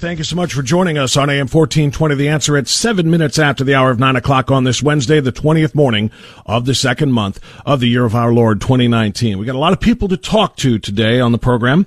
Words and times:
Thank 0.00 0.18
you 0.18 0.24
so 0.24 0.34
much 0.34 0.52
for 0.52 0.62
joining 0.62 0.98
us 0.98 1.16
on 1.16 1.30
AM 1.30 1.46
1420. 1.46 2.16
The 2.16 2.28
answer 2.28 2.56
at 2.56 2.66
seven 2.66 3.08
minutes 3.08 3.38
after 3.38 3.62
the 3.62 3.76
hour 3.76 3.92
of 3.92 4.00
nine 4.00 4.16
o'clock 4.16 4.50
on 4.50 4.64
this 4.64 4.82
Wednesday, 4.82 5.20
the 5.20 5.30
20th 5.30 5.72
morning 5.72 6.10
of 6.44 6.64
the 6.64 6.74
second 6.74 7.12
month 7.12 7.38
of 7.64 7.78
the 7.78 7.86
year 7.86 8.04
of 8.04 8.12
our 8.12 8.32
Lord 8.32 8.60
2019. 8.60 9.38
We 9.38 9.46
got 9.46 9.54
a 9.54 9.58
lot 9.58 9.72
of 9.72 9.78
people 9.78 10.08
to 10.08 10.16
talk 10.16 10.56
to 10.56 10.80
today 10.80 11.20
on 11.20 11.30
the 11.30 11.38
program. 11.38 11.86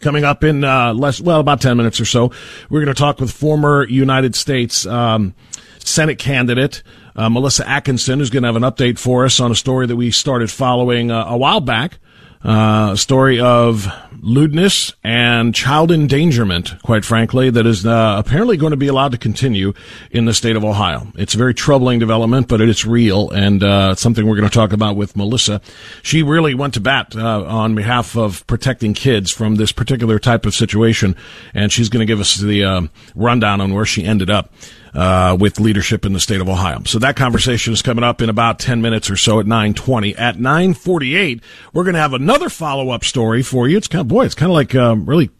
Coming 0.00 0.24
up 0.24 0.42
in 0.42 0.64
uh, 0.64 0.92
less, 0.92 1.20
well, 1.20 1.38
about 1.38 1.60
10 1.60 1.76
minutes 1.76 2.00
or 2.00 2.04
so, 2.04 2.32
we're 2.68 2.84
going 2.84 2.92
to 2.92 3.00
talk 3.00 3.20
with 3.20 3.30
former 3.30 3.86
United 3.86 4.34
States 4.34 4.84
um, 4.84 5.32
Senate 5.78 6.18
candidate 6.18 6.82
uh, 7.14 7.28
Melissa 7.28 7.64
Ackison, 7.64 8.18
who's 8.18 8.30
going 8.30 8.42
to 8.42 8.48
have 8.48 8.56
an 8.56 8.62
update 8.62 8.98
for 8.98 9.24
us 9.24 9.38
on 9.38 9.52
a 9.52 9.54
story 9.54 9.86
that 9.86 9.96
we 9.96 10.10
started 10.10 10.50
following 10.50 11.10
uh, 11.10 11.26
a 11.28 11.36
while 11.36 11.60
back. 11.60 11.98
Uh, 12.42 12.96
story 12.96 13.38
of 13.38 13.86
lewdness 14.22 14.94
and 15.04 15.54
child 15.54 15.90
endangerment, 15.90 16.74
quite 16.82 17.04
frankly, 17.04 17.50
that 17.50 17.66
is 17.66 17.84
uh, 17.84 18.16
apparently 18.18 18.56
going 18.56 18.70
to 18.70 18.78
be 18.78 18.86
allowed 18.86 19.12
to 19.12 19.18
continue 19.18 19.74
in 20.10 20.24
the 20.24 20.32
state 20.32 20.56
of 20.56 20.64
Ohio. 20.64 21.06
It's 21.16 21.34
a 21.34 21.38
very 21.38 21.52
troubling 21.52 21.98
development, 21.98 22.48
but 22.48 22.62
it's 22.62 22.86
real, 22.86 23.28
and 23.30 23.62
uh, 23.62 23.94
something 23.94 24.26
we're 24.26 24.36
going 24.36 24.48
to 24.48 24.54
talk 24.54 24.72
about 24.72 24.96
with 24.96 25.16
Melissa. 25.16 25.60
She 26.02 26.22
really 26.22 26.54
went 26.54 26.72
to 26.74 26.80
bat 26.80 27.14
uh, 27.14 27.44
on 27.44 27.74
behalf 27.74 28.16
of 28.16 28.46
protecting 28.46 28.94
kids 28.94 29.30
from 29.30 29.56
this 29.56 29.72
particular 29.72 30.18
type 30.18 30.46
of 30.46 30.54
situation, 30.54 31.16
and 31.52 31.70
she's 31.70 31.90
going 31.90 32.00
to 32.00 32.10
give 32.10 32.20
us 32.20 32.36
the 32.36 32.64
uh, 32.64 32.82
rundown 33.14 33.60
on 33.60 33.74
where 33.74 33.84
she 33.84 34.02
ended 34.04 34.30
up 34.30 34.50
uh, 34.94 35.36
with 35.38 35.60
leadership 35.60 36.04
in 36.04 36.12
the 36.12 36.20
state 36.20 36.40
of 36.40 36.48
Ohio. 36.48 36.82
So 36.84 36.98
that 37.00 37.16
conversation 37.16 37.72
is 37.72 37.82
coming 37.82 38.04
up 38.04 38.20
in 38.20 38.28
about 38.28 38.58
10 38.58 38.82
minutes 38.82 39.10
or 39.10 39.16
so 39.16 39.40
at 39.40 39.46
920. 39.46 40.16
At 40.16 40.38
948, 40.38 41.42
we're 41.72 41.84
going 41.84 41.94
to 41.94 42.00
have 42.00 42.14
another 42.14 42.48
follow-up 42.48 43.04
story 43.04 43.42
for 43.42 43.68
you. 43.68 43.76
It's 43.76 43.88
kind 43.88 44.00
of, 44.00 44.08
boy, 44.08 44.24
it's 44.24 44.34
kind 44.34 44.50
of 44.50 44.54
like, 44.54 44.74
um, 44.74 45.06
really, 45.06 45.30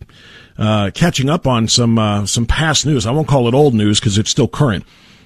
uh, 0.59 0.91
catching 0.95 1.31
up 1.31 1.47
on 1.47 1.69
some, 1.69 1.99
uh, 1.99 2.27
some 2.27 2.47
past 2.47 2.87
news. 2.87 3.07
I 3.07 3.11
won't 3.11 3.29
call 3.29 3.49
it 3.49 3.55
old 3.55 3.75
news 3.75 3.99
because 3.99 4.19
it's 4.19 4.31
still 4.31 4.49
current 4.49 4.85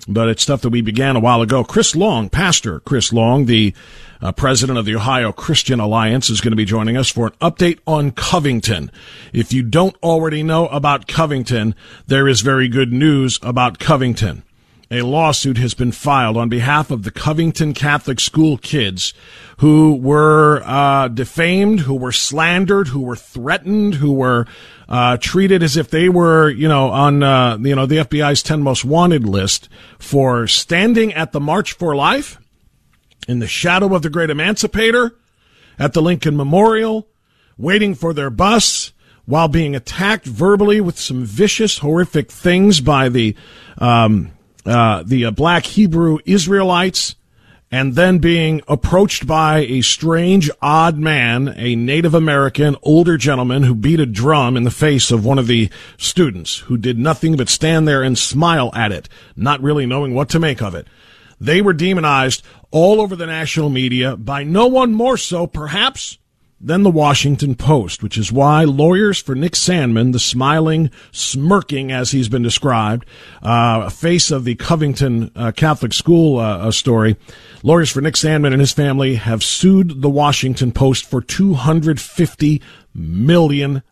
but 0.08 0.28
it's 0.28 0.42
stuff 0.42 0.62
that 0.62 0.70
we 0.70 0.80
began 0.80 1.16
a 1.16 1.20
while 1.20 1.42
ago. 1.42 1.64
Chris 1.64 1.96
Long, 1.96 2.28
Pastor 2.28 2.80
Chris 2.80 3.12
Long, 3.12 3.46
the 3.46 3.74
uh, 4.20 4.32
president 4.32 4.78
of 4.78 4.84
the 4.84 4.96
Ohio 4.96 5.32
Christian 5.32 5.80
Alliance, 5.80 6.30
is 6.30 6.40
going 6.40 6.52
to 6.52 6.56
be 6.56 6.64
joining 6.64 6.96
us 6.96 7.08
for 7.08 7.26
an 7.26 7.32
update 7.40 7.78
on 7.86 8.10
Covington. 8.10 8.90
If 9.32 9.52
you 9.52 9.62
don't 9.62 9.96
already 10.02 10.42
know 10.42 10.66
about 10.68 11.06
Covington, 11.06 11.74
there 12.06 12.28
is 12.28 12.40
very 12.40 12.68
good 12.68 12.92
news 12.92 13.38
about 13.42 13.78
Covington. 13.78 14.42
A 14.90 15.00
lawsuit 15.00 15.56
has 15.56 15.72
been 15.72 15.92
filed 15.92 16.36
on 16.36 16.48
behalf 16.48 16.90
of 16.90 17.04
the 17.04 17.10
Covington 17.10 17.72
Catholic 17.72 18.20
School 18.20 18.58
kids 18.58 19.14
who 19.58 19.96
were 19.96 20.62
uh, 20.64 21.08
defamed, 21.08 21.80
who 21.80 21.94
were 21.94 22.12
slandered, 22.12 22.88
who 22.88 23.00
were 23.00 23.16
threatened, 23.16 23.94
who 23.94 24.12
were 24.12 24.46
uh, 24.88 25.16
treated 25.16 25.62
as 25.62 25.76
if 25.76 25.88
they 25.88 26.08
were, 26.08 26.50
you 26.50 26.68
know, 26.68 26.90
on 26.90 27.22
uh, 27.22 27.56
you 27.60 27.74
know 27.74 27.86
the 27.86 27.96
FBI's 27.96 28.42
10 28.42 28.62
most 28.62 28.84
wanted 28.84 29.26
list 29.26 29.68
for 29.98 30.46
standing 30.46 31.14
at 31.14 31.32
the 31.32 31.40
March 31.40 31.72
for 31.72 31.96
Life 31.96 32.38
in 33.26 33.38
the 33.38 33.46
shadow 33.46 33.94
of 33.94 34.02
the 34.02 34.10
great 34.10 34.28
emancipator 34.28 35.16
at 35.78 35.94
the 35.94 36.02
Lincoln 36.02 36.36
Memorial, 36.36 37.08
waiting 37.56 37.94
for 37.94 38.12
their 38.12 38.30
bus 38.30 38.92
while 39.24 39.48
being 39.48 39.74
attacked 39.74 40.26
verbally 40.26 40.80
with 40.80 40.98
some 40.98 41.24
vicious, 41.24 41.78
horrific 41.78 42.30
things 42.30 42.82
by 42.82 43.08
the 43.08 43.34
um, 43.78 44.30
uh, 44.64 45.02
the 45.04 45.26
uh, 45.26 45.30
black 45.30 45.64
Hebrew 45.64 46.18
Israelites 46.24 47.16
and 47.70 47.94
then 47.94 48.18
being 48.18 48.62
approached 48.68 49.26
by 49.26 49.60
a 49.60 49.80
strange, 49.80 50.48
odd 50.62 50.96
man, 50.96 51.52
a 51.56 51.74
Native 51.74 52.14
American 52.14 52.76
older 52.82 53.16
gentleman 53.16 53.64
who 53.64 53.74
beat 53.74 53.98
a 53.98 54.06
drum 54.06 54.56
in 54.56 54.62
the 54.62 54.70
face 54.70 55.10
of 55.10 55.24
one 55.24 55.40
of 55.40 55.48
the 55.48 55.68
students 55.96 56.58
who 56.58 56.76
did 56.76 56.98
nothing 56.98 57.36
but 57.36 57.48
stand 57.48 57.88
there 57.88 58.02
and 58.02 58.16
smile 58.16 58.70
at 58.74 58.92
it, 58.92 59.08
not 59.34 59.60
really 59.60 59.86
knowing 59.86 60.14
what 60.14 60.28
to 60.28 60.38
make 60.38 60.62
of 60.62 60.74
it. 60.74 60.86
They 61.40 61.60
were 61.60 61.72
demonized 61.72 62.44
all 62.70 63.00
over 63.00 63.16
the 63.16 63.26
national 63.26 63.70
media 63.70 64.16
by 64.16 64.44
no 64.44 64.68
one 64.68 64.94
more 64.94 65.16
so, 65.16 65.46
perhaps, 65.48 66.18
than 66.64 66.82
the 66.82 66.90
Washington 66.90 67.54
Post, 67.54 68.02
which 68.02 68.16
is 68.16 68.32
why 68.32 68.64
lawyers 68.64 69.20
for 69.20 69.34
Nick 69.34 69.52
Sandmann, 69.52 70.12
the 70.12 70.18
smiling, 70.18 70.90
smirking, 71.12 71.92
as 71.92 72.12
he's 72.12 72.30
been 72.30 72.42
described, 72.42 73.04
uh, 73.42 73.90
face 73.90 74.30
of 74.30 74.44
the 74.44 74.54
Covington 74.54 75.30
uh, 75.36 75.52
Catholic 75.52 75.92
school 75.92 76.38
uh, 76.38 76.70
story, 76.70 77.16
lawyers 77.62 77.90
for 77.90 78.00
Nick 78.00 78.14
Sandmann 78.14 78.52
and 78.52 78.60
his 78.60 78.72
family 78.72 79.16
have 79.16 79.44
sued 79.44 80.00
the 80.00 80.08
Washington 80.08 80.72
Post 80.72 81.04
for 81.04 81.20
$250 81.20 82.62
million. 82.94 83.82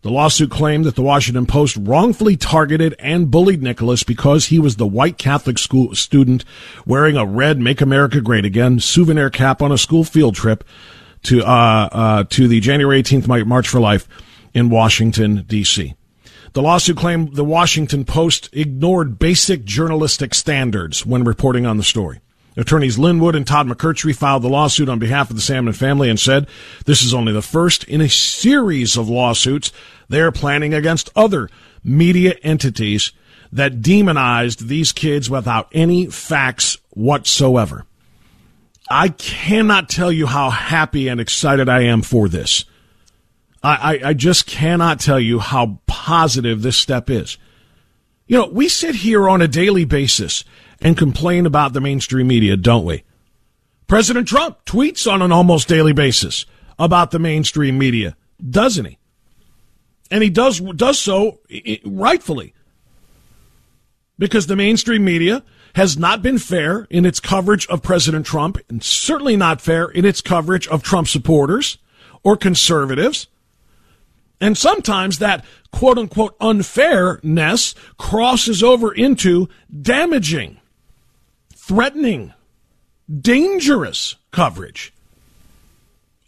The 0.00 0.10
lawsuit 0.10 0.52
claimed 0.52 0.84
that 0.84 0.94
the 0.94 1.02
Washington 1.02 1.44
Post 1.44 1.76
wrongfully 1.80 2.36
targeted 2.36 2.94
and 3.00 3.32
bullied 3.32 3.64
Nicholas 3.64 4.04
because 4.04 4.46
he 4.46 4.60
was 4.60 4.76
the 4.76 4.86
white 4.86 5.18
Catholic 5.18 5.58
school 5.58 5.92
student 5.96 6.44
wearing 6.86 7.16
a 7.16 7.26
red 7.26 7.58
Make 7.58 7.80
America 7.80 8.20
Great 8.20 8.44
Again 8.44 8.78
souvenir 8.78 9.28
cap 9.28 9.60
on 9.60 9.72
a 9.72 9.78
school 9.78 10.04
field 10.04 10.36
trip 10.36 10.62
to 11.28 11.44
uh, 11.44 11.88
uh, 11.92 12.24
to 12.30 12.48
the 12.48 12.58
January 12.58 13.02
18th 13.02 13.46
March 13.46 13.68
for 13.68 13.80
Life 13.80 14.08
in 14.54 14.70
Washington 14.70 15.44
D.C. 15.46 15.94
The 16.54 16.62
lawsuit 16.62 16.96
claimed 16.96 17.36
the 17.36 17.44
Washington 17.44 18.06
Post 18.06 18.48
ignored 18.54 19.18
basic 19.18 19.64
journalistic 19.64 20.34
standards 20.34 21.04
when 21.04 21.24
reporting 21.24 21.66
on 21.66 21.76
the 21.76 21.82
story. 21.82 22.20
Attorneys 22.56 22.98
Lin 22.98 23.20
Wood 23.20 23.36
and 23.36 23.46
Todd 23.46 23.68
McMurtry 23.68 24.16
filed 24.16 24.42
the 24.42 24.48
lawsuit 24.48 24.88
on 24.88 24.98
behalf 24.98 25.28
of 25.28 25.36
the 25.36 25.42
Sandmann 25.42 25.76
family 25.76 26.08
and 26.08 26.18
said 26.18 26.48
this 26.86 27.02
is 27.02 27.12
only 27.12 27.32
the 27.32 27.42
first 27.42 27.84
in 27.84 28.00
a 28.00 28.08
series 28.08 28.96
of 28.96 29.10
lawsuits 29.10 29.70
they 30.08 30.20
are 30.20 30.32
planning 30.32 30.72
against 30.72 31.10
other 31.14 31.50
media 31.84 32.34
entities 32.42 33.12
that 33.52 33.82
demonized 33.82 34.68
these 34.68 34.92
kids 34.92 35.28
without 35.28 35.68
any 35.72 36.06
facts 36.06 36.78
whatsoever. 36.90 37.84
I 38.90 39.10
cannot 39.10 39.88
tell 39.88 40.10
you 40.10 40.26
how 40.26 40.50
happy 40.50 41.08
and 41.08 41.20
excited 41.20 41.68
I 41.68 41.82
am 41.82 42.02
for 42.02 42.28
this. 42.28 42.64
I, 43.62 43.74
I, 44.02 44.08
I, 44.08 44.14
just 44.14 44.46
cannot 44.46 45.00
tell 45.00 45.20
you 45.20 45.40
how 45.40 45.80
positive 45.86 46.62
this 46.62 46.76
step 46.76 47.10
is. 47.10 47.36
You 48.26 48.38
know, 48.38 48.46
we 48.46 48.68
sit 48.68 48.94
here 48.94 49.28
on 49.28 49.42
a 49.42 49.48
daily 49.48 49.84
basis 49.84 50.44
and 50.80 50.96
complain 50.96 51.44
about 51.44 51.72
the 51.72 51.80
mainstream 51.80 52.28
media, 52.28 52.56
don't 52.56 52.84
we? 52.84 53.04
President 53.88 54.28
Trump 54.28 54.64
tweets 54.64 55.10
on 55.10 55.22
an 55.22 55.32
almost 55.32 55.66
daily 55.66 55.92
basis 55.92 56.46
about 56.78 57.10
the 57.10 57.18
mainstream 57.18 57.78
media, 57.78 58.16
doesn't 58.48 58.84
he? 58.84 58.98
And 60.10 60.22
he 60.22 60.30
does 60.30 60.60
does 60.60 60.98
so 60.98 61.40
rightfully. 61.84 62.54
Because 64.18 64.46
the 64.46 64.56
mainstream 64.56 65.04
media 65.04 65.42
has 65.74 65.98
not 65.98 66.22
been 66.22 66.38
fair 66.38 66.86
in 66.90 67.04
its 67.04 67.20
coverage 67.20 67.66
of 67.68 67.82
President 67.82 68.26
Trump 68.26 68.58
and 68.68 68.82
certainly 68.82 69.36
not 69.36 69.60
fair 69.60 69.86
in 69.86 70.04
its 70.04 70.20
coverage 70.20 70.66
of 70.68 70.82
Trump 70.82 71.08
supporters 71.08 71.78
or 72.22 72.36
conservatives. 72.36 73.28
And 74.40 74.56
sometimes 74.56 75.18
that 75.18 75.44
quote 75.72 75.98
unquote 75.98 76.36
unfairness 76.40 77.74
crosses 77.96 78.62
over 78.62 78.92
into 78.92 79.48
damaging, 79.82 80.58
threatening, 81.54 82.32
dangerous 83.20 84.16
coverage 84.30 84.92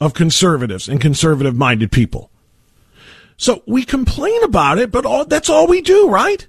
of 0.01 0.15
conservatives 0.15 0.89
and 0.89 1.01
conservative 1.01 1.55
minded 1.55 1.93
people. 1.93 2.31
So 3.37 3.63
we 3.67 3.85
complain 3.85 4.43
about 4.43 4.79
it, 4.79 4.91
but 4.91 5.07
all, 5.07 5.25
that's 5.25 5.49
all 5.49 5.67
we 5.67 5.81
do, 5.81 6.11
right? 6.11 6.47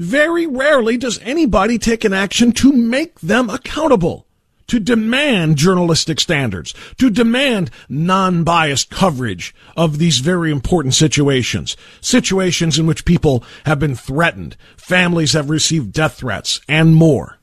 Very 0.00 0.46
rarely 0.46 0.96
does 0.96 1.18
anybody 1.18 1.76
take 1.76 2.06
an 2.06 2.14
action 2.14 2.52
to 2.52 2.72
make 2.72 3.20
them 3.20 3.50
accountable, 3.50 4.26
to 4.68 4.80
demand 4.80 5.58
journalistic 5.58 6.20
standards, 6.20 6.72
to 6.96 7.10
demand 7.10 7.70
non-biased 7.90 8.88
coverage 8.88 9.54
of 9.76 9.98
these 9.98 10.20
very 10.20 10.50
important 10.50 10.94
situations, 10.94 11.76
situations 12.00 12.78
in 12.78 12.86
which 12.86 13.04
people 13.04 13.44
have 13.66 13.78
been 13.78 13.94
threatened, 13.94 14.56
families 14.74 15.34
have 15.34 15.50
received 15.50 15.92
death 15.92 16.14
threats, 16.14 16.62
and 16.66 16.94
more. 16.94 17.38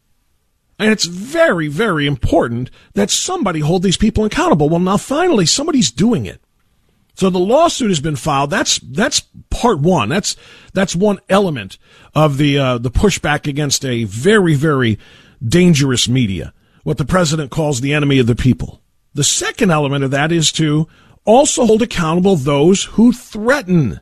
And 0.79 0.91
it's 0.91 1.05
very, 1.05 1.67
very 1.67 2.07
important 2.07 2.71
that 2.95 3.11
somebody 3.11 3.59
hold 3.59 3.83
these 3.83 3.97
people 3.97 4.25
accountable. 4.25 4.67
Well, 4.67 4.79
now 4.79 4.97
finally 4.97 5.45
somebody's 5.45 5.91
doing 5.91 6.25
it. 6.25 6.41
So 7.17 7.31
the 7.31 7.39
lawsuit 7.39 7.89
has 7.89 7.99
been 7.99 8.15
filed. 8.15 8.51
That's 8.51 8.77
that's 8.77 9.21
part 9.49 9.79
one. 9.79 10.07
That's 10.07 10.35
that's 10.73 10.95
one 10.95 11.19
element 11.29 11.79
of 12.13 12.37
the 12.37 12.59
uh, 12.59 12.77
the 12.77 12.91
pushback 12.91 13.47
against 13.47 13.83
a 13.83 14.03
very 14.03 14.53
very 14.53 14.99
dangerous 15.43 16.07
media, 16.07 16.53
what 16.83 16.99
the 16.99 17.05
president 17.05 17.49
calls 17.49 17.81
the 17.81 17.91
enemy 17.91 18.19
of 18.19 18.27
the 18.27 18.35
people. 18.35 18.81
The 19.15 19.23
second 19.23 19.71
element 19.71 20.03
of 20.03 20.11
that 20.11 20.31
is 20.31 20.51
to 20.53 20.87
also 21.25 21.65
hold 21.65 21.81
accountable 21.81 22.35
those 22.35 22.83
who 22.83 23.11
threaten 23.11 23.99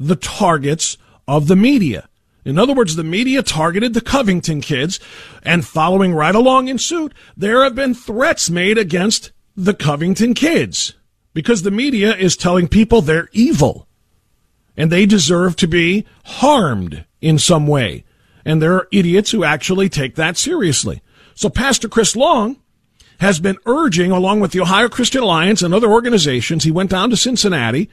the 0.00 0.16
targets 0.16 0.96
of 1.28 1.46
the 1.46 1.56
media. 1.56 2.08
In 2.42 2.58
other 2.58 2.72
words, 2.72 2.96
the 2.96 3.04
media 3.04 3.42
targeted 3.42 3.92
the 3.92 4.00
Covington 4.00 4.62
kids, 4.62 4.98
and 5.42 5.62
following 5.62 6.14
right 6.14 6.34
along 6.34 6.68
in 6.68 6.78
suit, 6.78 7.12
there 7.36 7.62
have 7.62 7.74
been 7.74 7.92
threats 7.92 8.48
made 8.48 8.78
against 8.78 9.30
the 9.54 9.74
Covington 9.74 10.32
kids 10.32 10.94
because 11.34 11.62
the 11.62 11.70
media 11.70 12.14
is 12.14 12.36
telling 12.36 12.68
people 12.68 13.00
they're 13.00 13.28
evil 13.32 13.86
and 14.76 14.90
they 14.90 15.06
deserve 15.06 15.56
to 15.56 15.66
be 15.66 16.06
harmed 16.24 17.04
in 17.20 17.38
some 17.38 17.66
way. 17.66 18.04
And 18.44 18.60
there 18.60 18.74
are 18.74 18.88
idiots 18.90 19.30
who 19.30 19.44
actually 19.44 19.88
take 19.88 20.16
that 20.16 20.36
seriously. 20.36 21.02
So 21.34 21.48
Pastor 21.48 21.88
Chris 21.88 22.16
Long 22.16 22.56
has 23.20 23.38
been 23.38 23.58
urging, 23.66 24.10
along 24.10 24.40
with 24.40 24.50
the 24.50 24.60
Ohio 24.60 24.88
Christian 24.88 25.22
Alliance 25.22 25.62
and 25.62 25.72
other 25.72 25.90
organizations, 25.90 26.64
he 26.64 26.72
went 26.72 26.90
down 26.90 27.10
to 27.10 27.16
Cincinnati 27.16 27.88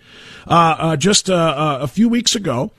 uh, 0.47 0.75
uh, 0.79 0.95
just 0.95 1.29
uh, 1.29 1.33
uh 1.35 1.77
a 1.81 1.87
few 1.87 2.09
weeks 2.09 2.35
ago 2.35 2.71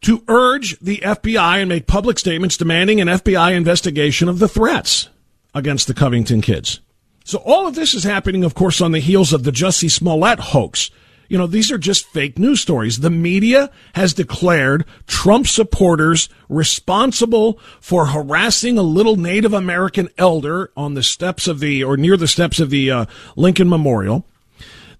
to 0.00 0.24
urge 0.26 0.78
the 0.80 0.98
FBI 0.98 1.60
and 1.60 1.68
make 1.68 1.86
public 1.86 2.18
statements 2.18 2.56
demanding 2.56 3.00
an 3.00 3.06
FBI 3.06 3.54
investigation 3.54 4.28
of 4.28 4.40
the 4.40 4.48
threats 4.48 5.08
against 5.54 5.86
the 5.86 5.94
Covington 5.94 6.40
kids. 6.40 6.80
So 7.24 7.38
all 7.38 7.66
of 7.66 7.74
this 7.74 7.94
is 7.94 8.04
happening, 8.04 8.44
of 8.44 8.54
course, 8.54 8.80
on 8.80 8.92
the 8.92 8.98
heels 8.98 9.32
of 9.32 9.44
the 9.44 9.50
Jussie 9.50 9.90
Smollett 9.90 10.38
hoax. 10.38 10.90
You 11.28 11.38
know, 11.38 11.46
these 11.46 11.72
are 11.72 11.78
just 11.78 12.06
fake 12.08 12.38
news 12.38 12.60
stories. 12.60 13.00
The 13.00 13.08
media 13.08 13.70
has 13.94 14.12
declared 14.12 14.84
Trump 15.06 15.46
supporters 15.46 16.28
responsible 16.50 17.58
for 17.80 18.06
harassing 18.06 18.76
a 18.76 18.82
little 18.82 19.16
Native 19.16 19.54
American 19.54 20.10
elder 20.18 20.70
on 20.76 20.92
the 20.92 21.02
steps 21.02 21.48
of 21.48 21.60
the, 21.60 21.84
or 21.84 21.96
near 21.96 22.18
the 22.18 22.28
steps 22.28 22.60
of 22.60 22.68
the 22.68 22.90
uh, 22.90 23.06
Lincoln 23.34 23.68
Memorial. 23.68 24.26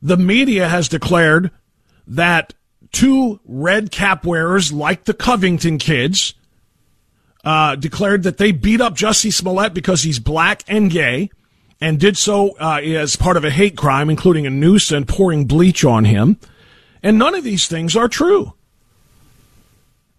The 0.00 0.16
media 0.16 0.68
has 0.68 0.88
declared 0.88 1.50
that 2.06 2.54
two 2.92 3.40
red 3.44 3.90
cap 3.90 4.24
wearers 4.24 4.72
like 4.72 5.04
the 5.04 5.14
Covington 5.14 5.76
kids 5.76 6.34
uh, 7.44 7.76
declared 7.76 8.22
that 8.22 8.38
they 8.38 8.52
beat 8.52 8.80
up 8.80 8.94
Jussie 8.94 9.32
Smollett 9.32 9.74
because 9.74 10.02
he's 10.02 10.18
black 10.18 10.62
and 10.66 10.90
gay 10.90 11.30
and 11.82 11.98
did 11.98 12.16
so 12.16 12.56
uh, 12.60 12.80
as 12.80 13.16
part 13.16 13.36
of 13.36 13.44
a 13.44 13.50
hate 13.50 13.76
crime, 13.76 14.08
including 14.08 14.46
a 14.46 14.50
noose 14.50 14.92
and 14.92 15.08
pouring 15.08 15.46
bleach 15.46 15.84
on 15.84 16.04
him. 16.04 16.38
And 17.02 17.18
none 17.18 17.34
of 17.34 17.42
these 17.42 17.66
things 17.66 17.96
are 17.96 18.06
true. 18.06 18.52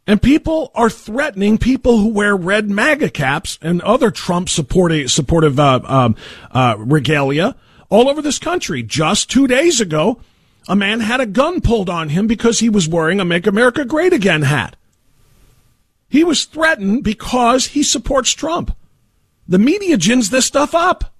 And 0.05 0.21
people 0.21 0.71
are 0.75 0.89
threatening 0.89 1.57
people 1.57 1.99
who 1.99 2.09
wear 2.09 2.35
red 2.35 2.69
MAGA 2.69 3.11
caps 3.11 3.57
and 3.61 3.81
other 3.83 4.11
Trump 4.11 4.49
supportive, 4.49 5.57
uh, 5.57 5.79
um, 5.85 6.17
uh, 6.51 6.75
regalia 6.79 7.55
all 7.87 8.09
over 8.09 8.21
this 8.21 8.39
country. 8.39 8.83
Just 8.83 9.31
two 9.31 9.47
days 9.47 9.79
ago, 9.79 10.19
a 10.67 10.75
man 10.75 10.99
had 10.99 11.21
a 11.21 11.25
gun 11.25 11.61
pulled 11.61 11.89
on 11.89 12.09
him 12.09 12.27
because 12.27 12.59
he 12.59 12.67
was 12.67 12.89
wearing 12.89 13.21
a 13.21 13.25
Make 13.25 13.47
America 13.47 13.85
Great 13.85 14.11
Again 14.11 14.41
hat. 14.41 14.75
He 16.09 16.25
was 16.25 16.43
threatened 16.43 17.05
because 17.05 17.67
he 17.67 17.83
supports 17.83 18.33
Trump. 18.33 18.75
The 19.47 19.59
media 19.59 19.95
gins 19.95 20.29
this 20.29 20.45
stuff 20.45 20.75
up. 20.75 21.12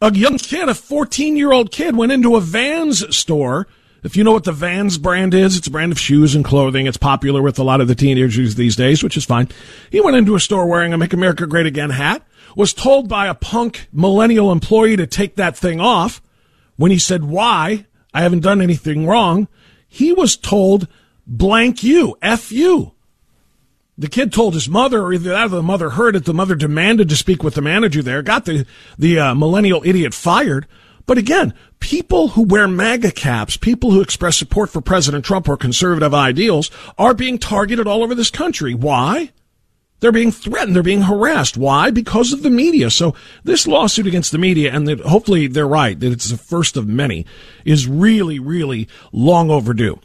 A 0.00 0.12
young 0.12 0.36
kid, 0.36 0.68
a 0.68 0.74
14 0.74 1.36
year 1.36 1.52
old 1.52 1.72
kid, 1.72 1.96
went 1.96 2.12
into 2.12 2.36
a 2.36 2.40
Vans 2.40 3.16
store. 3.16 3.66
If 4.02 4.14
you 4.14 4.24
know 4.24 4.32
what 4.32 4.44
the 4.44 4.52
Vans 4.52 4.98
brand 4.98 5.32
is, 5.32 5.56
it's 5.56 5.68
a 5.68 5.70
brand 5.70 5.90
of 5.90 5.98
shoes 5.98 6.34
and 6.34 6.44
clothing. 6.44 6.86
It's 6.86 6.98
popular 6.98 7.40
with 7.40 7.58
a 7.58 7.62
lot 7.62 7.80
of 7.80 7.88
the 7.88 7.94
teenagers 7.94 8.54
these 8.56 8.76
days, 8.76 9.02
which 9.02 9.16
is 9.16 9.24
fine. 9.24 9.48
He 9.90 10.02
went 10.02 10.18
into 10.18 10.34
a 10.34 10.40
store 10.40 10.66
wearing 10.66 10.92
a 10.92 10.98
Make 10.98 11.14
America 11.14 11.46
Great 11.46 11.64
Again 11.64 11.90
hat, 11.90 12.22
was 12.54 12.74
told 12.74 13.08
by 13.08 13.26
a 13.26 13.34
punk 13.34 13.88
millennial 13.90 14.52
employee 14.52 14.96
to 14.96 15.06
take 15.06 15.36
that 15.36 15.56
thing 15.56 15.80
off. 15.80 16.20
When 16.76 16.90
he 16.90 16.98
said, 16.98 17.24
why? 17.24 17.86
I 18.12 18.20
haven't 18.20 18.40
done 18.40 18.60
anything 18.60 19.06
wrong. 19.06 19.48
He 19.88 20.12
was 20.12 20.36
told, 20.36 20.88
blank 21.26 21.82
you, 21.82 22.16
F 22.20 22.52
you. 22.52 22.92
The 23.98 24.08
kid 24.08 24.32
told 24.32 24.54
his 24.54 24.68
mother, 24.68 25.02
or 25.02 25.14
either 25.14 25.30
that 25.30 25.46
or 25.46 25.48
the 25.48 25.62
mother 25.62 25.90
heard 25.90 26.16
it. 26.16 26.26
The 26.26 26.34
mother 26.34 26.54
demanded 26.54 27.08
to 27.08 27.16
speak 27.16 27.42
with 27.42 27.54
the 27.54 27.62
manager 27.62 28.02
there, 28.02 28.22
got 28.22 28.44
the, 28.44 28.66
the 28.98 29.18
uh, 29.18 29.34
millennial 29.34 29.82
idiot 29.86 30.12
fired. 30.12 30.66
But 31.06 31.18
again, 31.18 31.54
people 31.80 32.28
who 32.28 32.42
wear 32.42 32.68
MAGA 32.68 33.12
caps, 33.12 33.56
people 33.56 33.92
who 33.92 34.02
express 34.02 34.36
support 34.36 34.70
for 34.70 34.80
President 34.80 35.24
Trump 35.24 35.48
or 35.48 35.56
conservative 35.56 36.12
ideals 36.12 36.70
are 36.98 37.14
being 37.14 37.38
targeted 37.38 37.86
all 37.86 38.02
over 38.02 38.14
this 38.14 38.30
country. 38.30 38.74
Why? 38.74 39.30
They're 40.00 40.12
being 40.12 40.32
threatened. 40.32 40.76
They're 40.76 40.82
being 40.82 41.02
harassed. 41.02 41.56
Why? 41.56 41.90
Because 41.90 42.32
of 42.32 42.42
the 42.42 42.50
media. 42.50 42.90
So 42.90 43.14
this 43.44 43.66
lawsuit 43.66 44.06
against 44.06 44.30
the 44.30 44.38
media, 44.38 44.74
and 44.74 45.00
hopefully 45.00 45.46
they're 45.46 45.66
right, 45.66 45.98
that 45.98 46.12
it's 46.12 46.28
the 46.28 46.36
first 46.36 46.76
of 46.76 46.86
many, 46.86 47.24
is 47.64 47.86
really, 47.86 48.38
really 48.38 48.88
long 49.10 49.50
overdue. 49.50 50.00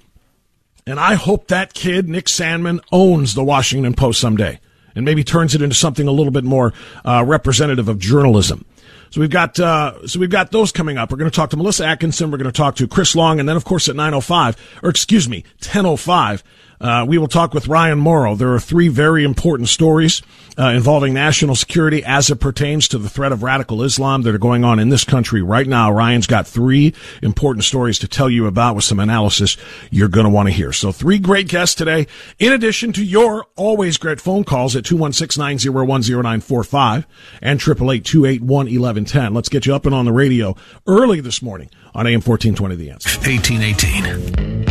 And 0.85 0.99
I 0.99 1.13
hope 1.13 1.47
that 1.47 1.73
kid, 1.73 2.09
Nick 2.09 2.25
Sandmann, 2.25 2.79
owns 2.91 3.33
the 3.33 3.43
Washington 3.43 3.93
Post 3.93 4.19
someday 4.19 4.59
and 4.95 5.05
maybe 5.05 5.23
turns 5.23 5.55
it 5.55 5.61
into 5.61 5.75
something 5.75 6.07
a 6.07 6.11
little 6.11 6.31
bit 6.31 6.43
more 6.43 6.73
uh, 7.05 7.23
representative 7.25 7.87
of 7.87 7.99
journalism. 7.99 8.65
So 9.11 9.19
we've 9.19 9.29
got 9.29 9.59
uh, 9.59 10.07
so 10.07 10.19
we've 10.19 10.29
got 10.29 10.51
those 10.51 10.71
coming 10.71 10.97
up. 10.97 11.11
We're 11.11 11.17
going 11.17 11.29
to 11.29 11.35
talk 11.35 11.49
to 11.49 11.57
Melissa 11.57 11.83
Ackison. 11.83 12.31
We're 12.31 12.37
going 12.37 12.51
to 12.51 12.51
talk 12.51 12.75
to 12.77 12.87
Chris 12.87 13.13
Long, 13.13 13.39
and 13.41 13.47
then 13.47 13.57
of 13.57 13.65
course 13.65 13.89
at 13.89 13.95
nine 13.95 14.13
oh 14.13 14.21
five, 14.21 14.55
or 14.81 14.89
excuse 14.89 15.27
me, 15.27 15.43
ten 15.59 15.85
oh 15.85 15.97
five. 15.97 16.43
Uh, 16.81 17.05
we 17.07 17.17
will 17.19 17.27
talk 17.27 17.53
with 17.53 17.67
Ryan 17.67 17.99
Mauro. 17.99 18.33
There 18.35 18.51
are 18.53 18.59
three 18.59 18.87
very 18.87 19.23
important 19.23 19.69
stories 19.69 20.23
uh, 20.57 20.69
involving 20.69 21.13
national 21.13 21.53
security 21.55 22.03
as 22.03 22.31
it 22.31 22.37
pertains 22.37 22.87
to 22.87 22.97
the 22.97 23.07
threat 23.07 23.31
of 23.31 23.43
radical 23.43 23.83
Islam 23.83 24.23
that 24.23 24.33
are 24.33 24.39
going 24.39 24.63
on 24.63 24.79
in 24.79 24.89
this 24.89 25.03
country 25.03 25.43
right 25.43 25.67
now. 25.67 25.91
Ryan's 25.91 26.25
got 26.25 26.47
three 26.47 26.95
important 27.21 27.65
stories 27.65 27.99
to 27.99 28.07
tell 28.07 28.31
you 28.31 28.47
about 28.47 28.75
with 28.75 28.83
some 28.83 28.99
analysis 28.99 29.57
you're 29.91 30.07
going 30.07 30.25
to 30.25 30.31
want 30.31 30.47
to 30.47 30.53
hear. 30.53 30.73
So 30.73 30.91
three 30.91 31.19
great 31.19 31.47
guests 31.47 31.75
today, 31.75 32.07
in 32.39 32.51
addition 32.51 32.93
to 32.93 33.03
your 33.03 33.45
always 33.55 33.97
great 33.97 34.19
phone 34.19 34.43
calls 34.43 34.75
at 34.75 34.83
216-901-0945 34.85 37.05
and 37.41 37.59
888-281-1110. 37.59 39.35
Let's 39.35 39.49
get 39.49 39.67
you 39.67 39.75
up 39.75 39.85
and 39.85 39.93
on 39.93 40.05
the 40.05 40.11
radio 40.11 40.55
early 40.87 41.21
this 41.21 41.43
morning 41.43 41.69
on 41.93 42.07
AM 42.07 42.21
1420 42.21 42.75
The 42.75 42.89
Answer. 42.89 43.19
1818. 43.19 44.70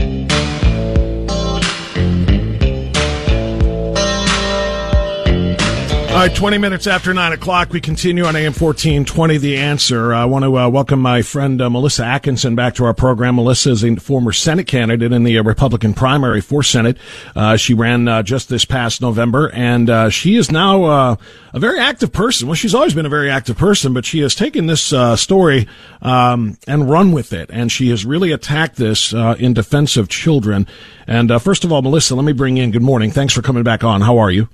All 6.10 6.16
right, 6.16 6.34
20 6.34 6.58
minutes 6.58 6.88
after 6.88 7.14
9 7.14 7.32
o'clock, 7.32 7.72
we 7.72 7.80
continue 7.80 8.24
on 8.24 8.34
AM 8.34 8.52
1420, 8.52 9.38
The 9.38 9.56
Answer. 9.56 10.12
I 10.12 10.24
want 10.24 10.44
to 10.44 10.58
uh, 10.58 10.68
welcome 10.68 11.00
my 11.00 11.22
friend 11.22 11.62
uh, 11.62 11.70
Melissa 11.70 12.04
Atkinson 12.04 12.56
back 12.56 12.74
to 12.74 12.84
our 12.84 12.92
program. 12.92 13.36
Melissa 13.36 13.70
is 13.70 13.84
a 13.84 13.94
former 13.94 14.32
Senate 14.32 14.66
candidate 14.66 15.12
in 15.12 15.22
the 15.22 15.38
uh, 15.38 15.44
Republican 15.44 15.94
primary 15.94 16.40
for 16.40 16.64
Senate. 16.64 16.98
Uh, 17.36 17.56
she 17.56 17.74
ran 17.74 18.08
uh, 18.08 18.24
just 18.24 18.48
this 18.48 18.64
past 18.64 19.00
November, 19.00 19.52
and 19.52 19.88
uh, 19.88 20.10
she 20.10 20.34
is 20.34 20.50
now 20.50 20.84
a 20.84 21.18
very 21.54 21.78
active 21.78 22.12
person. 22.12 22.48
Well, 22.48 22.56
she's 22.56 22.74
always 22.74 22.92
been 22.92 23.06
a 23.06 23.08
very 23.10 23.30
active 23.30 23.56
person, 23.56 23.94
but 23.94 24.04
she 24.04 24.18
has 24.18 24.34
taken 24.34 24.66
this 24.66 24.92
story 25.14 25.68
um, 26.02 26.58
and 26.66 26.90
run 26.90 27.12
with 27.12 27.32
it, 27.32 27.50
and 27.52 27.70
she 27.70 27.90
has 27.90 28.04
really 28.04 28.32
attacked 28.32 28.76
this 28.76 29.12
in 29.12 29.54
defense 29.54 29.96
of 29.96 30.08
children. 30.08 30.66
And 31.06 31.40
first 31.40 31.62
of 31.62 31.70
all, 31.72 31.82
Melissa, 31.82 32.16
let 32.16 32.24
me 32.24 32.32
bring 32.32 32.56
in 32.56 32.72
good 32.72 32.82
morning. 32.82 33.12
Thanks 33.12 33.32
for 33.32 33.42
coming 33.42 33.62
back 33.62 33.84
on. 33.84 34.00
How 34.00 34.18
are 34.18 34.32
you? 34.32 34.48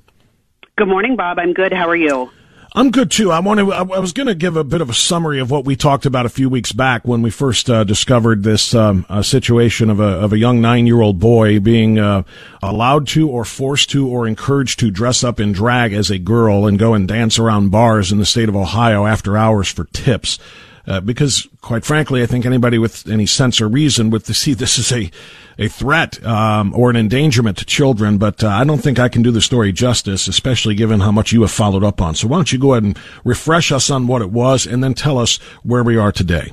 Good 0.78 0.88
morning, 0.88 1.16
Bob. 1.16 1.38
I'm 1.38 1.54
good. 1.54 1.72
How 1.72 1.88
are 1.88 1.96
you? 1.96 2.30
I'm 2.74 2.90
good 2.90 3.10
too. 3.10 3.32
I 3.32 3.38
want 3.38 3.60
to. 3.60 3.72
I 3.72 3.80
was 3.80 4.12
going 4.12 4.26
to 4.26 4.34
give 4.34 4.56
a 4.56 4.62
bit 4.62 4.82
of 4.82 4.90
a 4.90 4.92
summary 4.92 5.40
of 5.40 5.50
what 5.50 5.64
we 5.64 5.74
talked 5.74 6.04
about 6.04 6.26
a 6.26 6.28
few 6.28 6.50
weeks 6.50 6.72
back 6.72 7.06
when 7.06 7.22
we 7.22 7.30
first 7.30 7.70
uh, 7.70 7.82
discovered 7.84 8.42
this 8.42 8.74
um, 8.74 9.06
uh, 9.08 9.22
situation 9.22 9.88
of 9.88 10.00
a 10.00 10.04
of 10.04 10.34
a 10.34 10.38
young 10.38 10.60
nine 10.60 10.86
year 10.86 11.00
old 11.00 11.18
boy 11.18 11.60
being 11.60 11.98
uh, 11.98 12.24
allowed 12.62 13.08
to, 13.08 13.26
or 13.26 13.46
forced 13.46 13.88
to, 13.92 14.06
or 14.06 14.28
encouraged 14.28 14.78
to 14.80 14.90
dress 14.90 15.24
up 15.24 15.40
in 15.40 15.52
drag 15.52 15.94
as 15.94 16.10
a 16.10 16.18
girl 16.18 16.66
and 16.66 16.78
go 16.78 16.92
and 16.92 17.08
dance 17.08 17.38
around 17.38 17.70
bars 17.70 18.12
in 18.12 18.18
the 18.18 18.26
state 18.26 18.50
of 18.50 18.54
Ohio 18.54 19.06
after 19.06 19.34
hours 19.34 19.70
for 19.70 19.84
tips. 19.94 20.38
Uh, 20.86 21.00
because, 21.00 21.48
quite 21.62 21.84
frankly, 21.84 22.22
I 22.22 22.26
think 22.26 22.46
anybody 22.46 22.78
with 22.78 23.08
any 23.08 23.26
sense 23.26 23.60
or 23.60 23.68
reason 23.68 24.10
would 24.10 24.24
see 24.24 24.54
this 24.54 24.78
as 24.78 24.92
a 24.92 25.10
a 25.58 25.68
threat 25.68 26.24
um, 26.24 26.74
or 26.74 26.90
an 26.90 26.96
endangerment 26.96 27.56
to 27.58 27.64
children. 27.64 28.18
But 28.18 28.44
uh, 28.44 28.48
I 28.48 28.64
don't 28.64 28.82
think 28.82 28.98
I 28.98 29.08
can 29.08 29.22
do 29.22 29.30
the 29.30 29.40
story 29.40 29.72
justice, 29.72 30.28
especially 30.28 30.74
given 30.74 31.00
how 31.00 31.10
much 31.10 31.32
you 31.32 31.40
have 31.40 31.50
followed 31.50 31.82
up 31.82 32.00
on. 32.00 32.14
So 32.14 32.28
why 32.28 32.36
don't 32.36 32.52
you 32.52 32.58
go 32.58 32.74
ahead 32.74 32.84
and 32.84 32.98
refresh 33.24 33.72
us 33.72 33.90
on 33.90 34.06
what 34.06 34.22
it 34.22 34.30
was, 34.30 34.66
and 34.66 34.84
then 34.84 34.94
tell 34.94 35.18
us 35.18 35.38
where 35.62 35.82
we 35.82 35.96
are 35.96 36.12
today. 36.12 36.52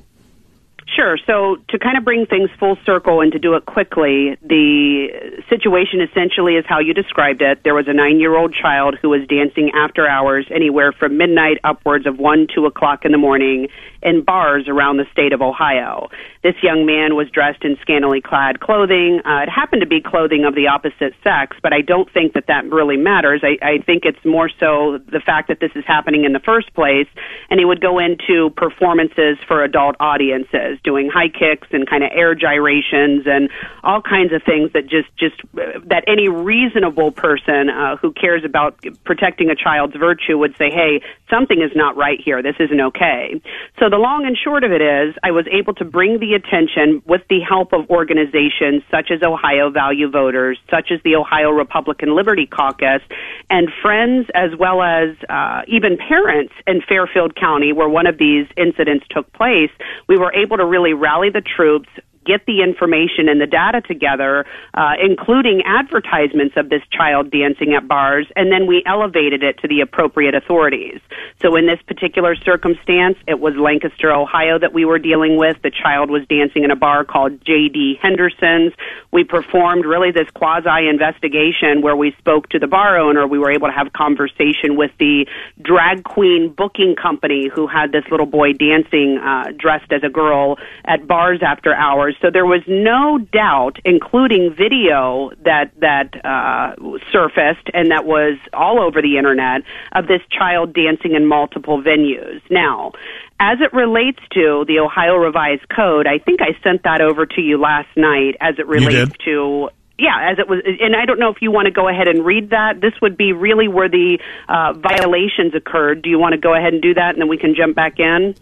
Sure. 0.96 1.18
So 1.26 1.58
to 1.70 1.80
kind 1.80 1.98
of 1.98 2.06
bring 2.06 2.28
things 2.28 2.52
full 2.60 2.78
circle 2.86 3.22
and 3.22 3.32
to 3.32 3.40
do 3.40 3.56
it 3.56 3.66
quickly, 3.66 4.38
the 4.44 5.42
situation 5.50 6.02
essentially 6.02 6.54
is 6.54 6.66
how 6.68 6.80
you 6.80 6.94
described 6.94 7.42
it. 7.42 7.64
There 7.64 7.74
was 7.74 7.88
a 7.88 7.94
nine-year-old 7.94 8.54
child 8.54 8.98
who 9.02 9.10
was 9.10 9.22
dancing 9.28 9.72
after 9.74 10.08
hours, 10.08 10.46
anywhere 10.54 10.92
from 10.92 11.18
midnight 11.18 11.58
upwards 11.64 12.06
of 12.06 12.20
one, 12.20 12.46
two 12.54 12.68
o'clock 12.68 13.06
in 13.06 13.12
the 13.12 13.18
morning, 13.18 13.70
in 14.04 14.22
bars 14.22 14.68
around 14.68 14.98
the 14.98 15.06
state 15.12 15.34
of 15.34 15.42
Ohio. 15.42 16.10
This 16.44 16.56
young 16.62 16.86
man 16.86 17.16
was 17.16 17.30
dressed 17.32 17.64
in 17.64 17.78
scantily 17.82 18.22
clad 18.22 18.60
clothing. 18.60 19.22
Uh, 19.26 19.44
it 19.44 19.50
happened 19.50 19.82
to 19.82 19.88
be 19.88 20.02
clothing 20.02 20.44
of 20.46 20.54
the 20.54 20.68
opposite 20.68 21.14
sex, 21.24 21.58
but 21.64 21.74
I 21.74 21.82
don't 21.82 22.12
think 22.12 22.34
that 22.34 22.48
that 22.48 22.70
really 22.70 22.98
matters. 22.98 23.42
I, 23.44 23.58
I 23.66 23.78
think 23.80 24.04
it's 24.04 24.24
more 24.26 24.50
so 24.60 25.00
the 25.08 25.22
fact 25.26 25.48
that 25.48 25.60
this 25.60 25.72
is 25.74 25.86
happening 25.88 26.26
in 26.26 26.34
the 26.34 26.42
first 26.42 26.74
place, 26.76 27.08
and 27.50 27.60
he 27.60 27.66
would 27.66 27.82
go 27.82 27.98
into 27.98 28.52
performances 28.58 29.38
for 29.48 29.64
adult 29.64 29.96
audiences, 30.00 30.80
doing 30.84 31.10
high 31.10 31.30
kicks 31.30 31.68
and 31.72 31.88
kind 31.90 32.04
of 32.04 32.12
air 32.13 32.36
gyrations 32.36 33.24
and 33.25 33.50
all 33.84 34.02
kinds 34.02 34.34
of 34.34 34.44
things 34.44 34.72
that 34.74 34.88
just 34.88 35.10
just 35.18 35.36
that 35.54 36.04
any 36.08 36.28
reasonable 36.28 37.12
person 37.12 37.70
uh, 37.70 37.96
who 37.98 38.12
cares 38.12 38.44
about 38.44 38.78
protecting 39.04 39.50
a 39.50 39.56
child's 39.56 39.96
virtue 39.96 40.38
would 40.38 40.56
say, 40.58 40.70
"Hey, 40.70 41.02
something 41.30 41.62
is 41.62 41.72
not 41.75 41.96
right 41.96 42.20
here. 42.20 42.42
This 42.42 42.56
isn't 42.60 42.82
okay." 42.82 43.42
So 43.80 43.90
the 43.90 43.98
long 43.98 44.25
and 44.25 44.38
short 44.38 44.63
of 44.63 44.72
it 44.72 44.82
is, 44.82 45.16
I 45.24 45.32
was 45.32 45.46
able 45.52 45.74
to 45.75 45.86
bring 45.86 46.20
the 46.20 46.34
attention 46.34 47.02
with 47.06 47.22
the 47.30 47.40
help 47.42 47.74
of 47.74 47.90
organizations 47.90 48.84
such 48.92 49.12
as 49.12 49.22
Ohio 49.24 49.70
Value 49.70 50.10
Voters, 50.10 50.60
such 50.70 50.92
as 50.92 51.02
the 51.04 51.16
Ohio 51.16 51.50
Republican 51.50 52.16
Liberty 52.16 52.46
Caucus, 52.46 53.02
and 53.50 53.70
friends 53.82 54.28
as 54.36 54.52
well 54.58 54.82
as 54.82 55.16
uh, 55.30 55.62
even 55.68 55.98
parents 55.98 56.54
in 56.68 56.82
Fairfield 56.82 57.36
County, 57.36 57.74
where 57.74 57.90
one 57.90 58.08
of 58.08 58.18
these 58.18 58.48
incidents 58.58 59.06
took 59.10 59.32
place. 59.34 59.72
We 60.08 60.18
were 60.18 60.34
able 60.34 60.58
to 60.58 60.66
really 60.74 60.94
rally 60.94 61.30
the 61.30 61.42
troops, 61.42 61.88
get 62.25 62.46
the 62.46 62.62
information 62.62 63.30
and 63.30 63.39
the 63.39 63.48
data 63.48 63.82
together, 63.82 64.46
uh, 64.74 64.94
including 65.01 65.62
advertisements 65.65 66.56
of 66.58 66.70
this 66.70 66.82
child 66.92 67.32
dancing 67.32 67.74
at 67.74 67.88
bars, 67.88 68.27
and 68.36 68.51
then 68.51 68.68
we 68.68 68.84
elevated 68.86 69.44
it 69.44 69.58
to 69.60 69.68
the 69.68 69.82
appropriate 69.82 70.36
authorities. 70.36 71.00
So 71.42 71.56
in 71.56 71.68
this 71.68 71.82
particular 71.88 72.36
circumstance, 72.36 73.18
it 73.27 73.39
was 73.39 73.56
Lancaster, 73.56 74.12
Ohio 74.12 74.60
that 74.60 74.74
we 74.74 74.86
were 74.86 75.00
dealing 75.00 75.38
with. 75.38 75.62
The 75.62 75.72
child 75.72 76.10
was 76.10 76.25
dancing 76.27 76.63
in 76.63 76.72
a 76.72 76.75
bar 76.75 77.03
called 77.03 77.44
J.D. 77.46 78.00
Henderson's. 78.01 78.74
We 79.12 79.24
performed 79.24 79.86
really 79.86 80.12
this 80.12 80.30
quasi 80.34 80.88
investigation 80.88 81.82
where 81.82 81.96
we 81.96 82.15
spoke 82.18 82.50
to 82.50 82.60
the 82.60 82.68
bar 82.68 82.98
owner. 82.98 83.27
We 83.27 83.39
were 83.39 83.51
able 83.51 83.68
to 83.68 83.74
have 83.74 83.94
conversation 83.94 84.75
with 84.75 84.92
the 85.00 85.25
drag 85.62 86.03
queen 86.03 86.53
booking 86.56 86.96
company 86.96 87.50
who 87.53 87.68
had 87.68 87.92
this 87.92 88.03
little 88.10 88.25
boy 88.25 88.53
dancing 88.53 89.18
uh, 89.18 89.51
dressed 89.58 89.92
as 89.92 90.03
a 90.03 90.10
girl 90.10 90.58
at 90.86 91.08
bars 91.08 91.42
after 91.46 91.74
hours 91.74 92.12
so 92.22 92.29
there 92.32 92.46
was 92.46 92.62
no 92.67 93.17
doubt, 93.17 93.77
including 93.86 94.53
video 94.55 95.32
that 95.43 95.72
that 95.79 96.13
uh, 96.25 96.75
surfaced 97.12 97.70
and 97.74 97.91
that 97.91 98.05
was 98.05 98.38
all 98.53 98.82
over 98.82 99.01
the 99.01 99.17
internet 99.17 99.62
of 99.93 100.08
this 100.08 100.22
child 100.29 100.74
dancing 100.74 101.15
in 101.15 101.25
multiple 101.25 101.82
venues. 101.82 102.41
Now, 102.50 102.93
as 103.39 103.60
it 103.62 103.74
relates 103.74 104.20
to 104.34 104.65
the 104.67 104.79
Ohio 104.79 105.15
Revised 105.15 105.67
Code, 105.70 106.08
I 106.08 106.17
think 106.20 106.41
I 106.41 106.58
sent 106.63 106.84
that 106.84 107.01
over 107.01 107.25
to 107.25 107.41
you 107.41 107.58
last 107.58 107.89
night. 107.96 108.36
As 108.39 108.55
it 108.58 108.67
relates 108.67 109.12
to 109.25 109.70
yeah, 109.98 110.32
as 110.32 110.39
it 110.39 110.50
was, 110.50 110.60
and 110.65 110.96
I 110.96 111.05
don't 111.05 111.20
know 111.20 111.29
if 111.29 111.41
you 111.41 111.51
want 111.51 111.67
to 111.67 111.72
go 111.72 111.88
ahead 111.88 112.08
and 112.08 112.25
read 112.25 112.50
that. 112.50 112.82
This 112.82 112.93
would 113.01 113.15
be 113.15 113.32
really 113.32 113.67
where 113.67 113.88
the 113.88 114.17
uh, 114.50 114.74
violations 114.74 115.53
occurred. 115.53 116.01
Do 116.01 116.10
you 116.10 116.17
want 116.17 116.34
to 116.34 116.39
go 116.39 116.55
ahead 116.55 116.74
and 116.74 116.82
do 116.82 116.96
that, 116.96 117.13
and 117.13 117.22
then 117.22 117.27
we 117.27 117.38
can 117.38 117.53
jump 117.55 117.75
back 117.75 118.00
in? 118.00 118.36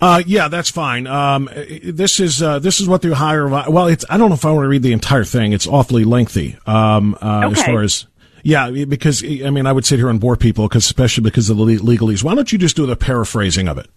Uh, 0.00 0.22
yeah, 0.26 0.48
that's 0.48 0.70
fine. 0.70 1.06
Um, 1.06 1.48
this 1.82 2.20
is 2.20 2.42
uh, 2.42 2.58
this 2.58 2.80
is 2.80 2.88
what 2.88 3.02
the 3.02 3.14
higher. 3.14 3.48
Well, 3.48 3.86
it's 3.86 4.04
I 4.08 4.16
don't 4.16 4.28
know 4.28 4.34
if 4.34 4.44
I 4.44 4.52
want 4.52 4.64
to 4.64 4.68
read 4.68 4.82
the 4.82 4.92
entire 4.92 5.24
thing. 5.24 5.52
It's 5.52 5.66
awfully 5.66 6.04
lengthy. 6.04 6.56
Um, 6.66 7.16
uh, 7.20 7.46
okay. 7.46 7.60
as 7.60 7.66
far 7.66 7.82
as 7.82 8.06
yeah, 8.42 8.70
because 8.70 9.24
I 9.24 9.50
mean 9.50 9.66
I 9.66 9.72
would 9.72 9.84
sit 9.84 9.98
here 9.98 10.08
and 10.08 10.20
bore 10.20 10.36
people 10.36 10.68
because 10.68 10.84
especially 10.84 11.24
because 11.24 11.50
of 11.50 11.56
the 11.56 11.64
legalese. 11.64 12.22
Why 12.22 12.34
don't 12.34 12.50
you 12.50 12.58
just 12.58 12.76
do 12.76 12.86
the 12.86 12.96
paraphrasing 12.96 13.68
of 13.68 13.78
it? 13.78 13.88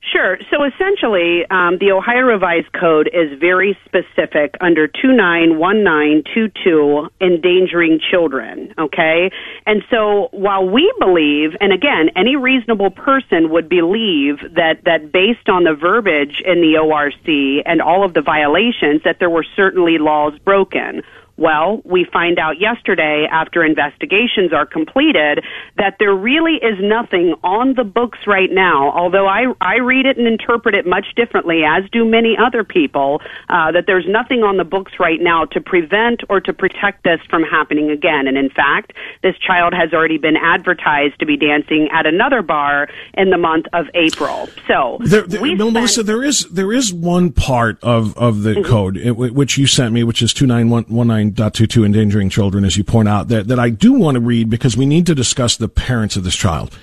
Sure. 0.00 0.38
So 0.50 0.64
essentially, 0.64 1.44
um, 1.50 1.76
the 1.78 1.92
Ohio 1.92 2.22
Revised 2.22 2.72
Code 2.72 3.10
is 3.12 3.38
very 3.38 3.78
specific 3.84 4.56
under 4.60 4.86
291922, 4.86 7.08
endangering 7.20 8.00
children. 8.10 8.72
Okay? 8.78 9.30
And 9.66 9.82
so 9.90 10.28
while 10.30 10.66
we 10.68 10.92
believe, 10.98 11.56
and 11.60 11.72
again, 11.72 12.10
any 12.16 12.36
reasonable 12.36 12.90
person 12.90 13.50
would 13.50 13.68
believe 13.68 14.38
that, 14.54 14.84
that 14.84 15.12
based 15.12 15.48
on 15.48 15.64
the 15.64 15.74
verbiage 15.74 16.42
in 16.44 16.62
the 16.62 16.78
ORC 16.78 17.64
and 17.66 17.82
all 17.82 18.04
of 18.04 18.14
the 18.14 18.22
violations, 18.22 19.02
that 19.04 19.18
there 19.18 19.30
were 19.30 19.44
certainly 19.56 19.98
laws 19.98 20.38
broken. 20.44 21.02
Well, 21.38 21.80
we 21.84 22.04
find 22.12 22.40
out 22.40 22.60
yesterday 22.60 23.28
after 23.30 23.64
investigations 23.64 24.52
are 24.52 24.66
completed 24.66 25.44
that 25.76 25.94
there 26.00 26.12
really 26.12 26.54
is 26.54 26.78
nothing 26.80 27.34
on 27.44 27.74
the 27.74 27.84
books 27.84 28.18
right 28.26 28.50
now, 28.50 28.90
although 28.90 29.28
I, 29.28 29.54
I 29.60 29.76
read 29.76 30.04
it 30.04 30.18
and 30.18 30.26
interpret 30.26 30.74
it 30.74 30.84
much 30.84 31.06
differently, 31.14 31.62
as 31.64 31.88
do 31.92 32.04
many 32.04 32.36
other 32.36 32.64
people, 32.64 33.22
uh, 33.48 33.70
that 33.70 33.84
there's 33.86 34.06
nothing 34.08 34.42
on 34.42 34.56
the 34.56 34.64
books 34.64 34.94
right 34.98 35.20
now 35.20 35.44
to 35.46 35.60
prevent 35.60 36.22
or 36.28 36.40
to 36.40 36.52
protect 36.52 37.04
this 37.04 37.20
from 37.30 37.44
happening 37.44 37.88
again. 37.88 38.26
And 38.26 38.36
in 38.36 38.50
fact, 38.50 38.92
this 39.22 39.36
child 39.38 39.72
has 39.74 39.92
already 39.92 40.18
been 40.18 40.36
advertised 40.36 41.20
to 41.20 41.26
be 41.26 41.36
dancing 41.36 41.88
at 41.92 42.04
another 42.04 42.42
bar 42.42 42.88
in 43.14 43.30
the 43.30 43.38
month 43.38 43.66
of 43.72 43.86
April. 43.94 44.48
So, 44.66 44.98
there, 45.04 45.22
there, 45.22 45.38
spent- 45.38 45.58
Melissa, 45.58 46.02
there 46.02 46.24
is 46.24 46.48
there 46.50 46.72
is 46.72 46.92
one 46.92 47.30
part 47.30 47.78
of 47.84 48.16
of 48.18 48.42
the 48.42 48.54
mm-hmm. 48.54 48.68
code 48.68 48.98
which 49.16 49.56
you 49.56 49.68
sent 49.68 49.94
me, 49.94 50.02
which 50.02 50.20
is 50.20 50.34
two 50.34 50.46
nine 50.46 50.68
one 50.68 50.84
one 50.88 51.06
nine 51.06 51.27
9.22 51.32 51.84
endangering 51.84 52.30
children, 52.30 52.64
as 52.64 52.76
you 52.76 52.84
point 52.84 53.08
out, 53.08 53.28
that, 53.28 53.48
that 53.48 53.58
I 53.58 53.70
do 53.70 53.92
want 53.92 54.16
to 54.16 54.20
read 54.20 54.50
because 54.50 54.76
we 54.76 54.86
need 54.86 55.06
to 55.06 55.14
discuss 55.14 55.56
the 55.56 55.68
parents 55.68 56.16
of 56.16 56.24
this 56.24 56.36
child. 56.36 56.76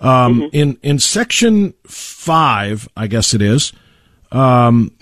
Um, 0.00 0.40
mm-hmm. 0.40 0.48
in, 0.52 0.78
in 0.82 0.98
section 0.98 1.74
five, 1.86 2.88
I 2.96 3.06
guess 3.06 3.34
it 3.34 3.42
is, 3.42 3.72
um, 4.32 4.92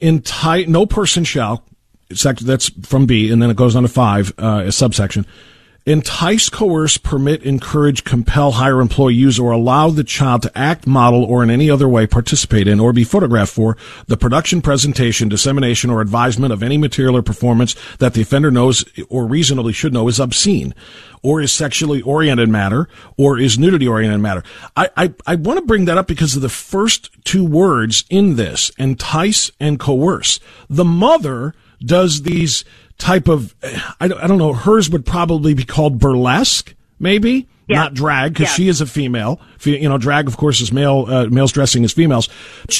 enti- 0.00 0.68
no 0.68 0.86
person 0.86 1.24
shall, 1.24 1.64
that's 2.10 2.68
from 2.86 3.06
B, 3.06 3.30
and 3.30 3.40
then 3.40 3.50
it 3.50 3.56
goes 3.56 3.74
on 3.74 3.82
to 3.82 3.88
five, 3.88 4.32
uh, 4.38 4.64
a 4.66 4.72
subsection 4.72 5.26
entice, 5.86 6.48
coerce, 6.48 6.96
permit, 6.96 7.42
encourage, 7.42 8.04
compel, 8.04 8.52
hire, 8.52 8.80
employ, 8.80 9.08
use, 9.08 9.38
or 9.38 9.50
allow 9.50 9.90
the 9.90 10.04
child 10.04 10.42
to 10.42 10.58
act, 10.58 10.86
model, 10.86 11.24
or 11.24 11.42
in 11.42 11.50
any 11.50 11.68
other 11.68 11.88
way 11.88 12.06
participate 12.06 12.66
in 12.66 12.80
or 12.80 12.92
be 12.92 13.04
photographed 13.04 13.52
for 13.52 13.76
the 14.06 14.16
production, 14.16 14.62
presentation, 14.62 15.28
dissemination, 15.28 15.90
or 15.90 16.00
advisement 16.00 16.52
of 16.52 16.62
any 16.62 16.78
material 16.78 17.16
or 17.16 17.22
performance 17.22 17.76
that 17.98 18.14
the 18.14 18.22
offender 18.22 18.50
knows 18.50 18.84
or 19.10 19.26
reasonably 19.26 19.72
should 19.72 19.92
know 19.92 20.08
is 20.08 20.18
obscene, 20.18 20.74
or 21.22 21.40
is 21.40 21.52
sexually 21.52 22.00
oriented 22.02 22.48
matter, 22.48 22.88
or 23.18 23.38
is 23.38 23.58
nudity 23.58 23.86
oriented 23.86 24.20
matter. 24.20 24.42
I, 24.76 24.88
I, 24.96 25.14
I 25.26 25.34
want 25.34 25.58
to 25.58 25.66
bring 25.66 25.84
that 25.84 25.98
up 25.98 26.06
because 26.06 26.34
of 26.34 26.42
the 26.42 26.48
first 26.48 27.10
two 27.24 27.44
words 27.44 28.04
in 28.08 28.36
this, 28.36 28.70
entice 28.78 29.50
and 29.60 29.78
coerce. 29.78 30.40
The 30.70 30.84
mother 30.84 31.54
does 31.84 32.22
these 32.22 32.64
type 32.98 33.28
of, 33.28 33.54
I 34.00 34.08
don't, 34.08 34.20
I 34.20 34.26
don't 34.26 34.38
know, 34.38 34.52
hers 34.52 34.90
would 34.90 35.06
probably 35.06 35.54
be 35.54 35.64
called 35.64 35.98
burlesque, 35.98 36.74
maybe. 36.98 37.48
Yeah. 37.66 37.78
Not 37.78 37.94
drag, 37.94 38.34
because 38.34 38.48
yeah. 38.48 38.54
she 38.56 38.68
is 38.68 38.82
a 38.82 38.86
female. 38.86 39.40
You 39.62 39.88
know, 39.88 39.96
drag, 39.96 40.28
of 40.28 40.36
course, 40.36 40.60
is 40.60 40.70
male, 40.70 41.06
uh, 41.08 41.26
males 41.28 41.50
dressing 41.50 41.82
as 41.82 41.94
females. 41.94 42.28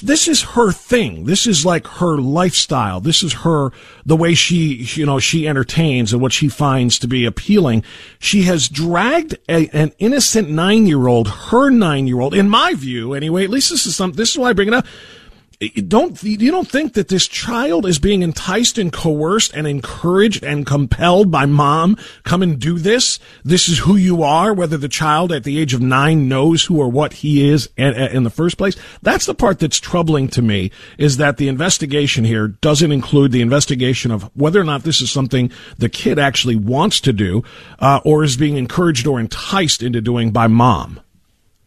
This 0.02 0.28
is 0.28 0.42
her 0.42 0.72
thing. 0.72 1.24
This 1.24 1.46
is 1.46 1.64
like 1.64 1.86
her 1.86 2.18
lifestyle. 2.18 3.00
This 3.00 3.22
is 3.22 3.32
her, 3.32 3.70
the 4.04 4.14
way 4.14 4.34
she, 4.34 4.84
you 4.94 5.06
know, 5.06 5.18
she 5.18 5.48
entertains 5.48 6.12
and 6.12 6.20
what 6.20 6.34
she 6.34 6.50
finds 6.50 6.98
to 6.98 7.08
be 7.08 7.24
appealing. 7.24 7.82
She 8.18 8.42
has 8.42 8.68
dragged 8.68 9.38
a, 9.48 9.70
an 9.70 9.92
innocent 9.98 10.50
nine 10.50 10.86
year 10.86 11.06
old, 11.06 11.28
her 11.28 11.70
nine 11.70 12.06
year 12.06 12.20
old, 12.20 12.34
in 12.34 12.50
my 12.50 12.74
view, 12.74 13.14
anyway, 13.14 13.44
at 13.44 13.50
least 13.50 13.70
this 13.70 13.86
is 13.86 13.96
something, 13.96 14.18
this 14.18 14.32
is 14.32 14.38
why 14.38 14.50
I 14.50 14.52
bring 14.52 14.68
it 14.68 14.74
up 14.74 14.84
don't 15.60 16.22
you 16.22 16.50
don't 16.50 16.68
think 16.68 16.94
that 16.94 17.08
this 17.08 17.26
child 17.26 17.86
is 17.86 17.98
being 17.98 18.22
enticed 18.22 18.78
and 18.78 18.92
coerced 18.92 19.54
and 19.54 19.66
encouraged 19.66 20.42
and 20.44 20.66
compelled 20.66 21.30
by 21.30 21.46
mom 21.46 21.96
come 22.22 22.42
and 22.42 22.58
do 22.58 22.78
this? 22.78 23.18
This 23.44 23.68
is 23.68 23.78
who 23.78 23.96
you 23.96 24.22
are 24.22 24.52
whether 24.52 24.76
the 24.76 24.88
child 24.88 25.32
at 25.32 25.44
the 25.44 25.58
age 25.58 25.74
of 25.74 25.80
9 25.80 26.28
knows 26.28 26.64
who 26.64 26.80
or 26.80 26.88
what 26.88 27.14
he 27.14 27.48
is 27.48 27.68
in 27.76 28.24
the 28.24 28.30
first 28.30 28.58
place? 28.58 28.76
That's 29.02 29.26
the 29.26 29.34
part 29.34 29.58
that's 29.58 29.78
troubling 29.78 30.28
to 30.28 30.42
me 30.42 30.70
is 30.98 31.16
that 31.18 31.36
the 31.36 31.48
investigation 31.48 32.24
here 32.24 32.48
doesn't 32.48 32.92
include 32.92 33.32
the 33.32 33.42
investigation 33.42 34.10
of 34.10 34.30
whether 34.34 34.60
or 34.60 34.64
not 34.64 34.82
this 34.82 35.00
is 35.00 35.10
something 35.10 35.50
the 35.78 35.88
kid 35.88 36.18
actually 36.18 36.56
wants 36.56 37.00
to 37.02 37.12
do 37.12 37.42
uh, 37.78 38.00
or 38.04 38.24
is 38.24 38.36
being 38.36 38.56
encouraged 38.56 39.06
or 39.06 39.20
enticed 39.20 39.82
into 39.82 40.00
doing 40.00 40.30
by 40.30 40.46
mom 40.46 41.00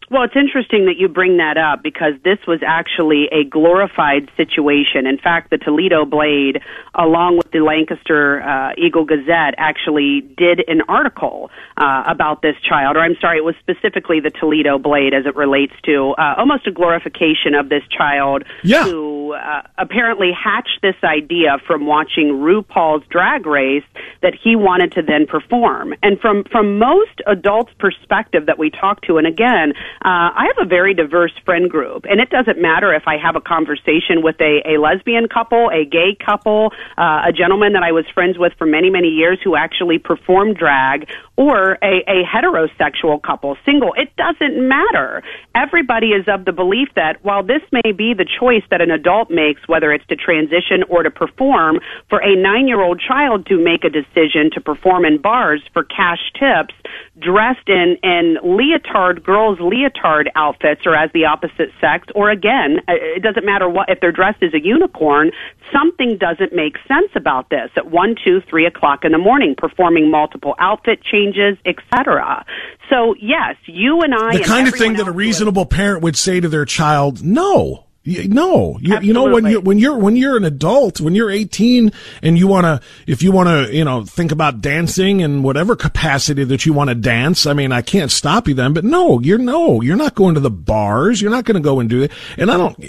well, 0.09 0.23
it's 0.23 0.35
interesting 0.35 0.85
that 0.85 0.95
you 0.97 1.09
bring 1.09 1.37
that 1.37 1.57
up 1.57 1.83
because 1.83 2.13
this 2.23 2.39
was 2.47 2.61
actually 2.65 3.27
a 3.31 3.43
glorified 3.43 4.29
situation. 4.37 5.05
In 5.05 5.17
fact, 5.17 5.49
the 5.49 5.57
Toledo 5.57 6.05
Blade, 6.05 6.61
along 6.95 7.35
with 7.37 7.51
the 7.51 7.59
Lancaster 7.59 8.41
uh, 8.41 8.71
Eagle 8.77 9.03
Gazette, 9.03 9.55
actually 9.57 10.21
did 10.37 10.63
an 10.69 10.81
article 10.87 11.51
uh, 11.75 12.03
about 12.07 12.41
this 12.41 12.55
child, 12.61 12.95
or 12.95 13.01
I'm 13.01 13.17
sorry, 13.19 13.37
it 13.37 13.43
was 13.43 13.55
specifically 13.59 14.21
the 14.21 14.31
Toledo 14.31 14.77
Blade 14.77 15.13
as 15.13 15.25
it 15.25 15.35
relates 15.35 15.73
to 15.83 16.15
uh, 16.17 16.35
almost 16.37 16.67
a 16.67 16.71
glorification 16.71 17.53
of 17.53 17.67
this 17.67 17.83
child 17.89 18.43
yeah. 18.63 18.85
who 18.85 19.33
uh, 19.33 19.61
apparently 19.77 20.31
hatched 20.31 20.79
this 20.81 20.95
idea 21.03 21.57
from 21.67 21.85
watching 21.85 22.27
RuPaul's 22.39 23.05
Drag 23.09 23.45
Race 23.45 23.83
that 24.21 24.33
he 24.41 24.55
wanted 24.55 24.93
to 24.93 25.01
then 25.01 25.27
perform. 25.27 25.93
And 26.01 26.17
from 26.19 26.45
from 26.45 26.79
most 26.79 27.21
adults' 27.25 27.73
perspective 27.77 28.45
that 28.45 28.57
we 28.57 28.69
talk 28.69 29.01
to, 29.01 29.17
and 29.17 29.27
again, 29.27 29.73
uh, 30.01 30.29
I 30.33 30.45
have 30.55 30.65
a 30.65 30.69
very 30.69 30.93
diverse 30.93 31.33
friend 31.45 31.69
group, 31.69 32.05
and 32.09 32.19
it 32.19 32.29
doesn't 32.29 32.61
matter 32.61 32.93
if 32.93 33.03
I 33.07 33.17
have 33.17 33.35
a 33.35 33.41
conversation 33.41 34.21
with 34.21 34.39
a, 34.39 34.61
a 34.65 34.79
lesbian 34.79 35.27
couple, 35.27 35.69
a 35.69 35.85
gay 35.85 36.15
couple, 36.23 36.71
uh, 36.97 37.23
a 37.27 37.31
gentleman 37.33 37.73
that 37.73 37.83
I 37.83 37.91
was 37.91 38.05
friends 38.13 38.37
with 38.37 38.53
for 38.57 38.67
many 38.67 38.89
many 38.89 39.09
years 39.09 39.39
who 39.43 39.55
actually 39.55 39.97
performed 39.97 40.57
drag, 40.57 41.07
or 41.35 41.77
a, 41.83 42.03
a 42.07 42.23
heterosexual 42.23 43.21
couple, 43.21 43.57
single. 43.65 43.93
It 43.93 44.15
doesn't 44.15 44.57
matter. 44.67 45.23
Everybody 45.55 46.07
is 46.07 46.25
of 46.27 46.45
the 46.45 46.51
belief 46.51 46.89
that 46.95 47.23
while 47.23 47.43
this 47.43 47.61
may 47.71 47.91
be 47.91 48.13
the 48.13 48.25
choice 48.25 48.63
that 48.69 48.81
an 48.81 48.91
adult 48.91 49.29
makes, 49.31 49.67
whether 49.67 49.91
it's 49.91 50.05
to 50.07 50.15
transition 50.15 50.83
or 50.89 51.03
to 51.03 51.11
perform, 51.11 51.79
for 52.09 52.19
a 52.19 52.35
nine 52.35 52.67
year 52.67 52.81
old 52.81 53.01
child 53.01 53.45
to 53.47 53.57
make 53.57 53.83
a 53.83 53.89
decision 53.89 54.49
to 54.53 54.61
perform 54.61 55.05
in 55.05 55.17
bars 55.17 55.61
for 55.73 55.83
cash 55.83 56.31
tips, 56.33 56.73
dressed 57.19 57.67
in, 57.67 57.97
in 58.03 58.37
leotard, 58.43 59.23
girls' 59.23 59.59
leotard 59.59 60.29
outfits, 60.35 60.81
or 60.85 60.95
as 60.95 61.09
the 61.13 61.25
opposite 61.25 61.69
sex, 61.81 62.07
or 62.15 62.29
again, 62.29 62.77
uh, 62.87 62.93
it 62.93 63.23
doesn't 63.23 63.45
matter 63.45 63.67
what, 63.69 63.89
if 63.89 63.99
they're 63.99 64.11
dressed 64.11 64.43
as 64.43 64.53
a 64.53 64.63
unicorn, 64.63 65.31
something 65.73 66.17
doesn't 66.17 66.53
make 66.53 66.75
sense 66.87 67.11
about 67.15 67.49
this 67.49 67.69
at 67.75 67.89
one, 67.89 68.15
two, 68.23 68.41
three 68.49 68.65
o'clock 68.65 69.03
in 69.03 69.11
the 69.11 69.17
morning, 69.17 69.55
performing 69.57 70.11
multiple 70.11 70.55
outfit 70.59 71.01
changes, 71.03 71.57
etc. 71.65 72.45
So 72.89 73.15
yes, 73.19 73.55
you 73.65 74.01
and 74.01 74.13
I, 74.13 74.37
the 74.37 74.43
kind 74.43 74.67
of 74.67 74.75
thing 74.75 74.93
that 74.93 75.07
a 75.07 75.11
reasonable 75.11 75.65
parent 75.65 76.03
would 76.03 76.15
say 76.15 76.39
to 76.39 76.47
their 76.47 76.65
child, 76.65 77.23
no. 77.23 77.86
No, 78.07 78.79
you, 78.81 78.99
you, 79.01 79.13
know 79.13 79.25
when 79.25 79.45
you 79.45 79.59
when 79.59 79.79
you're 79.79 79.97
when 79.97 80.15
you're 80.15 80.37
an 80.37 80.45
adult, 80.45 81.01
when 81.01 81.13
you're 81.13 81.29
18, 81.29 81.91
and 82.21 82.37
you 82.37 82.47
want 82.47 82.63
to, 82.63 82.79
if 83.05 83.21
you 83.21 83.33
want 83.33 83.49
to, 83.49 83.75
you 83.75 83.83
know, 83.83 84.05
think 84.05 84.31
about 84.31 84.61
dancing 84.61 85.19
in 85.19 85.43
whatever 85.43 85.75
capacity 85.75 86.45
that 86.45 86.65
you 86.65 86.71
want 86.71 86.89
to 86.89 86.95
dance. 86.95 87.45
I 87.45 87.51
mean, 87.51 87.73
I 87.73 87.81
can't 87.81 88.09
stop 88.09 88.47
you 88.47 88.53
then, 88.53 88.71
but 88.71 88.85
no, 88.85 89.19
you're 89.19 89.37
no, 89.37 89.81
you're 89.81 89.97
not 89.97 90.15
going 90.15 90.35
to 90.35 90.39
the 90.39 90.49
bars. 90.49 91.21
You're 91.21 91.31
not 91.31 91.43
going 91.43 91.55
to 91.55 91.61
go 91.61 91.81
and 91.81 91.89
do 91.89 92.03
it. 92.03 92.11
And 92.37 92.49
I 92.49 92.55
don't, 92.55 92.81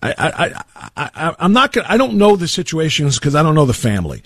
I, 0.00 0.14
I, 0.16 0.62
I, 0.96 1.10
I 1.16 1.36
I'm 1.40 1.52
not 1.52 1.72
gonna, 1.72 1.88
I 1.90 1.96
don't 1.96 2.14
know 2.14 2.36
the 2.36 2.46
situations 2.46 3.18
because 3.18 3.34
I 3.34 3.42
don't 3.42 3.56
know 3.56 3.66
the 3.66 3.74
family. 3.74 4.22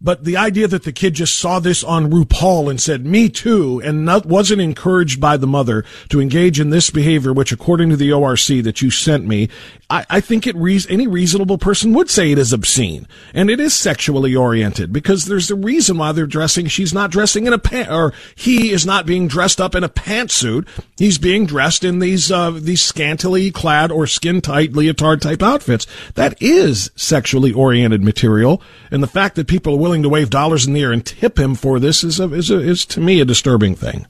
But 0.00 0.24
the 0.24 0.36
idea 0.36 0.68
that 0.68 0.84
the 0.84 0.92
kid 0.92 1.14
just 1.14 1.36
saw 1.36 1.58
this 1.58 1.82
on 1.82 2.10
RuPaul 2.10 2.70
and 2.70 2.80
said, 2.80 3.04
me 3.04 3.28
too, 3.28 3.80
and 3.84 4.04
not, 4.04 4.26
wasn't 4.26 4.60
encouraged 4.60 5.20
by 5.20 5.36
the 5.36 5.46
mother 5.46 5.84
to 6.10 6.20
engage 6.20 6.60
in 6.60 6.70
this 6.70 6.88
behavior, 6.90 7.32
which 7.32 7.50
according 7.50 7.90
to 7.90 7.96
the 7.96 8.12
ORC 8.12 8.46
that 8.62 8.80
you 8.80 8.90
sent 8.90 9.26
me, 9.26 9.48
I, 9.90 10.06
I 10.08 10.20
think 10.20 10.46
it 10.46 10.54
re- 10.54 10.78
any 10.88 11.08
reasonable 11.08 11.58
person 11.58 11.92
would 11.94 12.10
say 12.10 12.30
it 12.30 12.38
is 12.38 12.52
obscene. 12.52 13.08
And 13.34 13.50
it 13.50 13.58
is 13.58 13.74
sexually 13.74 14.36
oriented 14.36 14.92
because 14.92 15.24
there's 15.24 15.50
a 15.50 15.56
reason 15.56 15.98
why 15.98 16.12
they're 16.12 16.26
dressing. 16.26 16.68
She's 16.68 16.94
not 16.94 17.10
dressing 17.10 17.46
in 17.46 17.52
a 17.52 17.58
pant, 17.58 17.90
or 17.90 18.12
he 18.36 18.70
is 18.70 18.86
not 18.86 19.06
being 19.06 19.26
dressed 19.26 19.60
up 19.60 19.74
in 19.74 19.82
a 19.82 19.88
pantsuit. 19.88 20.68
He's 20.96 21.18
being 21.18 21.46
dressed 21.46 21.82
in 21.82 21.98
these, 21.98 22.30
uh, 22.30 22.50
these 22.50 22.82
scantily 22.82 23.50
clad 23.50 23.90
or 23.90 24.06
skin 24.06 24.40
tight 24.42 24.74
leotard 24.74 25.22
type 25.22 25.42
outfits. 25.42 25.86
That 26.14 26.40
is 26.40 26.92
sexually 26.94 27.52
oriented 27.52 28.02
material. 28.02 28.62
And 28.92 29.02
the 29.02 29.08
fact 29.08 29.34
that 29.36 29.48
people 29.48 29.74
are 29.74 29.78
willing 29.88 30.02
to 30.02 30.08
wave 30.10 30.28
dollars 30.28 30.66
in 30.66 30.74
the 30.74 30.82
air 30.82 30.92
and 30.92 31.06
tip 31.06 31.38
him 31.38 31.54
for 31.54 31.80
this 31.80 32.04
is 32.04 32.20
a, 32.20 32.30
is 32.34 32.50
a, 32.50 32.60
is 32.60 32.84
to 32.84 33.00
me 33.00 33.22
a 33.22 33.24
disturbing 33.24 33.74
thing 33.74 34.06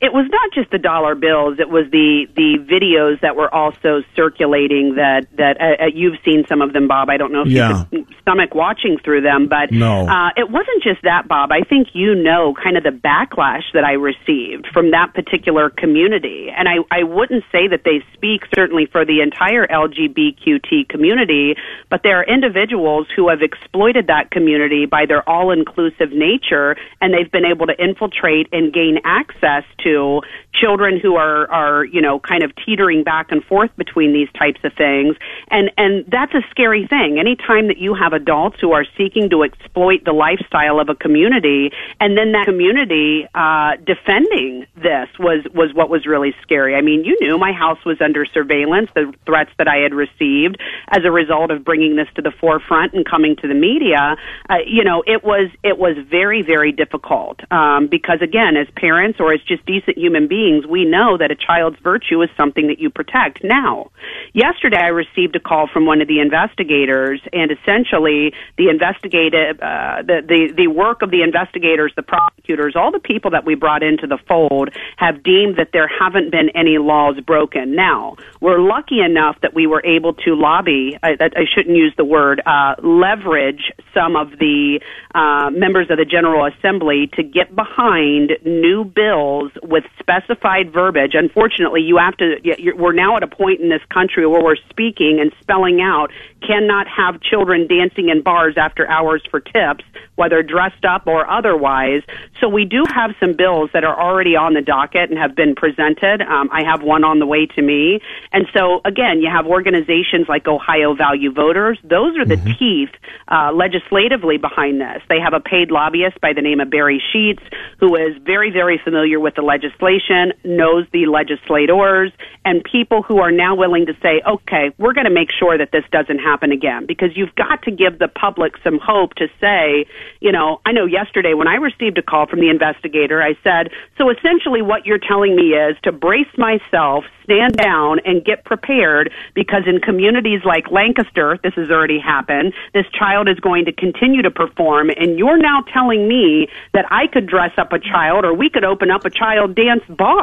it 0.00 0.12
was 0.12 0.26
not 0.30 0.52
just 0.52 0.70
the 0.70 0.78
dollar 0.78 1.14
bills; 1.14 1.58
it 1.58 1.68
was 1.68 1.86
the 1.90 2.26
the 2.34 2.58
videos 2.58 3.20
that 3.20 3.36
were 3.36 3.52
also 3.52 4.02
circulating. 4.14 4.96
That 4.96 5.26
that 5.36 5.60
uh, 5.60 5.84
uh, 5.84 5.86
you've 5.94 6.18
seen 6.24 6.44
some 6.48 6.62
of 6.62 6.72
them, 6.72 6.88
Bob. 6.88 7.10
I 7.10 7.16
don't 7.16 7.32
know 7.32 7.42
if 7.42 7.48
yeah. 7.48 7.84
you 7.90 8.04
could 8.04 8.14
stomach 8.20 8.54
watching 8.54 8.98
through 9.02 9.22
them, 9.22 9.48
but 9.48 9.70
no. 9.70 10.06
uh, 10.06 10.30
it 10.36 10.50
wasn't 10.50 10.82
just 10.82 11.02
that, 11.02 11.28
Bob. 11.28 11.50
I 11.52 11.62
think 11.62 11.88
you 11.94 12.14
know 12.14 12.54
kind 12.54 12.76
of 12.76 12.82
the 12.82 12.90
backlash 12.90 13.72
that 13.74 13.84
I 13.84 13.92
received 13.92 14.66
from 14.72 14.90
that 14.90 15.14
particular 15.14 15.70
community, 15.70 16.48
and 16.54 16.68
I 16.68 16.76
I 16.90 17.02
wouldn't 17.02 17.44
say 17.52 17.68
that 17.68 17.82
they 17.84 18.04
speak 18.14 18.42
certainly 18.54 18.86
for 18.86 19.04
the 19.04 19.20
entire 19.20 19.66
LGBTQT 19.66 20.88
community, 20.88 21.56
but 21.90 22.02
there 22.02 22.18
are 22.20 22.24
individuals 22.24 23.06
who 23.14 23.28
have 23.28 23.42
exploited 23.42 24.06
that 24.08 24.30
community 24.30 24.86
by 24.86 25.06
their 25.06 25.26
all 25.28 25.50
inclusive 25.50 26.12
nature, 26.12 26.76
and 27.00 27.12
they've 27.12 27.30
been 27.30 27.44
able 27.44 27.66
to 27.66 27.74
infiltrate 27.82 28.48
and 28.52 28.72
gain 28.72 28.98
access 29.04 29.64
to 29.78 30.22
children 30.60 30.98
who 31.00 31.16
are 31.16 31.50
are 31.50 31.84
you 31.84 32.00
know 32.00 32.18
kind 32.18 32.42
of 32.42 32.52
teetering 32.64 33.04
back 33.04 33.30
and 33.30 33.44
forth 33.44 33.70
between 33.76 34.12
these 34.12 34.28
types 34.38 34.60
of 34.64 34.72
things. 34.74 35.16
And 35.50 35.70
and 35.76 36.04
that's 36.08 36.34
a 36.34 36.42
scary 36.50 36.86
thing. 36.86 37.18
Anytime 37.18 37.68
that 37.68 37.78
you 37.78 37.94
have 37.94 38.12
adults 38.12 38.58
who 38.60 38.72
are 38.72 38.84
seeking 38.96 39.30
to 39.30 39.42
exploit 39.42 40.04
the 40.04 40.12
lifestyle 40.12 40.80
of 40.80 40.88
a 40.88 40.94
community 40.94 41.70
and 42.00 42.16
then 42.16 42.32
that 42.32 42.46
community 42.46 43.26
uh 43.34 43.76
defending 43.84 44.66
this 44.76 45.08
was 45.18 45.44
was 45.54 45.72
what 45.74 45.88
was 45.90 46.06
really 46.06 46.34
scary. 46.42 46.74
I 46.74 46.80
mean 46.80 47.04
you 47.04 47.16
knew 47.20 47.38
my 47.38 47.52
house 47.52 47.84
was 47.84 48.00
under 48.00 48.24
surveillance 48.24 48.90
the 48.94 49.12
threats 49.24 49.50
that 49.58 49.68
i 49.68 49.76
had 49.76 49.94
received 49.94 50.56
as 50.88 51.04
a 51.04 51.10
result 51.10 51.50
of 51.50 51.64
bringing 51.64 51.96
this 51.96 52.08
to 52.14 52.22
the 52.22 52.30
forefront 52.30 52.94
and 52.94 53.04
coming 53.04 53.36
to 53.36 53.48
the 53.48 53.54
media 53.54 54.16
uh, 54.50 54.54
you 54.66 54.84
know 54.84 55.02
it 55.06 55.24
was 55.24 55.50
it 55.62 55.78
was 55.78 55.96
very 56.10 56.42
very 56.42 56.72
difficult 56.72 57.40
um 57.52 57.88
because 57.88 58.20
again 58.22 58.56
as 58.56 58.66
parents 58.76 59.18
or 59.20 59.32
as 59.32 59.40
just 59.42 59.64
decent 59.66 59.96
human 59.98 60.26
beings 60.26 60.45
beings, 60.46 60.66
we 60.66 60.84
know 60.84 61.16
that 61.18 61.30
a 61.30 61.36
child's 61.36 61.78
virtue 61.82 62.22
is 62.22 62.30
something 62.36 62.68
that 62.68 62.78
you 62.78 62.90
protect. 62.90 63.42
Now, 63.42 63.90
yesterday 64.32 64.78
I 64.78 64.88
received 64.88 65.36
a 65.36 65.40
call 65.40 65.68
from 65.72 65.86
one 65.86 66.00
of 66.00 66.08
the 66.08 66.20
investigators, 66.20 67.20
and 67.32 67.50
essentially 67.50 68.32
the 68.56 68.68
investigative, 68.68 69.60
uh, 69.60 70.02
the, 70.02 70.22
the 70.26 70.52
the 70.56 70.66
work 70.68 71.02
of 71.02 71.10
the 71.10 71.22
investigators, 71.22 71.92
the 71.96 72.02
prosecutors, 72.02 72.74
all 72.76 72.92
the 72.92 73.00
people 73.00 73.30
that 73.32 73.44
we 73.44 73.54
brought 73.54 73.82
into 73.82 74.06
the 74.06 74.18
fold 74.28 74.70
have 74.96 75.22
deemed 75.22 75.56
that 75.56 75.70
there 75.72 75.88
haven't 75.88 76.30
been 76.30 76.50
any 76.54 76.78
laws 76.78 77.18
broken. 77.20 77.74
Now, 77.74 78.16
we're 78.40 78.60
lucky 78.60 79.00
enough 79.00 79.36
that 79.42 79.54
we 79.54 79.66
were 79.66 79.84
able 79.84 80.14
to 80.14 80.34
lobby. 80.34 80.98
I, 81.02 81.16
I 81.20 81.44
shouldn't 81.52 81.76
use 81.76 81.94
the 81.96 82.04
word 82.04 82.40
uh, 82.46 82.74
leverage 82.82 83.72
some 83.94 84.16
of 84.16 84.30
the 84.38 84.80
uh, 85.14 85.50
members 85.50 85.90
of 85.90 85.96
the 85.98 86.04
General 86.04 86.46
Assembly 86.46 87.10
to 87.14 87.22
get 87.22 87.54
behind 87.54 88.32
new 88.44 88.84
bills 88.84 89.50
with 89.62 89.84
specific 89.98 90.35
specified 90.36 90.72
verbiage. 90.72 91.12
Unfortunately, 91.14 91.80
you 91.80 91.98
have 91.98 92.16
to. 92.18 92.36
We're 92.76 92.92
now 92.92 93.16
at 93.16 93.22
a 93.22 93.26
point 93.26 93.60
in 93.60 93.68
this 93.68 93.82
country 93.92 94.26
where 94.26 94.42
we're 94.42 94.56
speaking 94.70 95.18
and 95.20 95.32
spelling 95.40 95.80
out 95.80 96.10
cannot 96.46 96.86
have 96.88 97.20
children 97.20 97.66
dancing 97.66 98.08
in 98.08 98.22
bars 98.22 98.54
after 98.56 98.88
hours 98.88 99.22
for 99.30 99.40
tips, 99.40 99.84
whether 100.14 100.42
dressed 100.42 100.84
up 100.84 101.06
or 101.06 101.28
otherwise. 101.28 102.02
So 102.40 102.48
we 102.48 102.64
do 102.64 102.84
have 102.94 103.12
some 103.18 103.32
bills 103.32 103.70
that 103.72 103.84
are 103.84 103.98
already 103.98 104.36
on 104.36 104.54
the 104.54 104.60
docket 104.60 105.10
and 105.10 105.18
have 105.18 105.34
been 105.34 105.54
presented. 105.54 106.22
Um, 106.22 106.48
I 106.52 106.62
have 106.64 106.82
one 106.82 107.04
on 107.04 107.18
the 107.18 107.26
way 107.26 107.46
to 107.46 107.62
me. 107.62 108.00
And 108.32 108.46
so 108.54 108.80
again, 108.84 109.20
you 109.20 109.30
have 109.30 109.46
organizations 109.46 110.28
like 110.28 110.46
Ohio 110.46 110.94
Value 110.94 111.32
Voters. 111.32 111.78
Those 111.82 112.16
are 112.18 112.24
the 112.24 112.36
mm-hmm. 112.36 112.58
teeth 112.58 112.94
uh, 113.28 113.52
legislatively 113.52 114.36
behind 114.36 114.80
this. 114.80 115.02
They 115.08 115.20
have 115.20 115.32
a 115.32 115.40
paid 115.40 115.70
lobbyist 115.70 116.20
by 116.20 116.32
the 116.32 116.42
name 116.42 116.60
of 116.60 116.70
Barry 116.70 117.02
Sheets, 117.12 117.42
who 117.80 117.96
is 117.96 118.16
very, 118.24 118.50
very 118.50 118.80
familiar 118.82 119.18
with 119.18 119.34
the 119.34 119.42
legislation, 119.42 120.25
knows 120.44 120.86
the 120.92 121.06
legislators, 121.06 122.12
and 122.44 122.62
people 122.64 123.02
who 123.02 123.18
are 123.18 123.32
now 123.32 123.54
willing 123.54 123.86
to 123.86 123.94
say, 124.02 124.22
okay, 124.26 124.70
we're 124.78 124.92
going 124.92 125.06
to 125.06 125.10
make 125.10 125.30
sure 125.36 125.58
that 125.58 125.72
this 125.72 125.84
doesn't 125.90 126.18
happen 126.18 126.52
again. 126.52 126.86
Because 126.86 127.16
you've 127.16 127.34
got 127.34 127.62
to 127.62 127.70
give 127.70 127.98
the 127.98 128.08
public 128.08 128.54
some 128.62 128.78
hope 128.78 129.14
to 129.14 129.28
say, 129.40 129.86
you 130.20 130.32
know, 130.32 130.60
I 130.64 130.72
know 130.72 130.86
yesterday 130.86 131.34
when 131.34 131.48
I 131.48 131.56
received 131.56 131.98
a 131.98 132.02
call 132.02 132.26
from 132.26 132.40
the 132.40 132.48
investigator, 132.48 133.22
I 133.22 133.36
said, 133.42 133.70
so 133.98 134.10
essentially 134.10 134.62
what 134.62 134.86
you're 134.86 134.98
telling 134.98 135.34
me 135.34 135.54
is 135.54 135.76
to 135.82 135.92
brace 135.92 136.30
myself, 136.36 137.04
stand 137.24 137.56
down, 137.56 138.00
and 138.04 138.24
get 138.24 138.44
prepared 138.44 139.12
because 139.34 139.62
in 139.66 139.80
communities 139.80 140.40
like 140.44 140.70
Lancaster, 140.70 141.38
this 141.42 141.54
has 141.54 141.70
already 141.70 141.98
happened, 141.98 142.52
this 142.74 142.86
child 142.92 143.28
is 143.28 143.38
going 143.40 143.64
to 143.64 143.72
continue 143.72 144.22
to 144.22 144.30
perform, 144.30 144.90
and 144.90 145.18
you're 145.18 145.38
now 145.38 145.62
telling 145.72 146.08
me 146.08 146.48
that 146.74 146.86
I 146.90 147.06
could 147.06 147.26
dress 147.26 147.52
up 147.58 147.72
a 147.72 147.78
child 147.78 148.24
or 148.24 148.34
we 148.34 148.50
could 148.50 148.64
open 148.64 148.90
up 148.90 149.04
a 149.04 149.10
child 149.10 149.54
dance 149.54 149.82
bar 149.88 150.15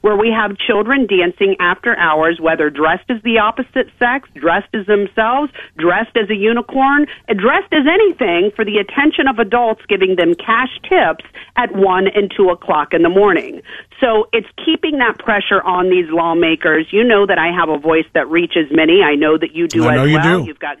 where 0.00 0.16
we 0.16 0.30
have 0.30 0.56
children 0.56 1.06
dancing 1.06 1.56
after 1.60 1.96
hours, 1.96 2.38
whether 2.40 2.70
dressed 2.70 3.08
as 3.10 3.22
the 3.22 3.38
opposite 3.38 3.90
sex, 3.98 4.28
dressed 4.34 4.72
as 4.74 4.86
themselves, 4.86 5.52
dressed 5.76 6.16
as 6.16 6.30
a 6.30 6.34
unicorn, 6.34 7.06
dressed 7.28 7.72
as 7.72 7.86
anything 7.86 8.50
for 8.54 8.64
the 8.64 8.78
attention 8.78 9.26
of 9.28 9.38
adults 9.38 9.82
giving 9.88 10.16
them 10.16 10.34
cash 10.34 10.72
tips 10.88 11.24
at 11.56 11.74
1 11.74 12.06
and 12.14 12.32
2 12.36 12.48
o'clock 12.48 12.92
in 12.92 13.02
the 13.02 13.08
morning. 13.08 13.62
So 14.00 14.28
it's 14.32 14.48
keeping 14.64 14.98
that 14.98 15.18
pressure 15.18 15.62
on 15.62 15.90
these 15.90 16.06
lawmakers. 16.08 16.86
You 16.90 17.04
know 17.04 17.26
that 17.26 17.38
I 17.38 17.52
have 17.52 17.68
a 17.68 17.78
voice 17.78 18.06
that 18.14 18.28
reaches 18.28 18.70
many. 18.70 19.02
I 19.02 19.14
know 19.14 19.36
that 19.36 19.54
you 19.54 19.68
do 19.68 19.84
I 19.84 19.98
as 19.98 20.08
you 20.08 20.16
well. 20.16 20.40
Do. 20.40 20.46
You've 20.46 20.58
got 20.58 20.78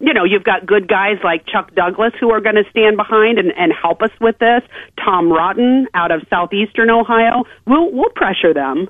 you 0.00 0.12
know, 0.12 0.24
you've 0.24 0.44
got 0.44 0.66
good 0.66 0.88
guys 0.88 1.16
like 1.22 1.46
Chuck 1.46 1.74
Douglas 1.74 2.12
who 2.20 2.30
are 2.30 2.40
going 2.40 2.56
to 2.56 2.64
stand 2.70 2.96
behind 2.96 3.38
and, 3.38 3.52
and 3.56 3.72
help 3.72 4.02
us 4.02 4.10
with 4.20 4.38
this. 4.38 4.62
Tom 5.02 5.32
Rotten 5.32 5.86
out 5.94 6.10
of 6.10 6.22
southeastern 6.28 6.90
Ohio. 6.90 7.44
We'll, 7.66 7.90
we'll 7.92 8.10
pressure 8.10 8.52
them. 8.52 8.88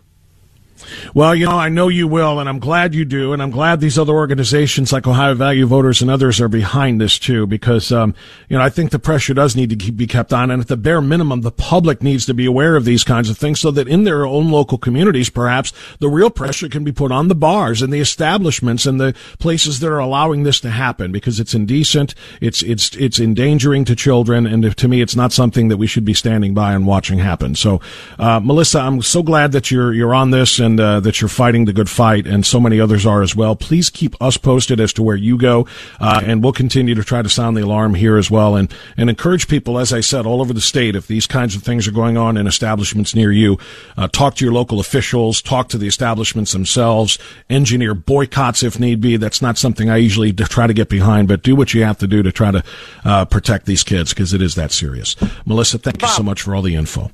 Well, 1.14 1.34
you 1.34 1.46
know, 1.46 1.56
I 1.56 1.68
know 1.68 1.88
you 1.88 2.08
will, 2.08 2.40
and 2.40 2.48
I'm 2.48 2.58
glad 2.58 2.94
you 2.94 3.04
do, 3.04 3.32
and 3.32 3.40
I'm 3.40 3.50
glad 3.50 3.80
these 3.80 3.98
other 3.98 4.12
organizations 4.12 4.92
like 4.92 5.06
Ohio 5.06 5.34
Value 5.34 5.66
Voters 5.66 6.02
and 6.02 6.10
others 6.10 6.40
are 6.40 6.48
behind 6.48 7.00
this 7.00 7.18
too, 7.18 7.46
because, 7.46 7.92
um, 7.92 8.14
you 8.48 8.56
know, 8.56 8.62
I 8.62 8.70
think 8.70 8.90
the 8.90 8.98
pressure 8.98 9.34
does 9.34 9.54
need 9.54 9.70
to 9.70 9.76
keep, 9.76 9.96
be 9.96 10.06
kept 10.06 10.32
on, 10.32 10.50
and 10.50 10.60
at 10.60 10.68
the 10.68 10.76
bare 10.76 11.00
minimum, 11.00 11.42
the 11.42 11.52
public 11.52 12.02
needs 12.02 12.26
to 12.26 12.34
be 12.34 12.44
aware 12.44 12.74
of 12.74 12.84
these 12.84 13.04
kinds 13.04 13.30
of 13.30 13.38
things 13.38 13.60
so 13.60 13.70
that 13.70 13.88
in 13.88 14.04
their 14.04 14.26
own 14.26 14.50
local 14.50 14.76
communities, 14.76 15.30
perhaps, 15.30 15.72
the 16.00 16.08
real 16.08 16.30
pressure 16.30 16.68
can 16.68 16.82
be 16.82 16.92
put 16.92 17.12
on 17.12 17.28
the 17.28 17.34
bars 17.34 17.80
and 17.80 17.92
the 17.92 18.00
establishments 18.00 18.84
and 18.84 19.00
the 19.00 19.14
places 19.38 19.78
that 19.80 19.88
are 19.88 19.98
allowing 19.98 20.42
this 20.42 20.60
to 20.60 20.70
happen, 20.70 21.12
because 21.12 21.38
it's 21.38 21.54
indecent, 21.54 22.14
it's, 22.40 22.62
it's, 22.62 22.96
it's 22.96 23.20
endangering 23.20 23.84
to 23.84 23.94
children, 23.94 24.46
and 24.46 24.76
to 24.76 24.88
me, 24.88 25.00
it's 25.00 25.16
not 25.16 25.32
something 25.32 25.68
that 25.68 25.76
we 25.76 25.87
should 25.87 26.04
be 26.04 26.14
standing 26.14 26.52
by 26.52 26.74
and 26.74 26.84
watching 26.84 27.18
happen. 27.18 27.54
So, 27.54 27.80
uh, 28.18 28.40
Melissa, 28.40 28.80
I'm 28.80 29.02
so 29.02 29.22
glad 29.22 29.52
that 29.52 29.70
you're, 29.70 29.92
you're 29.92 30.14
on 30.14 30.30
this 30.30 30.58
and 30.64 30.81
uh, 30.81 31.00
that 31.00 31.20
you're 31.20 31.29
fighting 31.29 31.66
the 31.66 31.72
good 31.72 31.90
fight, 31.90 32.27
and 32.27 32.44
so 32.44 32.59
many 32.59 32.81
others 32.81 33.07
are 33.07 33.22
as 33.22 33.37
well. 33.37 33.55
Please 33.55 33.90
keep 33.90 34.20
us 34.20 34.37
posted 34.37 34.81
as 34.81 34.92
to 34.94 35.03
where 35.03 35.16
you 35.16 35.37
go, 35.37 35.66
uh, 36.00 36.22
and 36.24 36.42
we'll 36.42 36.53
continue 36.53 36.94
to 36.94 37.05
try 37.05 37.22
to 37.22 37.29
sound 37.29 37.57
the 37.57 37.62
alarm 37.62 37.94
here 37.94 38.16
as 38.16 38.31
well, 38.31 38.57
and 38.57 38.74
and 38.96 39.11
encourage 39.11 39.46
people, 39.46 39.79
as 39.79 39.92
I 39.92 40.00
said, 40.00 40.27
all 40.27 40.40
over 40.40 40.53
the 40.53 40.61
state. 40.61 40.96
If 40.96 41.07
these 41.07 41.27
kinds 41.27 41.55
of 41.55 41.62
things 41.62 41.87
are 41.87 41.92
going 41.92 42.16
on 42.16 42.37
in 42.37 42.46
establishments 42.46 43.14
near 43.14 43.31
you, 43.31 43.59
uh, 43.96 44.09
talk 44.09 44.37
to 44.37 44.44
your 44.44 44.55
local 44.55 44.81
officials, 44.81 45.42
talk 45.42 45.68
to 45.68 45.79
the 45.79 45.87
establishments 45.87 46.53
themselves, 46.53 47.18
engineer 47.50 47.94
boycotts 47.94 48.62
if 48.62 48.81
need 48.81 49.00
be. 49.00 49.16
That's 49.16 49.42
not 49.42 49.59
something 49.59 49.90
I 49.90 49.98
usually 49.98 50.33
try 50.33 50.66
to 50.66 50.74
get 50.74 50.88
behind, 50.88 51.29
but 51.29 51.42
do 51.42 51.55
what 51.55 51.74
you 51.74 51.85
have 51.85 51.98
to 51.98 52.07
do 52.07 52.22
to 52.22 52.33
try 52.33 52.50
to 52.50 52.64
uh, 53.05 53.24
protect 53.27 53.66
these 53.66 53.85
kids 53.85 54.12
because 54.14 54.33
it 54.33 54.40
is 54.40 54.55
that 54.55 54.72
serious. 54.72 55.16
Melissa, 55.44 55.79
thank 55.79 56.00
you 56.00 56.09
so 56.09 56.22
much 56.22 56.42
for 56.42 56.55
all 56.55 56.62
the 56.62 56.74
info 56.74 57.11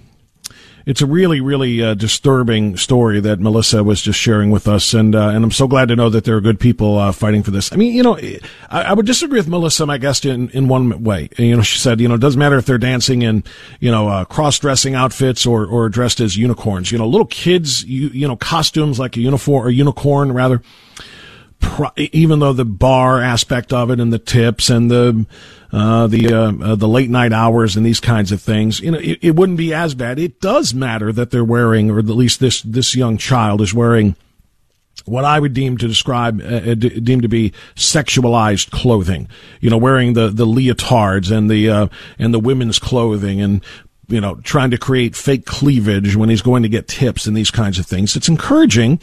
it's 0.86 1.02
a 1.02 1.06
really, 1.06 1.40
really 1.40 1.82
uh, 1.82 1.94
disturbing 1.94 2.76
story 2.76 3.18
that 3.18 3.40
Melissa 3.40 3.82
was 3.82 4.00
just 4.00 4.20
sharing 4.20 4.52
with 4.52 4.68
us, 4.68 4.94
and 4.94 5.16
uh, 5.16 5.30
and 5.30 5.44
I'm 5.44 5.50
so 5.50 5.66
glad 5.66 5.88
to 5.88 5.96
know 5.96 6.08
that 6.08 6.24
there 6.24 6.36
are 6.36 6.40
good 6.40 6.60
people 6.60 6.96
uh, 6.96 7.10
fighting 7.10 7.42
for 7.42 7.50
this. 7.50 7.72
I 7.72 7.76
mean, 7.76 7.92
you 7.92 8.04
know, 8.04 8.16
I, 8.70 8.82
I, 8.82 8.92
would 8.92 9.04
disagree 9.04 9.40
with 9.40 9.48
Melissa, 9.48 9.84
my 9.84 9.98
guest, 9.98 10.24
in 10.24 10.48
in 10.50 10.68
one 10.68 11.02
way. 11.02 11.28
You 11.36 11.56
know, 11.56 11.62
she 11.62 11.80
said, 11.80 12.00
you 12.00 12.06
know, 12.06 12.14
it 12.14 12.20
doesn't 12.20 12.38
matter 12.38 12.56
if 12.56 12.66
they're 12.66 12.78
dancing 12.78 13.22
in, 13.22 13.42
you 13.80 13.90
know, 13.90 14.08
uh, 14.08 14.24
cross 14.26 14.60
dressing 14.60 14.94
outfits 14.94 15.44
or 15.44 15.66
or 15.66 15.88
dressed 15.88 16.20
as 16.20 16.36
unicorns. 16.36 16.92
You 16.92 16.98
know, 16.98 17.08
little 17.08 17.26
kids, 17.26 17.84
you 17.84 18.08
you 18.08 18.28
know, 18.28 18.36
costumes 18.36 19.00
like 19.00 19.16
a 19.16 19.20
uniform 19.20 19.66
or 19.66 19.70
unicorn 19.70 20.30
rather 20.30 20.62
even 21.96 22.38
though 22.38 22.52
the 22.52 22.64
bar 22.64 23.20
aspect 23.20 23.72
of 23.72 23.90
it 23.90 24.00
and 24.00 24.12
the 24.12 24.18
tips 24.18 24.70
and 24.70 24.90
the 24.90 25.26
uh, 25.72 26.06
the 26.06 26.32
uh, 26.32 26.52
uh, 26.62 26.74
the 26.74 26.88
late 26.88 27.10
night 27.10 27.32
hours 27.32 27.76
and 27.76 27.84
these 27.84 28.00
kinds 28.00 28.32
of 28.32 28.40
things, 28.40 28.80
you 28.80 28.90
know, 28.90 28.98
it, 28.98 29.18
it, 29.20 29.36
wouldn't 29.36 29.58
be 29.58 29.74
as 29.74 29.94
bad. 29.94 30.18
It 30.18 30.40
does 30.40 30.72
matter 30.72 31.12
that 31.12 31.30
they're 31.30 31.44
wearing, 31.44 31.90
or 31.90 31.98
at 31.98 32.06
least 32.06 32.40
this 32.40 32.62
this 32.62 32.94
young 32.94 33.18
child 33.18 33.60
is 33.60 33.74
wearing. 33.74 34.16
What 35.04 35.24
I 35.24 35.38
would 35.38 35.54
deem 35.54 35.76
to 35.78 35.86
describe, 35.86 36.40
uh, 36.40 36.44
uh 36.44 36.74
deem 36.74 37.20
to 37.20 37.28
be 37.28 37.52
sexualized 37.74 38.70
clothing, 38.70 39.28
you 39.60 39.70
know, 39.70 39.76
wearing 39.76 40.14
the, 40.14 40.28
the 40.30 40.46
leotards 40.46 41.30
and 41.30 41.48
the, 41.48 41.70
uh, 41.70 41.88
and 42.18 42.34
the 42.34 42.40
women's 42.40 42.80
clothing 42.80 43.40
and 43.40 43.62
you 44.08 44.20
know, 44.20 44.36
trying 44.36 44.70
to 44.70 44.78
create 44.78 45.16
fake 45.16 45.46
cleavage 45.46 46.16
when 46.16 46.28
he's 46.28 46.42
going 46.42 46.62
to 46.62 46.68
get 46.68 46.88
tips 46.88 47.26
and 47.26 47.36
these 47.36 47.50
kinds 47.50 47.78
of 47.78 47.86
things. 47.86 48.16
It's 48.16 48.28
encouraging 48.28 49.00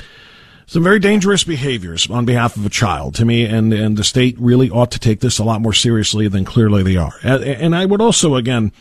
some 0.65 0.83
very 0.83 0.99
dangerous 0.99 1.43
behaviors 1.43 2.09
on 2.09 2.25
behalf 2.25 2.55
of 2.55 2.65
a 2.65 2.69
child 2.69 3.15
to 3.15 3.25
me, 3.25 3.45
and, 3.45 3.73
and 3.73 3.97
the 3.97 4.03
state 4.03 4.35
really 4.39 4.69
ought 4.69 4.91
to 4.91 4.99
take 4.99 5.19
this 5.19 5.39
a 5.39 5.43
lot 5.43 5.61
more 5.61 5.73
seriously 5.73 6.27
than 6.27 6.45
clearly 6.45 6.83
they 6.83 6.97
are. 6.97 7.13
And, 7.23 7.75
I 7.75 7.85
would 7.85 8.01
also, 8.01 8.35
again, 8.35 8.71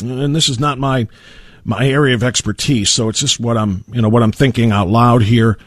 and 0.00 0.34
this 0.34 0.48
is 0.48 0.60
not 0.60 0.78
my 0.78 1.08
my 1.62 1.86
area 1.86 2.14
of 2.14 2.22
expertise, 2.22 2.90
so 2.90 3.10
it's 3.10 3.20
just 3.20 3.38
what 3.38 3.58
I'm, 3.58 3.84
you 3.92 4.00
know, 4.00 4.08
what 4.08 4.22
I'm 4.22 4.32
thinking 4.32 4.72
out 4.72 4.88
loud 4.88 5.22
here. 5.22 5.58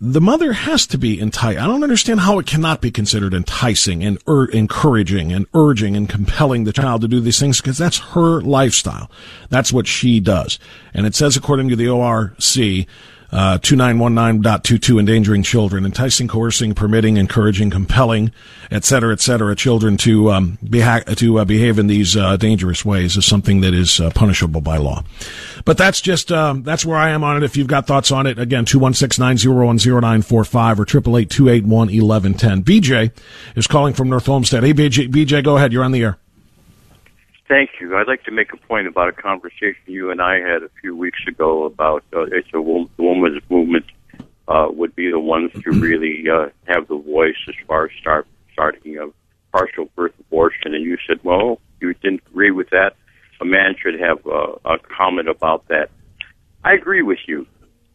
The 0.00 0.20
mother 0.20 0.52
has 0.52 0.86
to 0.88 0.98
be 0.98 1.18
enticed. 1.18 1.58
I 1.58 1.66
don't 1.66 1.84
understand 1.84 2.20
how 2.20 2.38
it 2.38 2.46
cannot 2.46 2.80
be 2.80 2.90
considered 2.90 3.32
enticing 3.32 4.04
and 4.04 4.18
ur- 4.28 4.50
encouraging 4.50 5.32
and 5.32 5.46
urging 5.54 5.96
and 5.96 6.08
compelling 6.08 6.64
the 6.64 6.72
child 6.72 7.00
to 7.02 7.08
do 7.08 7.20
these 7.20 7.38
things 7.38 7.60
because 7.60 7.78
that's 7.78 7.98
her 7.98 8.40
lifestyle. 8.42 9.10
That's 9.48 9.72
what 9.72 9.86
she 9.86 10.20
does. 10.20 10.58
And 10.92 11.06
it 11.06 11.14
says, 11.14 11.36
according 11.36 11.68
to 11.70 11.76
the 11.76 11.88
ORC, 11.88 12.86
uh, 13.32 13.58
2919.22 13.58 14.98
endangering 14.98 15.42
children, 15.42 15.84
enticing, 15.84 16.28
coercing, 16.28 16.74
permitting, 16.74 17.16
encouraging, 17.16 17.70
compelling, 17.70 18.30
et 18.70 18.84
cetera, 18.84 19.12
et 19.12 19.20
cetera, 19.20 19.54
children 19.56 19.96
to 19.96 20.30
um, 20.30 20.58
beha- 20.68 21.04
to 21.16 21.38
uh, 21.38 21.44
behave 21.44 21.78
in 21.78 21.86
these 21.86 22.16
uh, 22.16 22.36
dangerous 22.36 22.84
ways 22.84 23.16
is 23.16 23.26
something 23.26 23.60
that 23.60 23.74
is 23.74 24.00
uh, 24.00 24.10
punishable 24.10 24.60
by 24.60 24.76
law. 24.76 25.02
But 25.64 25.78
that's 25.78 26.00
just 26.00 26.30
um, 26.30 26.62
that's 26.62 26.84
where 26.84 26.98
I 26.98 27.10
am 27.10 27.24
on 27.24 27.36
it. 27.36 27.42
If 27.42 27.56
you've 27.56 27.66
got 27.66 27.86
thoughts 27.86 28.12
on 28.12 28.26
it, 28.26 28.38
again, 28.38 28.64
216-901-0945 28.66 30.78
or 30.78 30.86
888-281-1110. 30.86 32.62
BJ 32.62 33.10
is 33.56 33.66
calling 33.66 33.94
from 33.94 34.08
North 34.08 34.28
Olmsted. 34.28 34.62
Hey, 34.62 34.72
BJ, 34.72 35.10
BJ, 35.10 35.42
go 35.42 35.56
ahead. 35.56 35.72
You're 35.72 35.84
on 35.84 35.92
the 35.92 36.04
air. 36.04 36.18
Thank 37.48 37.70
you. 37.80 37.96
I'd 37.96 38.08
like 38.08 38.24
to 38.24 38.32
make 38.32 38.52
a 38.52 38.56
point 38.56 38.88
about 38.88 39.08
a 39.08 39.12
conversation 39.12 39.80
you 39.86 40.10
and 40.10 40.20
I 40.20 40.40
had 40.40 40.64
a 40.64 40.70
few 40.80 40.96
weeks 40.96 41.20
ago 41.28 41.64
about 41.64 42.02
uh, 42.12 42.22
it's 42.22 42.48
a 42.52 42.60
woman's 42.60 43.40
movement 43.48 43.84
uh, 44.48 44.66
would 44.70 44.96
be 44.96 45.10
the 45.10 45.20
ones 45.20 45.52
to 45.52 45.70
really 45.70 46.24
uh, 46.28 46.48
have 46.66 46.88
the 46.88 46.98
voice 46.98 47.36
as 47.48 47.54
far 47.68 47.86
as 47.86 47.92
start 48.00 48.26
starting 48.52 48.98
a 48.98 49.06
partial 49.52 49.88
birth 49.94 50.12
abortion. 50.18 50.74
And 50.74 50.84
you 50.84 50.98
said, 51.06 51.20
well, 51.22 51.60
you 51.80 51.94
didn't 51.94 52.22
agree 52.26 52.50
with 52.50 52.70
that. 52.70 52.96
A 53.40 53.44
man 53.44 53.76
should 53.80 54.00
have 54.00 54.26
uh, 54.26 54.54
a 54.64 54.78
comment 54.78 55.28
about 55.28 55.68
that. 55.68 55.90
I 56.64 56.72
agree 56.72 57.02
with 57.02 57.18
you. 57.28 57.46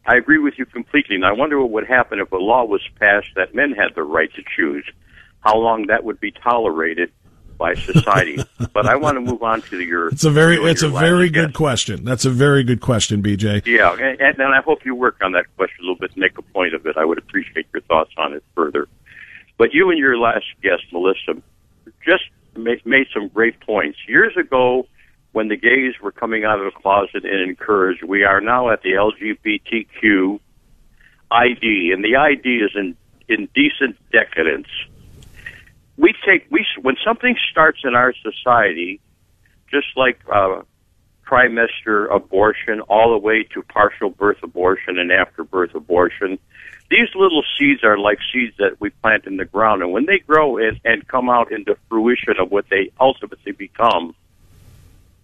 I 0.06 0.16
agree 0.16 0.38
with 0.38 0.54
you 0.56 0.64
completely. 0.64 1.16
And 1.16 1.26
I 1.26 1.32
wonder 1.32 1.60
what 1.60 1.70
would 1.70 1.86
happen 1.86 2.20
if 2.20 2.32
a 2.32 2.36
law 2.36 2.64
was 2.64 2.80
passed 2.98 3.28
that 3.36 3.54
men 3.54 3.72
had 3.72 3.94
the 3.94 4.02
right 4.02 4.32
to 4.34 4.42
choose. 4.56 4.88
How 5.40 5.58
long 5.58 5.88
that 5.88 6.04
would 6.04 6.20
be 6.20 6.30
tolerated 6.30 7.12
by 7.62 7.74
society. 7.74 8.42
but 8.74 8.86
I 8.86 8.96
want 8.96 9.16
to 9.16 9.20
move 9.20 9.42
on 9.44 9.62
to 9.62 9.80
your. 9.80 10.08
It's 10.08 10.24
a 10.24 10.30
very 10.30 10.56
it's 10.56 10.82
a 10.82 10.88
very 10.88 11.30
good 11.30 11.50
guest. 11.50 11.56
question. 11.56 12.04
That's 12.04 12.24
a 12.24 12.30
very 12.30 12.64
good 12.64 12.80
question, 12.80 13.22
BJ. 13.22 13.64
Yeah, 13.64 13.92
and, 13.92 14.20
and 14.20 14.54
I 14.54 14.60
hope 14.60 14.84
you 14.84 14.96
work 14.96 15.18
on 15.22 15.32
that 15.32 15.46
question 15.56 15.76
a 15.78 15.82
little 15.82 15.96
bit, 15.96 16.16
make 16.16 16.36
a 16.36 16.42
point 16.42 16.74
of 16.74 16.84
it. 16.86 16.96
I 16.96 17.04
would 17.04 17.18
appreciate 17.18 17.66
your 17.72 17.82
thoughts 17.82 18.10
on 18.18 18.32
it 18.32 18.42
further. 18.56 18.88
But 19.58 19.72
you 19.72 19.90
and 19.90 19.98
your 19.98 20.18
last 20.18 20.46
guest, 20.60 20.82
Melissa, 20.92 21.40
just 22.04 22.24
made 22.56 23.06
some 23.14 23.28
great 23.28 23.60
points. 23.60 23.98
Years 24.08 24.36
ago, 24.36 24.88
when 25.30 25.46
the 25.46 25.56
gays 25.56 25.94
were 26.02 26.10
coming 26.10 26.44
out 26.44 26.58
of 26.58 26.64
the 26.64 26.80
closet 26.80 27.24
and 27.24 27.48
encouraged, 27.48 28.02
we 28.02 28.24
are 28.24 28.40
now 28.40 28.70
at 28.70 28.82
the 28.82 28.90
LGBTQ 28.90 30.40
ID, 31.30 31.92
and 31.92 32.02
the 32.04 32.16
ID 32.16 32.56
is 32.56 32.72
in 32.74 32.96
indecent 33.28 33.96
decadence 34.10 34.66
we 35.96 36.14
take 36.26 36.46
we 36.50 36.64
when 36.80 36.96
something 37.04 37.36
starts 37.50 37.80
in 37.84 37.94
our 37.94 38.14
society, 38.22 39.00
just 39.70 39.88
like 39.96 40.20
uh, 40.32 40.62
trimester 41.26 42.14
abortion, 42.14 42.80
all 42.82 43.12
the 43.12 43.18
way 43.18 43.44
to 43.54 43.62
partial 43.62 44.10
birth 44.10 44.38
abortion 44.42 44.98
and 44.98 45.10
after 45.10 45.44
birth 45.44 45.74
abortion. 45.74 46.38
These 46.90 47.08
little 47.14 47.42
seeds 47.58 47.82
are 47.84 47.96
like 47.96 48.18
seeds 48.32 48.54
that 48.58 48.78
we 48.78 48.90
plant 48.90 49.24
in 49.26 49.38
the 49.38 49.46
ground, 49.46 49.82
and 49.82 49.92
when 49.92 50.04
they 50.04 50.18
grow 50.18 50.58
and, 50.58 50.78
and 50.84 51.06
come 51.08 51.30
out 51.30 51.50
into 51.50 51.76
fruition 51.88 52.34
of 52.38 52.50
what 52.50 52.66
they 52.68 52.90
ultimately 53.00 53.52
become, 53.52 54.14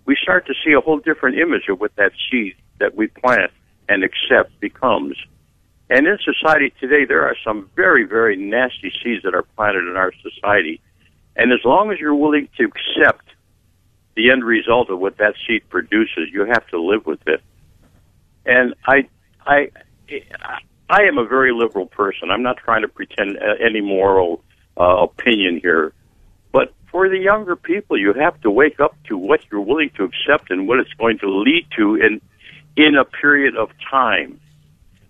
we 0.06 0.16
start 0.22 0.46
to 0.46 0.54
see 0.64 0.72
a 0.72 0.80
whole 0.80 0.98
different 0.98 1.38
image 1.38 1.68
of 1.68 1.78
what 1.78 1.94
that 1.96 2.12
seed 2.30 2.54
that 2.78 2.94
we 2.94 3.08
plant 3.08 3.50
and 3.86 4.02
accept 4.02 4.58
becomes. 4.60 5.16
And 5.90 6.06
in 6.06 6.18
society 6.18 6.72
today, 6.80 7.04
there 7.06 7.24
are 7.24 7.36
some 7.44 7.70
very, 7.74 8.04
very 8.04 8.36
nasty 8.36 8.92
seeds 9.02 9.22
that 9.22 9.34
are 9.34 9.44
planted 9.56 9.88
in 9.88 9.96
our 9.96 10.12
society. 10.22 10.80
And 11.34 11.52
as 11.52 11.60
long 11.64 11.90
as 11.92 11.98
you're 11.98 12.14
willing 12.14 12.48
to 12.58 12.64
accept 12.64 13.28
the 14.18 14.32
end 14.32 14.42
result 14.42 14.90
of 14.90 14.98
what 14.98 15.16
that 15.18 15.34
seed 15.46 15.62
produces. 15.68 16.28
You 16.32 16.44
have 16.44 16.66
to 16.68 16.82
live 16.82 17.06
with 17.06 17.20
it. 17.28 17.40
And 18.44 18.74
I, 18.84 19.08
I, 19.46 19.70
I 20.90 21.02
am 21.02 21.18
a 21.18 21.24
very 21.24 21.52
liberal 21.52 21.86
person. 21.86 22.28
I'm 22.28 22.42
not 22.42 22.56
trying 22.56 22.82
to 22.82 22.88
pretend 22.88 23.38
any 23.64 23.80
moral 23.80 24.42
uh, 24.76 25.04
opinion 25.04 25.60
here. 25.62 25.92
But 26.50 26.74
for 26.90 27.08
the 27.08 27.18
younger 27.18 27.54
people, 27.54 27.96
you 27.96 28.12
have 28.12 28.40
to 28.40 28.50
wake 28.50 28.80
up 28.80 28.96
to 29.04 29.16
what 29.16 29.40
you're 29.52 29.60
willing 29.60 29.90
to 29.90 30.02
accept 30.02 30.50
and 30.50 30.66
what 30.66 30.80
it's 30.80 30.92
going 30.94 31.18
to 31.18 31.30
lead 31.30 31.68
to 31.76 31.94
in 31.94 32.20
in 32.76 32.96
a 32.96 33.04
period 33.04 33.56
of 33.56 33.70
time. 33.88 34.40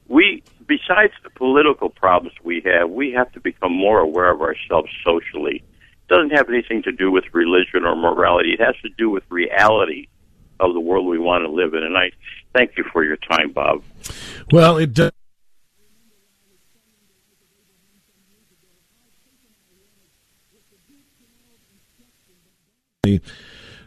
We, 0.07 0.43
besides 0.69 1.15
the 1.25 1.31
political 1.31 1.89
problems 1.89 2.37
we 2.45 2.63
have, 2.67 2.91
we 2.91 3.13
have 3.13 3.33
to 3.33 3.41
become 3.41 3.73
more 3.73 3.99
aware 3.99 4.31
of 4.31 4.41
ourselves 4.43 4.91
socially. 5.03 5.57
It 5.57 6.15
doesn't 6.15 6.31
have 6.31 6.49
anything 6.49 6.83
to 6.85 6.93
do 6.93 7.11
with 7.11 7.25
religion 7.33 7.85
or 7.85 7.97
morality. 7.97 8.53
It 8.53 8.61
has 8.61 8.77
to 8.83 8.91
do 8.97 9.11
with 9.11 9.25
reality 9.31 10.09
of 10.61 10.75
the 10.75 10.81
world 10.81 11.07
we 11.07 11.19
want 11.19 11.45
to 11.45 11.51
live 11.51 11.75
in. 11.75 11.83
And 11.83 11.97
I 11.97 12.11
thank 12.55 12.77
you 12.77 12.85
for 12.93 13.03
your 13.05 13.17
time, 13.17 13.53
Bob. 13.53 13.83
Well, 14.53 14.77
it 14.77 14.95
does. 14.95 15.11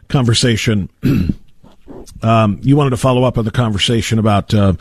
conversation. 0.08 0.90
um, 2.22 2.58
you 2.62 2.76
wanted 2.76 2.90
to 2.90 2.96
follow 2.96 3.22
up 3.24 3.38
on 3.38 3.44
the 3.44 3.50
conversation 3.50 4.18
about 4.18 4.52
uh, 4.52 4.74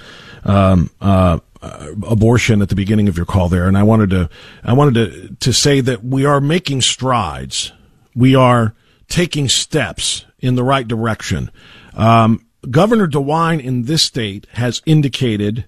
um, 0.44 0.90
uh, 1.00 1.40
abortion 1.62 2.62
at 2.62 2.70
the 2.70 2.76
beginning 2.76 3.08
of 3.08 3.18
your 3.18 3.26
call 3.26 3.50
there, 3.50 3.68
and 3.68 3.78
I 3.78 3.84
wanted 3.84 4.10
to 4.12 4.30
I 4.64 4.74
wanted 4.74 4.94
to 4.96 5.36
to 5.36 5.54
say 5.54 5.82
that 5.82 6.04
we 6.04 6.26
are 6.26 6.42
making 6.42 6.82
strides. 6.82 7.72
We 8.16 8.36
are 8.36 8.74
taking 9.08 9.48
steps 9.48 10.26
in 10.40 10.56
the 10.56 10.64
right 10.64 10.88
direction. 10.88 11.52
Um, 11.94 12.46
Governor 12.70 13.08
DeWine 13.08 13.64
in 13.64 13.84
this 13.84 14.04
state 14.04 14.48
has 14.54 14.82
indicated 14.86 15.66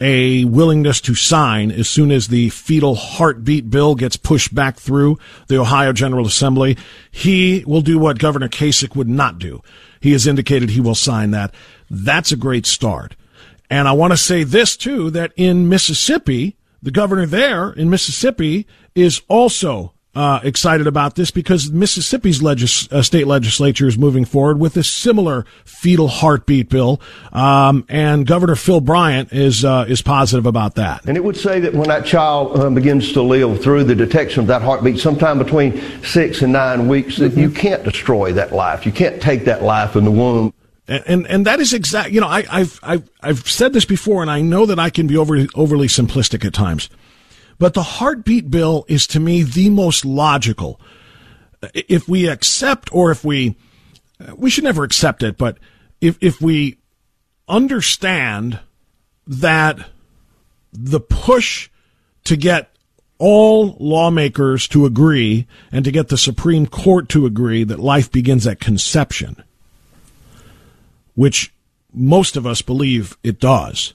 a 0.00 0.44
willingness 0.46 1.00
to 1.02 1.14
sign 1.14 1.70
as 1.70 1.88
soon 1.88 2.10
as 2.10 2.28
the 2.28 2.48
fetal 2.48 2.94
heartbeat 2.94 3.68
bill 3.68 3.94
gets 3.94 4.16
pushed 4.16 4.54
back 4.54 4.78
through 4.78 5.18
the 5.48 5.58
Ohio 5.58 5.92
General 5.92 6.26
Assembly. 6.26 6.76
He 7.10 7.64
will 7.66 7.82
do 7.82 7.98
what 7.98 8.18
Governor 8.18 8.48
Kasich 8.48 8.96
would 8.96 9.08
not 9.08 9.38
do. 9.38 9.62
He 10.00 10.12
has 10.12 10.26
indicated 10.26 10.70
he 10.70 10.80
will 10.80 10.94
sign 10.94 11.32
that. 11.32 11.54
That's 11.90 12.32
a 12.32 12.36
great 12.36 12.64
start. 12.64 13.14
And 13.70 13.86
I 13.86 13.92
want 13.92 14.12
to 14.12 14.16
say 14.16 14.42
this 14.42 14.76
too, 14.76 15.10
that 15.12 15.32
in 15.36 15.68
Mississippi, 15.68 16.56
the 16.82 16.90
governor 16.90 17.24
there 17.24 17.70
in 17.70 17.88
Mississippi 17.88 18.66
is 18.94 19.22
also 19.28 19.94
uh, 20.14 20.40
excited 20.42 20.88
about 20.88 21.14
this 21.14 21.30
because 21.30 21.70
Mississippi's 21.70 22.42
legis- 22.42 22.90
uh, 22.90 23.00
state 23.00 23.28
legislature 23.28 23.86
is 23.86 23.96
moving 23.96 24.24
forward 24.24 24.58
with 24.58 24.76
a 24.76 24.82
similar 24.82 25.46
fetal 25.64 26.08
heartbeat 26.08 26.68
bill, 26.68 27.00
um, 27.32 27.84
and 27.88 28.26
Governor 28.26 28.56
Phil 28.56 28.80
Bryant 28.80 29.32
is 29.32 29.64
uh, 29.64 29.84
is 29.88 30.02
positive 30.02 30.46
about 30.46 30.74
that. 30.74 31.04
And 31.06 31.16
it 31.16 31.22
would 31.22 31.36
say 31.36 31.60
that 31.60 31.74
when 31.74 31.88
that 31.88 32.04
child 32.04 32.58
uh, 32.58 32.68
begins 32.70 33.12
to 33.12 33.22
live 33.22 33.62
through 33.62 33.84
the 33.84 33.94
detection 33.94 34.40
of 34.40 34.46
that 34.48 34.62
heartbeat, 34.62 34.98
sometime 34.98 35.38
between 35.38 35.80
six 36.02 36.42
and 36.42 36.52
nine 36.52 36.88
weeks, 36.88 37.14
mm-hmm. 37.14 37.34
that 37.34 37.40
you 37.40 37.50
can't 37.50 37.84
destroy 37.84 38.32
that 38.32 38.52
life. 38.52 38.84
You 38.84 38.92
can't 38.92 39.22
take 39.22 39.44
that 39.44 39.62
life 39.62 39.94
in 39.94 40.04
the 40.04 40.10
womb. 40.10 40.52
And, 40.90 41.04
and, 41.06 41.26
and 41.28 41.46
that 41.46 41.60
is 41.60 41.72
exact. 41.72 42.10
You 42.10 42.20
know, 42.20 42.26
I, 42.26 42.42
have 42.42 42.80
I've 42.82 43.10
I've 43.22 43.48
said 43.48 43.72
this 43.72 43.84
before, 43.84 44.22
and 44.22 44.30
I 44.30 44.40
know 44.40 44.66
that 44.66 44.80
I 44.80 44.90
can 44.90 45.06
be 45.06 45.16
over, 45.16 45.46
overly 45.54 45.86
simplistic 45.86 46.44
at 46.44 46.52
times. 46.52 46.90
But 47.60 47.74
the 47.74 47.82
heartbeat 47.82 48.50
bill 48.50 48.84
is 48.88 49.06
to 49.08 49.20
me 49.20 49.44
the 49.44 49.70
most 49.70 50.04
logical. 50.04 50.80
If 51.74 52.08
we 52.08 52.26
accept 52.26 52.92
or 52.92 53.12
if 53.12 53.24
we, 53.24 53.54
we 54.34 54.50
should 54.50 54.64
never 54.64 54.82
accept 54.82 55.22
it, 55.22 55.38
but 55.38 55.58
if, 56.00 56.18
if 56.20 56.40
we 56.40 56.78
understand 57.46 58.58
that 59.26 59.78
the 60.72 61.00
push 61.00 61.68
to 62.24 62.36
get 62.36 62.70
all 63.18 63.76
lawmakers 63.78 64.66
to 64.68 64.86
agree 64.86 65.46
and 65.70 65.84
to 65.84 65.92
get 65.92 66.08
the 66.08 66.18
Supreme 66.18 66.66
Court 66.66 67.08
to 67.10 67.26
agree 67.26 67.62
that 67.62 67.78
life 67.78 68.10
begins 68.10 68.46
at 68.46 68.58
conception, 68.58 69.44
which 71.14 71.52
most 71.92 72.36
of 72.36 72.46
us 72.46 72.62
believe 72.62 73.16
it 73.22 73.40
does. 73.40 73.94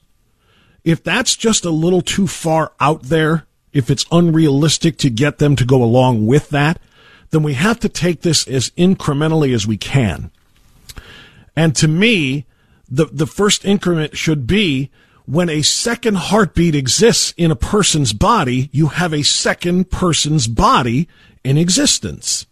If 0.83 1.03
that's 1.03 1.35
just 1.35 1.65
a 1.65 1.71
little 1.71 2.01
too 2.01 2.27
far 2.27 2.73
out 2.79 3.03
there, 3.03 3.45
if 3.73 3.89
it's 3.89 4.05
unrealistic 4.11 4.97
to 4.99 5.09
get 5.09 5.37
them 5.37 5.55
to 5.55 5.65
go 5.65 5.83
along 5.83 6.27
with 6.27 6.49
that, 6.49 6.79
then 7.31 7.43
we 7.43 7.53
have 7.53 7.79
to 7.81 7.89
take 7.89 8.21
this 8.21 8.47
as 8.47 8.69
incrementally 8.71 9.53
as 9.53 9.67
we 9.67 9.77
can. 9.77 10.31
And 11.55 11.75
to 11.77 11.87
me, 11.87 12.45
the, 12.89 13.05
the 13.05 13.27
first 13.27 13.65
increment 13.65 14.17
should 14.17 14.45
be 14.45 14.91
when 15.25 15.49
a 15.49 15.63
second 15.63 16.17
heartbeat 16.17 16.75
exists 16.75 17.33
in 17.35 17.49
a 17.49 17.55
person's 17.55 18.13
body, 18.13 18.69
you 18.71 18.87
have 18.87 19.13
a 19.13 19.23
second 19.23 19.89
person's 19.89 20.47
body 20.47 21.07
in 21.43 21.57
existence. 21.57 22.45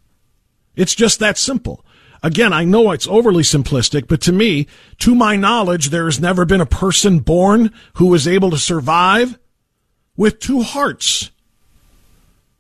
It's 0.76 0.96
just 0.96 1.20
that 1.20 1.38
simple. 1.38 1.86
Again, 2.24 2.54
I 2.54 2.64
know 2.64 2.92
it's 2.92 3.08
overly 3.08 3.44
simplistic, 3.44 4.08
but 4.08 4.22
to 4.22 4.32
me, 4.32 4.66
to 5.00 5.14
my 5.14 5.36
knowledge, 5.36 5.90
there 5.90 6.06
has 6.06 6.22
never 6.22 6.46
been 6.46 6.62
a 6.62 6.66
person 6.66 7.20
born 7.20 7.72
who 7.96 8.08
was 8.08 8.28
able 8.28 8.50
to 8.52 8.58
survive 8.58 9.38
with 10.16 10.40
two 10.40 10.62
hearts. 10.62 11.32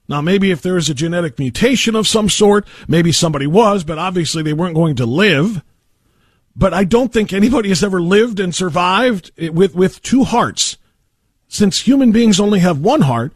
Now, 0.09 0.19
maybe 0.19 0.51
if 0.51 0.61
there 0.61 0.75
is 0.75 0.89
a 0.89 0.93
genetic 0.93 1.39
mutation 1.39 1.95
of 1.95 2.09
some 2.09 2.27
sort, 2.27 2.67
maybe 2.89 3.13
somebody 3.13 3.47
was, 3.47 3.85
but 3.85 3.97
obviously 3.97 4.43
they 4.43 4.51
weren't 4.51 4.75
going 4.75 4.97
to 4.97 5.05
live. 5.05 5.63
But 6.57 6.73
I 6.73 6.83
don't 6.83 7.13
think 7.13 7.31
anybody 7.31 7.69
has 7.69 7.85
ever 7.85 8.01
lived 8.01 8.41
and 8.41 8.53
survived 8.53 9.31
with, 9.37 9.73
with 9.73 10.01
two 10.01 10.25
hearts. 10.25 10.77
Since 11.47 11.81
human 11.81 12.11
beings 12.11 12.37
only 12.37 12.59
have 12.59 12.79
one 12.79 13.01
heart, 13.01 13.31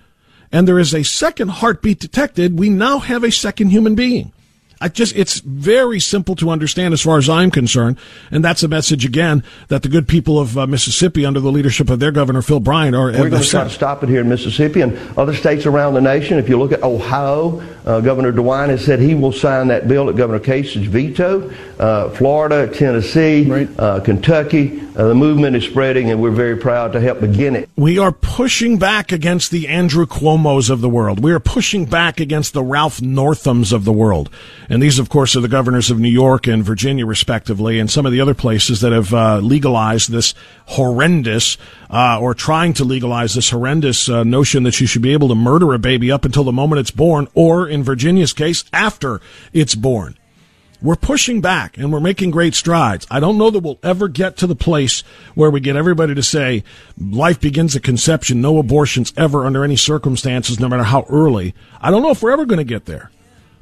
and 0.52 0.68
there 0.68 0.78
is 0.78 0.94
a 0.94 1.04
second 1.04 1.50
heartbeat 1.50 2.00
detected, 2.00 2.60
we 2.60 2.70
now 2.70 3.00
have 3.00 3.24
a 3.24 3.32
second 3.32 3.70
human 3.70 3.96
being. 3.96 4.34
I 4.80 4.90
just, 4.90 5.16
it's 5.16 5.40
very 5.40 6.00
simple 6.00 6.36
to 6.36 6.50
understand 6.50 6.94
as 6.94 7.02
far 7.02 7.18
as 7.18 7.30
I'm 7.30 7.52
concerned. 7.52 7.98
And 8.32 8.44
that's 8.44 8.64
a 8.64 8.68
message 8.68 9.06
again 9.06 9.44
that 9.70 9.82
the 9.82 9.90
good 9.90 10.08
people 10.08 10.40
of 10.40 10.58
uh, 10.58 10.68
Mississippi 10.68 11.26
under 11.26 11.40
the 11.40 11.52
leadership 11.52 11.90
of 11.90 12.00
their 12.00 12.12
governor, 12.12 12.42
Phil 12.42 12.60
Bryant, 12.60 12.96
are. 12.96 13.08
We're 13.08 13.30
going 13.30 13.42
to 13.42 13.48
try 13.48 13.64
to 13.64 13.70
stop 13.70 14.04
it 14.04 14.10
here 14.10 14.22
in 14.22 14.30
Mississippi 14.30 14.82
and 14.82 14.98
other 15.18 15.34
states 15.34 15.66
around 15.66 15.96
the 15.96 16.02
nation. 16.02 16.38
If 16.38 16.48
you 16.48 16.60
look 16.60 16.72
at 16.72 16.84
Ohio, 16.84 17.62
uh, 17.86 18.02
Governor 18.02 18.32
DeWine 18.32 18.70
has 18.70 18.86
said 18.86 19.00
he 19.00 19.16
will 19.16 19.32
sign 19.32 19.68
that 19.70 19.88
bill 19.88 20.10
at 20.10 20.16
Governor 20.16 20.40
Kasich's 20.40 20.88
veto. 20.88 21.52
Uh, 21.80 22.10
Florida, 22.10 22.68
Tennessee, 22.68 23.46
right. 23.46 23.70
Uh, 23.78 24.00
Kentucky, 24.00 24.82
uh, 24.96 25.08
the 25.10 25.16
movement 25.16 25.56
is 25.56 25.64
spreading 25.64 26.10
and 26.10 26.20
we're 26.20 26.32
very 26.32 26.58
proud 26.58 26.94
to 26.94 27.00
help 27.00 27.22
begin 27.22 27.56
it. 27.56 27.70
We 27.76 28.00
are 28.00 28.12
pushing 28.12 28.80
back 28.80 29.12
against 29.12 29.52
the 29.52 29.68
Andrew 29.68 30.08
Cuomo's 30.08 30.72
of 30.72 30.82
the 30.82 30.90
world. 30.90 31.24
We 31.24 31.32
are 31.34 31.40
pushing 31.40 31.86
back 31.86 32.20
against 32.20 32.54
the 32.54 32.64
Ralph 32.64 33.00
Northams 33.00 33.72
of 33.72 33.86
the 33.86 33.94
world. 33.94 34.32
And 34.70 34.82
these, 34.82 34.98
of 34.98 35.10
course, 35.10 35.36
are 35.36 35.42
the 35.42 35.48
governors 35.48 35.92
of 35.92 36.00
New 36.00 36.10
York 36.10 36.48
and 36.48 36.64
Virginia, 36.64 37.06
respectively, 37.06 37.80
and 37.80 37.92
some 37.92 38.08
of 38.08 38.12
the 38.12 38.22
other 38.22 38.34
places 38.34 38.82
that 38.82 38.92
have 38.92 39.14
uh, 39.14 39.38
legalized 39.38 40.12
this 40.12 40.34
horrendous, 40.66 41.58
uh, 41.92 42.20
or 42.20 42.34
trying 42.34 42.74
to 42.74 42.84
legalize 42.84 43.36
this 43.36 43.52
horrendous 43.52 44.10
uh, 44.10 44.24
notion 44.24 44.64
that 44.64 44.82
you 44.82 44.88
should 44.88 45.04
be 45.04 45.14
able 45.14 45.28
to 45.28 45.36
murder 45.36 45.74
a 45.74 45.80
baby 45.80 46.12
up 46.12 46.26
until 46.26 46.44
the 46.44 46.52
moment 46.52 46.80
it's 46.80 46.92
born, 46.92 47.28
or 47.36 47.68
in 47.68 47.84
Virginia's 47.84 48.34
case, 48.34 48.66
after 48.74 49.22
it's 49.54 49.76
born. 49.76 50.17
We're 50.82 50.96
pushing 50.96 51.42
back 51.42 51.78
and 51.78 51.92
we're 51.92 52.00
making 52.00 52.32
great 52.32 52.54
strides. 52.54 53.08
I 53.10 53.20
don't 53.20 53.38
know 53.38 53.50
that 53.50 53.62
we'll 53.62 53.80
ever 53.82 54.08
get 54.08 54.38
to 54.38 54.48
the 54.48 54.56
place 54.56 55.02
where 55.34 55.50
we 55.50 55.60
get 55.60 55.76
everybody 55.76 56.14
to 56.14 56.22
say 56.22 56.64
life 57.00 57.40
begins 57.40 57.76
at 57.76 57.84
conception, 57.84 58.42
no 58.42 58.60
abortions 58.60 59.12
ever 59.18 59.46
under 59.46 59.64
any 59.64 59.76
circumstances, 59.76 60.60
no 60.60 60.70
matter 60.70 60.84
how 60.84 61.06
early. 61.10 61.56
I 61.82 61.90
don't 61.90 62.04
know 62.04 62.12
if 62.12 62.22
we're 62.22 62.32
ever 62.32 62.46
going 62.46 62.60
to 62.60 62.64
get 62.64 62.86
there. 62.86 63.10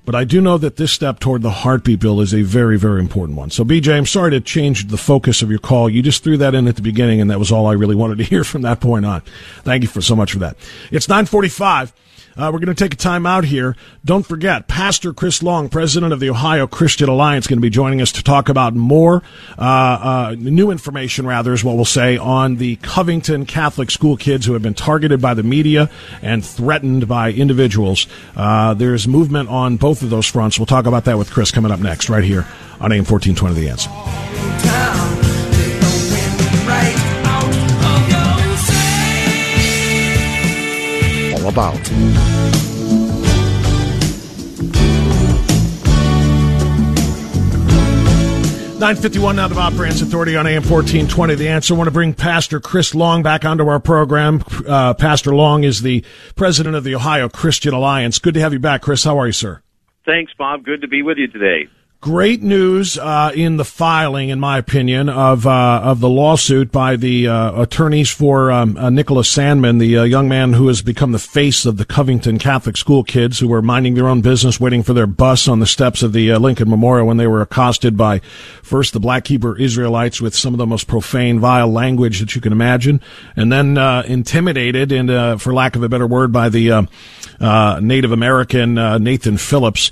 But 0.06 0.14
I 0.14 0.24
do 0.24 0.40
know 0.40 0.60
that 0.60 0.76
this 0.76 0.92
step 0.92 1.20
toward 1.20 1.42
the 1.42 1.50
heartbeat 1.50 2.00
bill 2.00 2.22
is 2.22 2.32
a 2.32 2.44
very, 2.44 2.78
very 2.78 3.00
important 3.00 3.40
one. 3.40 3.50
So, 3.50 3.66
BJ, 3.66 3.96
I'm 3.96 4.06
sorry 4.06 4.30
to 4.32 4.40
change 4.40 4.88
the 4.88 4.98
focus 4.98 5.42
of 5.42 5.50
your 5.50 5.58
call. 5.58 5.90
You 5.90 6.04
just 6.04 6.24
threw 6.24 6.38
that 6.38 6.54
in 6.54 6.68
at 6.68 6.76
the 6.76 6.84
beginning, 6.84 7.22
and 7.22 7.32
that 7.32 7.40
was 7.40 7.52
all 7.52 7.66
I 7.66 7.74
really 7.74 7.96
wanted 7.96 8.20
to 8.20 8.24
hear 8.36 8.44
from 8.44 8.62
that 8.62 8.80
point 8.80 9.06
on. 9.06 9.22
Thank 9.64 9.82
you 9.82 9.90
for 9.90 10.02
so 10.02 10.16
much 10.16 10.34
for 10.34 10.40
that. 10.40 10.58
It's 10.92 11.10
945. 11.10 11.92
Uh, 12.38 12.50
we're 12.52 12.60
going 12.60 12.74
to 12.74 12.76
take 12.76 12.94
a 12.94 12.98
time 12.98 13.26
out 13.26 13.46
here. 13.46 13.76
Don't 14.04 14.26
forget, 14.26 14.68
Pastor 14.68 15.14
Chris 15.14 15.42
Long, 15.42 15.70
president 15.70 16.12
of 16.12 16.20
the 16.20 16.30
Ohio 16.30 16.68
Christian 16.68 17.08
Alliance, 17.08 17.48
going 17.48 17.58
to 17.58 17.62
be 17.62 17.70
joining 17.70 18.02
us 18.02 18.12
to 18.14 18.24
talk 18.24 18.50
about 18.50 18.76
more 18.76 19.24
uh, 19.58 19.62
uh, 19.62 20.36
new 20.38 20.70
information, 20.70 21.26
rather, 21.26 21.54
is 21.54 21.64
what 21.64 21.76
we'll 21.76 21.86
say, 21.86 22.18
on 22.18 22.58
the 22.58 22.76
Covington 22.78 23.46
Catholic 23.46 23.90
school 23.90 24.18
kids 24.18 24.46
who 24.46 24.54
have 24.54 24.62
been 24.62 24.74
targeted 24.74 25.22
by 25.22 25.34
the 25.34 25.44
media 25.44 25.90
and 26.22 26.46
threatened 26.46 27.08
by 27.08 27.32
individuals. 27.32 28.08
Uh, 28.36 28.74
there's 28.74 29.08
movement 29.08 29.50
on 29.50 29.78
both 29.78 30.02
of 30.02 30.10
those 30.10 30.28
fronts. 30.28 30.60
We'll 30.60 30.66
talk 30.66 30.86
about 30.86 31.06
that 31.06 31.18
with 31.18 31.32
Chris 31.32 31.52
coming 31.52 31.72
up 31.72 31.80
next, 31.80 32.10
right 32.10 32.24
here 32.24 32.46
on 32.82 32.92
AM 32.92 33.06
1420 33.06 33.56
The 33.56 33.70
Answer. 33.70 33.90
about. 41.56 42.25
951 48.86 49.36
now 49.36 49.48
the 49.48 49.56
Bob 49.56 49.74
Frantz 49.74 50.00
Authority 50.04 50.36
on 50.36 50.46
AM 50.46 50.62
1420. 50.62 51.34
The 51.34 51.48
answer. 51.48 51.74
I 51.74 51.78
want 51.78 51.88
to 51.88 51.92
bring 51.92 52.14
Pastor 52.14 52.60
Chris 52.60 52.94
Long 52.94 53.24
back 53.24 53.44
onto 53.44 53.68
our 53.68 53.80
program. 53.80 54.44
Uh, 54.68 54.94
Pastor 54.94 55.34
Long 55.34 55.64
is 55.64 55.82
the 55.82 56.06
president 56.36 56.76
of 56.76 56.84
the 56.84 56.94
Ohio 56.94 57.28
Christian 57.28 57.74
Alliance. 57.74 58.20
Good 58.20 58.36
to 58.36 58.42
have 58.42 58.54
you 58.54 58.60
back, 58.60 58.84
Chris. 58.84 59.04
How 59.04 59.20
are 59.20 59.26
you, 59.26 59.32
sir? 59.32 59.64
Thanks, 60.06 60.34
Bob. 60.38 60.64
Good 60.64 60.82
to 60.82 60.88
be 60.88 61.02
with 61.02 61.18
you 61.18 61.28
today. 61.28 61.68
Great 62.02 62.44
news 62.44 63.00
uh, 63.00 63.32
in 63.34 63.58
the 63.58 63.66
filing, 63.66 64.30
in 64.30 64.40
my 64.40 64.60
opinion, 64.60 65.10
of 65.10 65.48
uh, 65.48 65.82
of 65.84 66.02
the 66.02 66.10
lawsuit 66.10 66.72
by 66.72 66.96
the 66.96 67.28
uh, 67.28 67.64
attorneys 67.64 68.12
for 68.12 68.52
um, 68.52 68.78
uh, 68.78 68.92
Nicholas 68.92 69.34
Sandmann, 69.34 69.80
the 69.80 69.98
uh, 69.98 70.04
young 70.04 70.30
man 70.30 70.54
who 70.54 70.68
has 70.68 70.84
become 70.84 71.14
the 71.14 71.20
face 71.20 71.66
of 71.66 71.78
the 71.78 71.86
Covington 71.86 72.38
Catholic 72.38 72.78
school 72.78 73.04
kids 73.04 73.40
who 73.40 73.48
were 73.48 73.64
minding 73.64 73.96
their 73.96 74.08
own 74.08 74.22
business, 74.22 74.60
waiting 74.60 74.84
for 74.84 74.94
their 74.94 75.08
bus 75.08 75.48
on 75.48 75.60
the 75.60 75.66
steps 75.66 76.04
of 76.04 76.14
the 76.14 76.32
uh, 76.32 76.38
Lincoln 76.38 76.70
Memorial 76.70 77.08
when 77.08 77.18
they 77.18 77.26
were 77.26 77.42
accosted 77.42 77.98
by 77.98 78.20
first 78.62 78.94
the 78.94 79.00
Black 79.00 79.26
Hebrew 79.26 79.56
Israelites 79.56 80.22
with 80.22 80.36
some 80.36 80.54
of 80.54 80.60
the 80.60 80.68
most 80.68 80.86
profane, 80.86 81.40
vile 81.40 81.70
language 81.70 82.20
that 82.20 82.36
you 82.36 82.42
can 82.42 82.52
imagine, 82.52 83.02
and 83.36 83.52
then 83.52 83.78
intimidated 84.06 84.92
and, 84.92 85.42
for 85.42 85.56
lack 85.56 85.76
of 85.76 85.82
a 85.82 85.90
better 85.90 86.06
word, 86.06 86.32
by 86.32 86.50
the 86.50 86.88
Native 87.82 88.12
American 88.12 88.76
Nathan 88.76 89.38
Phillips. 89.38 89.90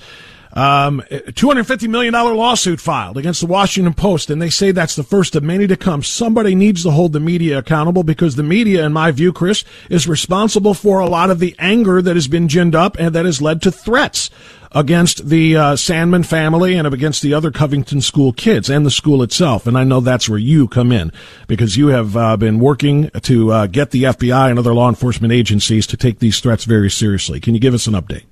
Um, 0.54 1.02
$250 1.10 1.90
million 1.90 2.14
lawsuit 2.14 2.80
filed 2.80 3.18
against 3.18 3.42
the 3.42 3.48
Washington 3.48 3.94
Post, 3.94 4.30
and 4.30 4.40
they 4.40 4.52
say 4.52 4.72
that's 4.72 4.96
the 4.96 5.04
first 5.04 5.36
of 5.36 5.44
many 5.44 5.66
to 5.66 5.76
come. 5.76 6.04
Somebody 6.04 6.54
needs 6.54 6.84
to 6.84 6.92
hold 6.92 7.14
the 7.14 7.20
media 7.20 7.58
accountable 7.58 8.04
because 8.04 8.36
the 8.36 8.44
media, 8.44 8.86
in 8.86 8.94
my 8.94 9.12
view, 9.12 9.34
Chris, 9.34 9.64
is 9.90 10.08
responsible 10.08 10.76
for 10.76 11.00
a 11.00 11.08
lot 11.08 11.32
of 11.32 11.40
the 11.40 11.56
anger 11.58 12.02
that 12.04 12.16
has 12.16 12.28
been 12.28 12.48
ginned 12.48 12.76
up 12.76 12.96
and 13.00 13.16
that 13.16 13.26
has 13.26 13.42
led 13.42 13.64
to 13.64 13.72
threats 13.72 14.30
against 14.74 15.30
the 15.30 15.56
uh, 15.56 15.74
Sandmann 15.74 16.26
family 16.26 16.76
and 16.76 16.88
against 16.88 17.22
the 17.22 17.34
other 17.34 17.52
Covington 17.52 18.02
school 18.02 18.34
kids 18.34 18.70
and 18.70 18.86
the 18.86 18.92
school 18.92 19.24
itself. 19.24 19.68
And 19.68 19.78
I 19.78 19.84
know 19.84 20.00
that's 20.02 20.30
where 20.30 20.40
you 20.40 20.68
come 20.68 20.92
in 20.92 21.12
because 21.48 21.78
you 21.78 21.88
have 21.88 22.18
uh, 22.18 22.38
been 22.38 22.60
working 22.60 23.10
to 23.22 23.52
uh, 23.52 23.68
get 23.68 23.92
the 23.92 24.04
FBI 24.04 24.50
and 24.50 24.60
other 24.60 24.74
law 24.74 24.90
enforcement 24.90 25.34
agencies 25.34 25.88
to 25.88 25.98
take 25.98 26.20
these 26.20 26.40
threats 26.40 26.66
very 26.66 26.90
seriously. 26.90 27.40
Can 27.40 27.54
you 27.54 27.60
give 27.60 27.74
us 27.74 27.88
an 27.88 27.94
update? 27.94 28.24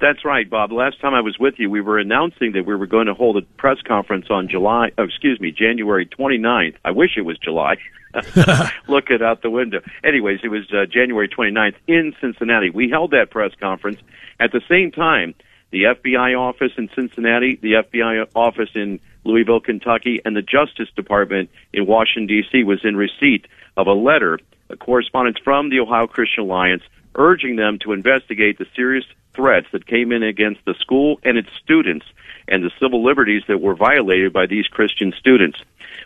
That's 0.00 0.24
right, 0.24 0.48
Bob. 0.48 0.72
Last 0.72 0.98
time 1.00 1.12
I 1.12 1.20
was 1.20 1.38
with 1.38 1.58
you, 1.58 1.68
we 1.68 1.82
were 1.82 1.98
announcing 1.98 2.52
that 2.52 2.64
we 2.64 2.74
were 2.74 2.86
going 2.86 3.06
to 3.06 3.14
hold 3.14 3.36
a 3.36 3.42
press 3.42 3.76
conference 3.86 4.26
on 4.30 4.48
July, 4.48 4.92
oh, 4.96 5.04
excuse 5.04 5.38
me, 5.38 5.52
January 5.52 6.06
29th. 6.06 6.76
I 6.82 6.90
wish 6.92 7.18
it 7.18 7.22
was 7.22 7.36
July. 7.38 7.76
Look 8.88 9.10
it 9.10 9.20
out 9.22 9.42
the 9.42 9.50
window. 9.50 9.80
Anyways, 10.02 10.40
it 10.42 10.48
was 10.48 10.66
uh, 10.72 10.86
January 10.86 11.28
29th 11.28 11.74
in 11.86 12.14
Cincinnati. 12.18 12.70
We 12.70 12.88
held 12.88 13.10
that 13.10 13.30
press 13.30 13.52
conference. 13.60 14.00
At 14.40 14.52
the 14.52 14.62
same 14.70 14.90
time, 14.90 15.34
the 15.70 15.82
FBI 15.82 16.38
office 16.38 16.72
in 16.78 16.88
Cincinnati, 16.94 17.56
the 17.56 17.74
FBI 17.74 18.26
office 18.34 18.70
in 18.74 19.00
Louisville, 19.24 19.60
Kentucky, 19.60 20.22
and 20.24 20.34
the 20.34 20.42
Justice 20.42 20.88
Department 20.96 21.50
in 21.74 21.86
Washington, 21.86 22.26
D.C. 22.26 22.64
was 22.64 22.80
in 22.84 22.96
receipt 22.96 23.46
of 23.76 23.86
a 23.86 23.92
letter, 23.92 24.38
a 24.70 24.76
correspondence 24.76 25.38
from 25.44 25.68
the 25.68 25.80
Ohio 25.80 26.06
Christian 26.06 26.44
Alliance, 26.44 26.82
urging 27.14 27.56
them 27.56 27.78
to 27.80 27.92
investigate 27.92 28.58
the 28.58 28.66
serious 28.74 29.04
threats 29.40 29.66
that 29.72 29.86
came 29.86 30.12
in 30.12 30.22
against 30.22 30.60
the 30.66 30.74
school 30.74 31.18
and 31.24 31.38
its 31.38 31.48
students 31.62 32.04
and 32.46 32.62
the 32.62 32.70
civil 32.78 33.02
liberties 33.02 33.42
that 33.48 33.58
were 33.58 33.74
violated 33.74 34.32
by 34.32 34.46
these 34.46 34.66
Christian 34.66 35.12
students. 35.18 35.58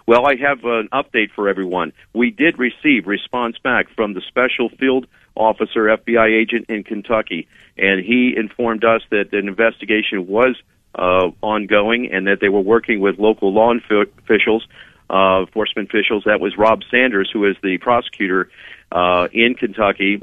Well, 0.07 0.25
I 0.27 0.37
have 0.37 0.65
an 0.65 0.89
update 0.93 1.31
for 1.35 1.49
everyone. 1.49 1.93
We 2.13 2.31
did 2.31 2.59
receive 2.59 3.07
response 3.07 3.57
back 3.59 3.89
from 3.97 4.15
the 4.15 4.21
special 4.29 4.69
field 4.69 5.07
officer, 5.35 5.87
FBI 5.87 6.41
agent 6.41 6.67
in 6.69 6.85
Kentucky, 6.85 7.49
and 7.77 8.05
he 8.05 8.35
informed 8.37 8.85
us 8.85 9.03
that 9.11 9.33
an 9.33 9.49
investigation 9.49 10.29
was 10.29 10.55
uh, 10.95 11.31
ongoing 11.41 12.13
and 12.13 12.29
that 12.29 12.39
they 12.41 12.49
were 12.49 12.61
working 12.61 13.01
with 13.01 13.19
local 13.19 13.53
law 13.53 13.73
officials, 13.73 14.65
uh, 15.11 15.41
enforcement 15.41 15.89
officials. 15.89 16.23
That 16.27 16.41
was 16.41 16.57
Rob 16.57 16.83
Sanders, 16.89 17.31
who 17.33 17.47
is 17.47 17.57
the 17.65 17.79
prosecutor 17.79 18.49
uh, 18.93 19.27
in 19.33 19.55
Kentucky, 19.55 20.23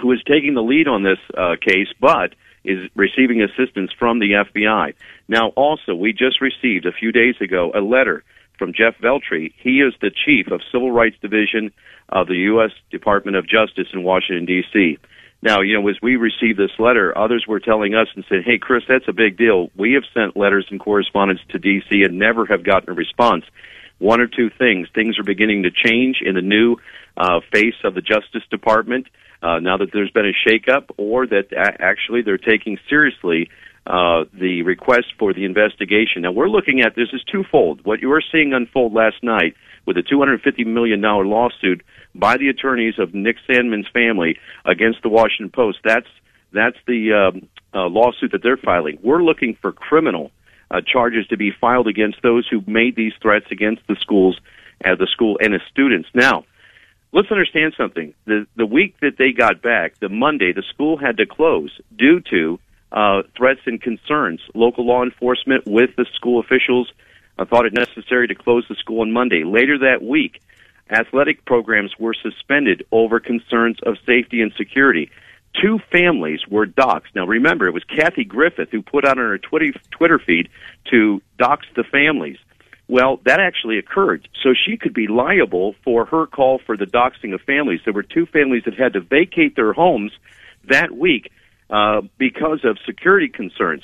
who 0.00 0.12
is 0.12 0.22
taking 0.26 0.54
the 0.54 0.62
lead 0.62 0.88
on 0.88 1.02
this 1.02 1.18
uh, 1.36 1.56
case, 1.60 1.88
but 2.00 2.34
is 2.64 2.90
receiving 2.94 3.42
assistance 3.42 3.90
from 3.98 4.18
the 4.18 4.44
FBI. 4.44 4.94
Now, 5.28 5.50
also, 5.56 5.94
we 5.94 6.12
just 6.12 6.40
received 6.40 6.86
a 6.86 6.92
few 6.92 7.12
days 7.12 7.36
ago 7.40 7.70
a 7.74 7.80
letter 7.80 8.24
from 8.58 8.72
Jeff 8.72 8.96
Veltri. 8.98 9.52
He 9.58 9.80
is 9.80 9.94
the 10.00 10.10
chief 10.10 10.50
of 10.50 10.60
Civil 10.72 10.90
Rights 10.90 11.16
Division 11.20 11.72
of 12.08 12.26
the 12.26 12.36
U.S. 12.50 12.70
Department 12.90 13.36
of 13.36 13.48
Justice 13.48 13.88
in 13.92 14.02
Washington, 14.02 14.46
D.C. 14.46 14.98
Now, 15.42 15.60
you 15.60 15.78
know, 15.78 15.88
as 15.88 15.96
we 16.02 16.16
received 16.16 16.58
this 16.58 16.76
letter, 16.78 17.16
others 17.16 17.44
were 17.46 17.60
telling 17.60 17.94
us 17.94 18.08
and 18.14 18.24
said, 18.28 18.42
hey, 18.44 18.58
Chris, 18.58 18.84
that's 18.88 19.08
a 19.08 19.12
big 19.12 19.36
deal. 19.36 19.70
We 19.76 19.92
have 19.92 20.04
sent 20.14 20.36
letters 20.36 20.66
and 20.70 20.80
correspondence 20.80 21.40
to 21.50 21.58
D.C. 21.58 22.02
and 22.02 22.18
never 22.18 22.46
have 22.46 22.64
gotten 22.64 22.90
a 22.90 22.94
response. 22.94 23.44
One 23.98 24.20
or 24.20 24.26
two 24.26 24.50
things. 24.50 24.88
Things 24.94 25.18
are 25.18 25.24
beginning 25.24 25.64
to 25.64 25.70
change 25.70 26.16
in 26.24 26.34
the 26.34 26.42
new 26.42 26.76
uh, 27.16 27.40
face 27.52 27.76
of 27.84 27.94
the 27.94 28.02
Justice 28.02 28.42
Department 28.50 29.06
uh, 29.42 29.58
now 29.60 29.76
that 29.76 29.90
there's 29.92 30.10
been 30.10 30.26
a 30.26 30.48
shakeup, 30.48 30.90
or 30.96 31.26
that 31.26 31.52
a- 31.52 31.82
actually 31.82 32.22
they're 32.22 32.38
taking 32.38 32.78
seriously 32.88 33.50
uh, 33.86 34.24
the 34.32 34.62
request 34.62 35.06
for 35.18 35.32
the 35.32 35.44
investigation. 35.44 36.22
Now 36.22 36.32
we're 36.32 36.48
looking 36.48 36.80
at 36.80 36.96
this 36.96 37.08
is 37.12 37.22
twofold. 37.30 37.84
What 37.84 38.00
you 38.00 38.08
were 38.08 38.22
seeing 38.32 38.52
unfold 38.52 38.92
last 38.92 39.22
night 39.22 39.54
with 39.86 39.96
a 39.96 40.02
$250 40.02 40.66
million 40.66 41.00
lawsuit 41.00 41.82
by 42.14 42.36
the 42.36 42.48
attorneys 42.48 42.94
of 42.98 43.14
Nick 43.14 43.36
Sandmann's 43.46 43.86
family 43.92 44.38
against 44.64 45.02
the 45.02 45.08
Washington 45.08 45.50
Post. 45.50 45.78
That's 45.84 46.08
that's 46.52 46.76
the 46.86 47.12
um, 47.12 47.48
uh, 47.74 47.86
lawsuit 47.86 48.32
that 48.32 48.42
they're 48.42 48.56
filing. 48.56 48.98
We're 49.02 49.22
looking 49.22 49.56
for 49.60 49.72
criminal 49.72 50.30
uh, 50.70 50.80
charges 50.80 51.26
to 51.28 51.36
be 51.36 51.52
filed 51.60 51.86
against 51.86 52.22
those 52.22 52.46
who 52.50 52.62
made 52.66 52.96
these 52.96 53.12
threats 53.20 53.46
against 53.50 53.82
the 53.88 53.96
schools, 54.00 54.38
uh, 54.84 54.94
the 54.96 55.06
school 55.12 55.38
and 55.40 55.54
its 55.54 55.64
students. 55.70 56.08
Now, 56.14 56.44
let's 57.16 57.30
understand 57.30 57.74
something. 57.76 58.14
The 58.26 58.46
the 58.56 58.66
week 58.66 59.00
that 59.00 59.16
they 59.18 59.32
got 59.32 59.62
back, 59.62 59.98
the 59.98 60.10
Monday, 60.10 60.52
the 60.52 60.62
school 60.62 60.98
had 60.98 61.16
to 61.16 61.26
close 61.26 61.72
due 61.96 62.20
to 62.30 62.60
uh, 62.92 63.22
threats 63.36 63.60
and 63.66 63.80
concerns. 63.80 64.40
Local 64.54 64.86
law 64.86 65.02
enforcement 65.02 65.64
with 65.66 65.96
the 65.96 66.04
school 66.14 66.38
officials 66.38 66.92
uh, 67.38 67.46
thought 67.46 67.64
it 67.64 67.72
necessary 67.72 68.28
to 68.28 68.34
close 68.34 68.64
the 68.68 68.76
school 68.76 69.00
on 69.00 69.12
Monday. 69.12 69.44
Later 69.44 69.78
that 69.78 70.02
week, 70.02 70.42
athletic 70.90 71.44
programs 71.46 71.92
were 71.98 72.14
suspended 72.14 72.86
over 72.92 73.18
concerns 73.18 73.78
of 73.84 73.96
safety 74.04 74.42
and 74.42 74.52
security. 74.56 75.10
Two 75.60 75.78
families 75.90 76.40
were 76.46 76.66
doxxed. 76.66 77.14
Now 77.14 77.26
remember, 77.26 77.66
it 77.66 77.72
was 77.72 77.84
Kathy 77.84 78.24
Griffin 78.24 78.68
who 78.70 78.82
put 78.82 79.06
out 79.06 79.18
on 79.18 79.24
her 79.24 79.38
Twitter 79.38 80.18
feed 80.18 80.50
to 80.90 81.22
dox 81.38 81.66
the 81.74 81.84
families. 81.84 82.36
Well, 82.88 83.20
that 83.24 83.40
actually 83.40 83.78
occurred. 83.78 84.28
So 84.42 84.50
she 84.54 84.76
could 84.76 84.94
be 84.94 85.08
liable 85.08 85.74
for 85.82 86.04
her 86.06 86.26
call 86.26 86.60
for 86.64 86.76
the 86.76 86.86
doxing 86.86 87.34
of 87.34 87.40
families. 87.42 87.80
There 87.84 87.92
were 87.92 88.04
two 88.04 88.26
families 88.26 88.62
that 88.64 88.74
had 88.74 88.92
to 88.92 89.00
vacate 89.00 89.56
their 89.56 89.72
homes 89.72 90.12
that 90.68 90.92
week 90.92 91.32
uh, 91.68 92.02
because 92.16 92.60
of 92.64 92.78
security 92.86 93.28
concerns. 93.28 93.82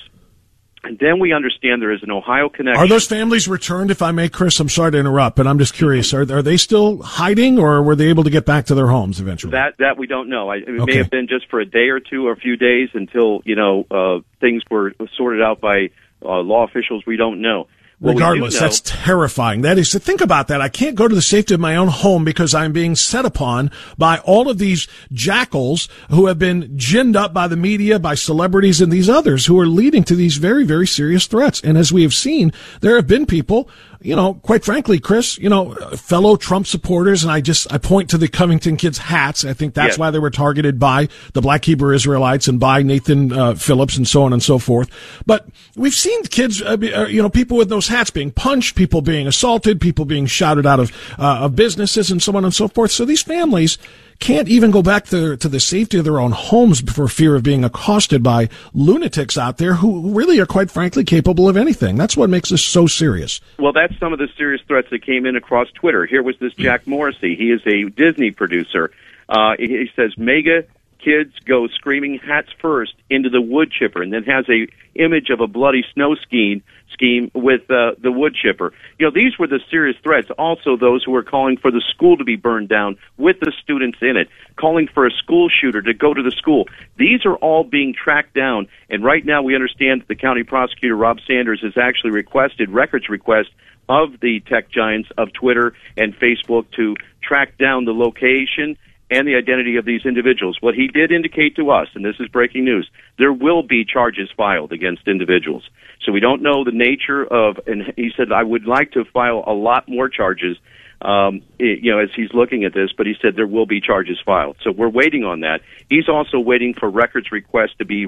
And 0.85 0.99
then 0.99 1.21
we 1.21 1.33
understand 1.33 1.81
there 1.81 1.93
is 1.93 2.03
an 2.03 2.11
Ohio 2.11 2.49
connection. 2.49 2.83
Are 2.83 2.89
those 2.89 3.07
families 3.07 3.47
returned, 3.47 3.93
if 3.93 4.03
I 4.03 4.11
may, 4.11 4.29
Chris? 4.29 4.59
I'm 4.59 4.69
sorry 4.69 4.91
to 4.93 4.99
interrupt, 4.99 5.37
but 5.37 5.47
I'm 5.47 5.59
just 5.59 5.75
curious. 5.75 6.13
Are, 6.13 6.23
are 6.23 6.43
they 6.43 6.57
still 6.57 7.01
hiding, 7.01 7.61
or 7.61 7.83
were 7.83 7.95
they 7.95 8.09
able 8.09 8.25
to 8.25 8.31
get 8.31 8.45
back 8.45 8.67
to 8.67 8.75
their 8.75 8.89
homes 8.89 9.21
eventually? 9.21 9.53
That 9.53 9.79
that 9.79 9.97
we 9.97 10.09
don't 10.09 10.29
know. 10.29 10.49
I, 10.49 10.57
it 10.57 10.69
okay. 10.69 10.85
may 10.85 10.97
have 10.97 11.09
been 11.09 11.29
just 11.29 11.49
for 11.51 11.61
a 11.61 11.65
day 11.65 11.91
or 11.91 12.01
two 12.01 12.27
or 12.27 12.33
a 12.33 12.37
few 12.37 12.57
days 12.57 12.89
until 12.95 13.43
you 13.45 13.55
know 13.55 13.87
uh, 13.93 14.23
things 14.41 14.65
were 14.73 14.93
sorted 15.17 15.41
out 15.41 15.61
by 15.61 15.91
uh, 16.21 16.41
law 16.41 16.65
officials. 16.65 17.05
We 17.07 17.17
don't 17.17 17.41
know. 17.41 17.69
Regardless, 18.03 18.59
that's 18.59 18.81
terrifying. 18.81 19.61
That 19.63 19.79
is 19.79 19.91
to 19.91 20.01
think 20.01 20.21
about 20.21 20.49
that. 20.49 20.61
I 20.61 20.69
can't 20.69 20.97
go 20.97 21.07
to 21.07 21.15
the 21.15 21.23
safety 21.23 21.55
of 21.55 21.61
my 21.61 21.77
own 21.77 21.89
home 21.89 22.25
because 22.25 22.55
I'm 22.55 22.73
being 22.73 22.97
set 22.97 23.25
upon 23.25 23.71
by 23.97 24.19
all 24.19 24.51
of 24.51 24.59
these 24.59 24.89
jackals 25.13 25.89
who 26.11 26.27
have 26.27 26.39
been 26.39 26.77
ginned 26.77 27.15
up 27.15 27.33
by 27.33 27.47
the 27.47 27.57
media, 27.57 28.01
by 28.01 28.15
celebrities 28.15 28.81
and 28.81 28.93
these 28.93 29.09
others 29.09 29.47
who 29.47 29.59
are 29.59 29.67
leading 29.67 30.03
to 30.05 30.17
these 30.17 30.37
very, 30.37 30.65
very 30.65 30.87
serious 30.87 31.27
threats. 31.27 31.61
And 31.61 31.79
as 31.79 31.93
we 31.93 32.03
have 32.03 32.15
seen, 32.15 32.53
there 32.81 32.97
have 32.97 33.07
been 33.07 33.25
people 33.25 33.69
you 34.05 34.17
know, 34.17 34.35
quite 34.35 34.65
frankly, 34.65 34.99
Chris, 34.99 35.39
you 35.39 35.49
know, 35.49 35.75
fellow 35.97 36.37
Trump 36.37 36.67
supporters, 36.67 37.23
and 37.23 37.33
I 37.33 37.41
just, 37.41 37.73
I 37.73 37.79
point 37.79 38.11
to 38.11 38.19
the 38.19 38.29
Covington 38.29 38.77
kids' 38.77 38.99
hats. 38.99 39.45
I 39.45 39.53
think 39.53 39.75
that's 39.75 39.99
why 39.99 40.11
they 40.11 40.19
were 40.19 40.31
targeted 40.31 40.79
by 40.79 41.09
the 41.33 41.41
Black 41.41 41.65
Hebrew 41.65 41.95
Israelites 41.95 42.49
and 42.49 42.59
by 42.59 42.83
Nathan 42.83 43.33
uh, 43.33 43.55
Phillips 43.55 43.97
and 43.97 44.07
so 44.07 44.23
on 44.25 44.33
and 44.33 44.43
so 44.43 44.59
forth. 44.59 44.91
But 45.27 45.49
we've 45.77 45.95
seen 45.95 46.23
kids, 46.25 46.63
uh, 46.63 46.77
uh, 46.95 47.07
you 47.07 47.23
know, 47.23 47.31
people 47.31 47.57
with 47.57 47.69
those 47.69 47.89
hats 47.89 48.11
being 48.11 48.31
punched, 48.31 48.75
people 48.75 49.03
being 49.03 49.27
assaulted, 49.27 49.81
people 49.81 50.05
being 50.05 50.27
shouted 50.27 50.67
out 50.67 50.81
of, 50.81 50.93
uh, 51.19 51.41
of 51.45 51.57
businesses 51.57 52.11
and 52.11 52.23
so 52.23 52.37
on 52.37 52.45
and 52.45 52.55
so 52.55 52.69
forth. 52.69 52.91
So 52.91 53.05
these 53.05 53.23
families, 53.23 53.79
can't 54.23 54.49
even 54.49 54.71
go 54.71 54.83
back 54.83 55.07
to, 55.07 55.37
to 55.37 55.49
the 55.49 55.59
safety 55.59 55.99
of 55.99 56.05
their 56.05 56.21
own 56.21 56.31
homes 56.31 56.81
for 56.81 57.09
fear 57.09 57.35
of 57.35 57.43
being 57.43 57.65
accosted 57.65 58.23
by 58.23 58.49
lunatics 58.73 59.37
out 59.37 59.59
there 59.59 59.75
who 59.75 60.15
really 60.15 60.39
are 60.39 60.47
quite 60.47 60.71
frankly 60.71 61.03
capable 61.03 61.49
of 61.49 61.57
anything. 61.57 61.97
That's 61.97 62.17
what 62.17 62.31
makes 62.31 62.51
this 62.51 62.63
so 62.63 62.87
serious. 62.87 63.41
Well, 63.59 63.73
that's 63.73 63.99
some 63.99 64.13
of 64.13 64.21
the 64.21 64.29
serious 64.39 64.63
threats 64.69 64.89
that 64.91 65.05
came 65.05 65.27
in 65.27 65.35
across 65.35 65.69
Twitter. 65.73 66.07
Here 66.07 66.23
was 66.23 66.39
this 66.39 66.55
Jack 66.55 66.87
Morrissey. 66.87 67.35
He 67.35 67.51
is 67.51 67.61
a 67.67 67.91
Disney 67.91 68.31
producer. 68.31 68.93
Uh, 69.29 69.55
he 69.59 69.91
says 69.97 70.17
mega 70.17 70.65
kids 71.03 71.33
go 71.45 71.67
screaming 71.69 72.19
hats 72.19 72.49
first 72.61 72.95
into 73.11 73.29
the 73.29 73.41
wood 73.41 73.71
chipper 73.71 74.03
and 74.03 74.13
then 74.13 74.25
has 74.25 74.45
a 74.49 74.69
image 74.95 75.31
of 75.31 75.41
a 75.41 75.47
bloody 75.47 75.85
snow 75.95 76.15
skiing 76.15 76.63
scheme 76.93 77.31
with 77.35 77.63
uh, 77.71 77.93
the 78.01 78.13
wood 78.13 78.35
chipper. 78.35 78.73
You 78.99 79.07
know, 79.07 79.13
these 79.13 79.39
were 79.39 79.47
the 79.47 79.61
serious 79.71 79.97
threats. 80.03 80.29
Also, 80.39 80.77
those 80.77 81.03
who 81.03 81.13
were 81.13 81.23
calling 81.23 81.57
for 81.57 81.71
the 81.71 81.83
school 81.95 82.17
to 82.19 82.25
be 82.25 82.37
burned 82.37 82.69
down 82.69 82.99
with 83.17 83.37
the 83.41 83.53
students 83.63 83.99
in 84.03 84.17
it, 84.17 84.29
calling 84.57 84.89
for 84.93 85.07
a 85.07 85.11
school 85.11 85.49
shooter 85.49 85.83
to 85.83 85.95
go 85.95 86.13
to 86.13 86.23
the 86.23 86.31
school. 86.31 86.69
These 86.99 87.25
are 87.25 87.37
all 87.37 87.65
being 87.65 87.95
tracked 87.95 88.35
down, 88.35 88.69
and 88.91 89.03
right 89.03 89.25
now 89.25 89.43
we 89.43 89.55
understand 89.55 90.03
that 90.03 90.09
the 90.09 90.17
county 90.17 90.45
prosecutor 90.45 90.97
Rob 90.97 91.19
Sanders 91.27 91.61
has 91.63 91.77
actually 91.77 92.11
requested 92.11 92.71
records 92.71 93.09
request 93.09 93.49
of 93.89 94.21
the 94.21 94.41
tech 94.41 94.71
giants 94.71 95.09
of 95.19 95.33
Twitter 95.33 95.75
and 95.97 96.15
Facebook 96.15 96.71
to 96.77 96.95
track 97.23 97.59
down 97.59 97.85
the 97.85 97.93
location 97.93 98.77
and 99.13 99.29
the 99.29 99.37
identity 99.37 99.77
of 99.77 99.85
these 99.85 100.07
individuals. 100.07 100.57
What 100.61 100.75
he 100.75 100.89
did 100.89 101.13
indicate 101.13 101.57
to 101.57 101.71
us, 101.71 101.89
and 101.95 102.05
this 102.05 102.17
is 102.19 102.29
breaking 102.29 102.65
news, 102.65 102.91
there 103.19 103.33
will 103.33 103.63
be 103.63 103.85
charges 103.85 104.31
filed 104.35 104.73
against 104.73 105.07
individuals. 105.07 105.69
So 106.05 106.13
we 106.13 106.21
don't 106.21 106.43
know 106.43 106.65
the 106.65 106.73
nature 106.73 107.23
of, 107.23 107.61
and 107.67 107.93
he 107.97 108.11
said, 108.17 108.33
I 108.33 108.43
would 108.43 108.65
like 108.65 108.93
to 108.93 109.05
file 109.05 109.45
a 109.47 109.53
lot 109.53 109.87
more 109.87 110.09
charges, 110.09 110.57
um, 111.03 111.43
you 111.59 111.93
know, 111.93 111.99
as 111.99 112.09
he's 112.17 112.33
looking 112.33 112.65
at 112.65 112.73
this, 112.73 112.91
but 112.97 113.07
he 113.07 113.15
said 113.21 113.37
there 113.37 113.47
will 113.47 113.67
be 113.67 113.83
charges 113.83 114.19
filed. 114.25 114.57
So 114.65 114.73
we're 114.73 114.89
waiting 114.89 115.25
on 115.25 115.41
that. 115.41 115.61
He's 115.91 116.09
also 116.09 116.41
waiting 116.41 116.73
for 116.73 116.89
records 116.89 117.31
requests 117.31 117.75
to 117.79 117.85
be, 117.85 118.07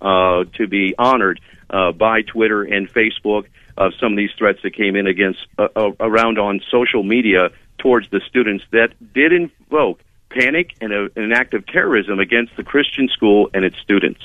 uh, 0.00 0.44
to 0.54 0.68
be 0.68 0.94
honored, 0.96 1.40
uh, 1.68 1.90
by 1.90 2.22
Twitter 2.22 2.62
and 2.62 2.88
Facebook 2.88 3.46
of 3.76 3.92
some 4.00 4.12
of 4.12 4.16
these 4.16 4.30
threats 4.38 4.60
that 4.62 4.76
came 4.76 4.94
in 4.94 5.08
against, 5.08 5.40
uh, 5.58 5.66
uh 5.74 5.90
around 5.98 6.38
on 6.38 6.60
social 6.70 7.02
media 7.02 7.50
towards 7.78 8.08
the 8.10 8.20
students 8.28 8.62
that 8.70 8.90
did 9.12 9.32
invoke 9.32 10.00
panic 10.34 10.74
and 10.80 10.92
a, 10.92 11.08
an 11.16 11.32
act 11.32 11.54
of 11.54 11.66
terrorism 11.66 12.18
against 12.18 12.56
the 12.56 12.64
Christian 12.64 13.08
school 13.08 13.48
and 13.54 13.64
its 13.64 13.78
students. 13.78 14.20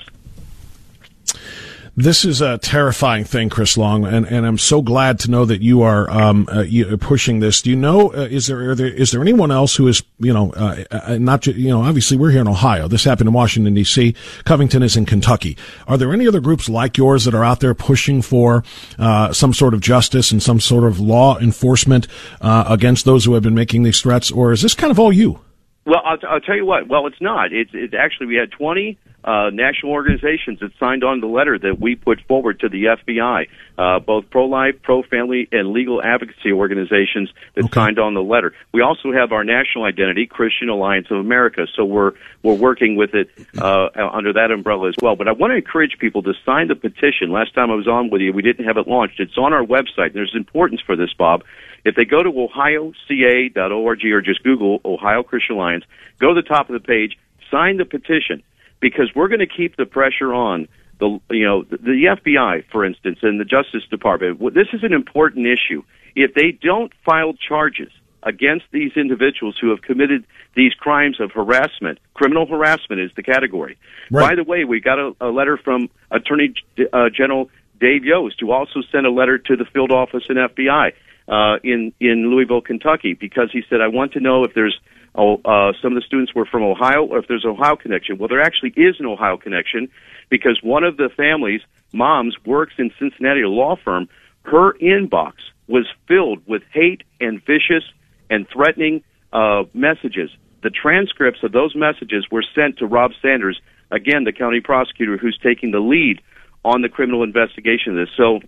This 1.99 2.23
is 2.23 2.39
a 2.39 2.57
terrifying 2.57 3.25
thing, 3.25 3.49
Chris 3.49 3.77
Long, 3.77 4.05
and, 4.05 4.25
and 4.25 4.45
I'm 4.45 4.57
so 4.57 4.81
glad 4.81 5.19
to 5.19 5.31
know 5.31 5.43
that 5.43 5.61
you 5.61 5.81
are 5.81 6.09
um, 6.09 6.47
uh, 6.49 6.61
you, 6.61 6.95
pushing 6.95 7.41
this. 7.41 7.61
Do 7.61 7.71
you 7.71 7.75
know 7.75 8.13
uh, 8.13 8.21
is 8.21 8.47
there, 8.47 8.73
there 8.73 8.87
is 8.87 9.11
there 9.11 9.21
anyone 9.21 9.51
else 9.51 9.75
who 9.75 9.85
is 9.89 10.01
you 10.17 10.31
know 10.31 10.53
uh, 10.53 10.85
uh 10.91 11.17
not 11.17 11.45
you 11.45 11.67
know 11.67 11.81
obviously 11.81 12.15
we're 12.15 12.31
here 12.31 12.39
in 12.39 12.47
Ohio. 12.47 12.87
This 12.87 13.03
happened 13.03 13.27
in 13.27 13.33
Washington 13.33 13.73
D.C. 13.73 14.15
Covington 14.45 14.81
is 14.81 14.95
in 14.95 15.05
Kentucky. 15.05 15.57
Are 15.87 15.97
there 15.97 16.13
any 16.13 16.25
other 16.25 16.39
groups 16.39 16.69
like 16.69 16.95
yours 16.95 17.25
that 17.25 17.33
are 17.33 17.43
out 17.43 17.59
there 17.59 17.73
pushing 17.73 18.21
for 18.21 18.63
uh, 18.97 19.33
some 19.33 19.53
sort 19.53 19.73
of 19.73 19.81
justice 19.81 20.31
and 20.31 20.41
some 20.41 20.61
sort 20.61 20.85
of 20.85 21.01
law 21.01 21.37
enforcement 21.37 22.07
uh, 22.39 22.63
against 22.69 23.03
those 23.03 23.25
who 23.25 23.33
have 23.33 23.43
been 23.43 23.55
making 23.55 23.83
these 23.83 23.99
threats, 23.99 24.31
or 24.31 24.53
is 24.53 24.61
this 24.61 24.73
kind 24.73 24.91
of 24.91 24.99
all 24.99 25.11
you? 25.11 25.41
Well, 25.89 26.01
I'll, 26.05 26.17
I'll 26.29 26.39
tell 26.39 26.55
you 26.55 26.67
what. 26.67 26.87
Well, 26.87 27.07
it's 27.07 27.19
not. 27.19 27.51
It's, 27.51 27.71
it's 27.73 27.95
actually 27.95 28.27
we 28.27 28.35
had 28.35 28.51
20 28.51 28.95
uh, 29.23 29.49
national 29.51 29.91
organizations 29.91 30.59
that 30.59 30.71
signed 30.79 31.03
on 31.03 31.19
the 31.19 31.25
letter 31.25 31.57
that 31.57 31.79
we 31.79 31.95
put 31.95 32.21
forward 32.27 32.59
to 32.59 32.69
the 32.69 32.85
FBI, 32.85 33.47
uh, 33.77 33.99
both 33.99 34.29
pro-life, 34.29 34.75
pro-family, 34.83 35.49
and 35.51 35.69
legal 35.73 35.99
advocacy 36.01 36.53
organizations 36.53 37.31
that 37.55 37.65
okay. 37.65 37.73
signed 37.73 37.97
on 37.97 38.13
the 38.13 38.21
letter. 38.21 38.53
We 38.71 38.81
also 38.81 39.11
have 39.11 39.31
our 39.31 39.43
national 39.43 39.85
identity, 39.85 40.27
Christian 40.27 40.69
Alliance 40.69 41.07
of 41.09 41.17
America. 41.17 41.65
So 41.75 41.83
we're 41.85 42.13
we're 42.43 42.53
working 42.53 42.95
with 42.95 43.15
it 43.15 43.31
uh, 43.57 43.89
under 43.95 44.31
that 44.33 44.51
umbrella 44.51 44.89
as 44.89 44.95
well. 45.01 45.15
But 45.15 45.27
I 45.27 45.31
want 45.31 45.51
to 45.51 45.57
encourage 45.57 45.97
people 45.99 46.21
to 46.23 46.33
sign 46.45 46.67
the 46.67 46.75
petition. 46.75 47.31
Last 47.31 47.55
time 47.55 47.71
I 47.71 47.75
was 47.75 47.87
on 47.87 48.11
with 48.11 48.21
you, 48.21 48.31
we 48.31 48.43
didn't 48.43 48.65
have 48.65 48.77
it 48.77 48.87
launched. 48.87 49.19
It's 49.19 49.37
on 49.39 49.53
our 49.53 49.65
website. 49.65 50.13
There's 50.13 50.35
importance 50.35 50.81
for 50.85 50.95
this, 50.95 51.13
Bob. 51.17 51.43
If 51.85 51.95
they 51.95 52.05
go 52.05 52.21
to 52.21 52.29
ohioca.org 52.29 54.05
or 54.05 54.21
just 54.21 54.43
Google 54.43 54.81
Ohio 54.83 55.23
Christian 55.23 55.55
Alliance, 55.55 55.85
go 56.19 56.33
to 56.33 56.41
the 56.41 56.47
top 56.47 56.69
of 56.69 56.73
the 56.73 56.85
page, 56.85 57.17
sign 57.51 57.77
the 57.77 57.85
petition 57.85 58.43
because 58.79 59.09
we're 59.15 59.27
going 59.27 59.39
to 59.39 59.47
keep 59.47 59.75
the 59.75 59.85
pressure 59.85 60.33
on 60.33 60.67
the 60.99 61.19
you 61.29 61.45
know 61.45 61.63
the, 61.63 61.77
the 61.77 62.17
FBI, 62.17 62.65
for 62.71 62.85
instance, 62.85 63.19
and 63.21 63.39
the 63.39 63.45
Justice 63.45 63.83
Department. 63.89 64.39
This 64.53 64.67
is 64.73 64.83
an 64.83 64.93
important 64.93 65.47
issue. 65.47 65.83
If 66.15 66.33
they 66.33 66.51
don't 66.51 66.91
file 67.05 67.33
charges 67.33 67.91
against 68.23 68.65
these 68.71 68.91
individuals 68.97 69.57
who 69.59 69.69
have 69.69 69.81
committed 69.81 70.25
these 70.55 70.73
crimes 70.73 71.21
of 71.21 71.31
harassment, 71.31 71.99
criminal 72.13 72.45
harassment 72.45 72.99
is 73.01 73.11
the 73.15 73.23
category. 73.23 73.77
Right. 74.11 74.29
By 74.29 74.35
the 74.35 74.43
way, 74.43 74.65
we 74.65 74.81
got 74.81 74.99
a, 74.99 75.15
a 75.21 75.27
letter 75.27 75.57
from 75.57 75.89
Attorney 76.11 76.53
uh, 76.91 77.09
General 77.15 77.49
Dave 77.79 78.03
Yost, 78.03 78.35
who 78.41 78.51
also 78.51 78.81
sent 78.91 79.05
a 79.05 79.11
letter 79.11 79.37
to 79.37 79.55
the 79.55 79.65
field 79.65 79.91
office 79.91 80.23
in 80.29 80.35
FBI 80.35 80.91
uh, 81.29 81.57
in 81.63 81.93
in 81.99 82.29
Louisville, 82.29 82.61
Kentucky, 82.61 83.13
because 83.13 83.49
he 83.51 83.61
said, 83.69 83.81
"I 83.81 83.87
want 83.87 84.13
to 84.13 84.19
know 84.19 84.43
if 84.43 84.53
there's 84.53 84.77
oh, 85.15 85.35
uh, 85.45 85.73
some 85.81 85.93
of 85.93 86.01
the 86.01 86.05
students 86.05 86.33
were 86.33 86.45
from 86.45 86.63
Ohio 86.63 87.05
or 87.05 87.19
if 87.19 87.27
there's 87.27 87.45
an 87.45 87.51
Ohio 87.51 87.75
connection." 87.75 88.17
Well, 88.17 88.27
there 88.27 88.41
actually 88.41 88.73
is 88.75 88.95
an 88.99 89.05
Ohio 89.05 89.37
connection 89.37 89.89
because 90.29 90.59
one 90.63 90.83
of 90.83 90.97
the 90.97 91.09
families' 91.15 91.61
moms 91.93 92.35
works 92.45 92.73
in 92.77 92.91
Cincinnati, 92.99 93.41
a 93.41 93.49
law 93.49 93.75
firm. 93.75 94.09
Her 94.43 94.73
inbox 94.79 95.33
was 95.67 95.85
filled 96.07 96.41
with 96.47 96.63
hate 96.73 97.03
and 97.19 97.43
vicious 97.45 97.83
and 98.29 98.47
threatening 98.49 99.03
uh, 99.31 99.63
messages. 99.73 100.31
The 100.63 100.71
transcripts 100.71 101.43
of 101.43 101.51
those 101.51 101.75
messages 101.75 102.25
were 102.31 102.43
sent 102.55 102.79
to 102.79 102.87
Rob 102.87 103.11
Sanders, 103.21 103.61
again, 103.91 104.23
the 104.23 104.33
county 104.33 104.61
prosecutor 104.61 105.17
who's 105.17 105.37
taking 105.41 105.71
the 105.71 105.79
lead 105.79 106.21
on 106.65 106.81
the 106.81 106.89
criminal 106.89 107.23
investigation 107.23 107.97
of 107.97 108.07
this. 108.07 108.15
So 108.17 108.39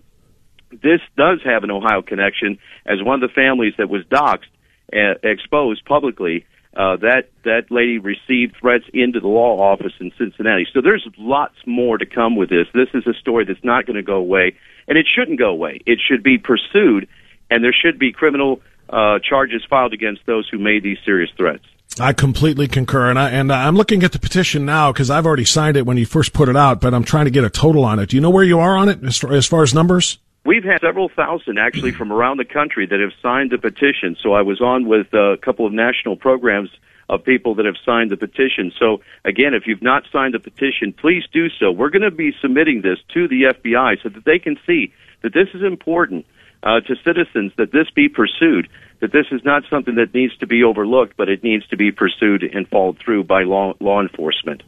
this 0.82 1.00
does 1.16 1.40
have 1.44 1.64
an 1.64 1.70
Ohio 1.70 2.02
connection 2.02 2.58
as 2.86 3.02
one 3.02 3.22
of 3.22 3.28
the 3.28 3.34
families 3.34 3.74
that 3.78 3.88
was 3.88 4.04
doxxed, 4.06 4.50
uh, 4.92 5.18
exposed 5.22 5.84
publicly. 5.84 6.46
Uh, 6.74 6.96
that 6.96 7.28
that 7.44 7.64
lady 7.70 7.98
received 7.98 8.56
threats 8.58 8.84
into 8.94 9.20
the 9.20 9.28
law 9.28 9.60
office 9.60 9.92
in 10.00 10.10
Cincinnati. 10.16 10.66
So 10.72 10.80
there's 10.80 11.06
lots 11.18 11.56
more 11.66 11.98
to 11.98 12.06
come 12.06 12.34
with 12.34 12.48
this. 12.48 12.66
This 12.72 12.88
is 12.94 13.06
a 13.06 13.12
story 13.12 13.44
that's 13.44 13.62
not 13.62 13.84
going 13.84 13.96
to 13.96 14.02
go 14.02 14.16
away, 14.16 14.56
and 14.88 14.96
it 14.96 15.04
shouldn't 15.14 15.38
go 15.38 15.50
away. 15.50 15.80
It 15.84 15.98
should 16.00 16.22
be 16.22 16.38
pursued, 16.38 17.08
and 17.50 17.62
there 17.62 17.74
should 17.74 17.98
be 17.98 18.10
criminal 18.10 18.62
uh, 18.88 19.18
charges 19.18 19.62
filed 19.68 19.92
against 19.92 20.24
those 20.24 20.48
who 20.50 20.58
made 20.58 20.82
these 20.82 20.96
serious 21.04 21.30
threats. 21.36 21.64
I 22.00 22.14
completely 22.14 22.68
concur, 22.68 23.10
and 23.10 23.18
I 23.18 23.30
and 23.30 23.52
I'm 23.52 23.76
looking 23.76 24.02
at 24.02 24.12
the 24.12 24.18
petition 24.18 24.64
now 24.64 24.92
because 24.92 25.10
I've 25.10 25.26
already 25.26 25.44
signed 25.44 25.76
it 25.76 25.84
when 25.84 25.98
you 25.98 26.06
first 26.06 26.32
put 26.32 26.48
it 26.48 26.56
out, 26.56 26.80
but 26.80 26.94
I'm 26.94 27.04
trying 27.04 27.26
to 27.26 27.30
get 27.30 27.44
a 27.44 27.50
total 27.50 27.84
on 27.84 27.98
it. 27.98 28.10
Do 28.10 28.16
you 28.16 28.22
know 28.22 28.30
where 28.30 28.44
you 28.44 28.60
are 28.60 28.76
on 28.76 28.88
it 28.88 29.04
as 29.04 29.18
far 29.18 29.32
as, 29.34 29.46
far 29.46 29.62
as 29.62 29.74
numbers? 29.74 30.18
We've 30.44 30.64
had 30.64 30.80
several 30.80 31.08
thousand 31.08 31.58
actually 31.58 31.92
from 31.92 32.12
around 32.12 32.38
the 32.38 32.44
country 32.44 32.86
that 32.86 32.98
have 32.98 33.12
signed 33.22 33.50
the 33.50 33.58
petition. 33.58 34.16
So 34.20 34.32
I 34.32 34.42
was 34.42 34.60
on 34.60 34.88
with 34.88 35.12
a 35.14 35.36
couple 35.40 35.66
of 35.66 35.72
national 35.72 36.16
programs 36.16 36.70
of 37.08 37.24
people 37.24 37.54
that 37.56 37.66
have 37.66 37.76
signed 37.84 38.10
the 38.10 38.16
petition. 38.16 38.72
So 38.76 39.02
again, 39.24 39.54
if 39.54 39.66
you've 39.66 39.82
not 39.82 40.04
signed 40.12 40.34
the 40.34 40.40
petition, 40.40 40.92
please 40.92 41.22
do 41.32 41.48
so. 41.48 41.70
We're 41.70 41.90
going 41.90 42.02
to 42.02 42.10
be 42.10 42.32
submitting 42.40 42.82
this 42.82 42.98
to 43.14 43.28
the 43.28 43.54
FBI 43.54 44.02
so 44.02 44.08
that 44.08 44.24
they 44.24 44.38
can 44.38 44.56
see 44.66 44.92
that 45.22 45.32
this 45.32 45.48
is 45.54 45.62
important 45.62 46.26
uh, 46.64 46.80
to 46.80 46.96
citizens, 47.04 47.52
that 47.56 47.70
this 47.72 47.90
be 47.94 48.08
pursued, 48.08 48.68
that 49.00 49.12
this 49.12 49.26
is 49.30 49.44
not 49.44 49.62
something 49.70 49.96
that 49.96 50.14
needs 50.14 50.36
to 50.38 50.46
be 50.46 50.64
overlooked, 50.64 51.16
but 51.16 51.28
it 51.28 51.44
needs 51.44 51.66
to 51.68 51.76
be 51.76 51.92
pursued 51.92 52.42
and 52.42 52.68
followed 52.68 52.98
through 52.98 53.24
by 53.24 53.42
law, 53.42 53.74
law 53.80 54.00
enforcement. 54.00 54.62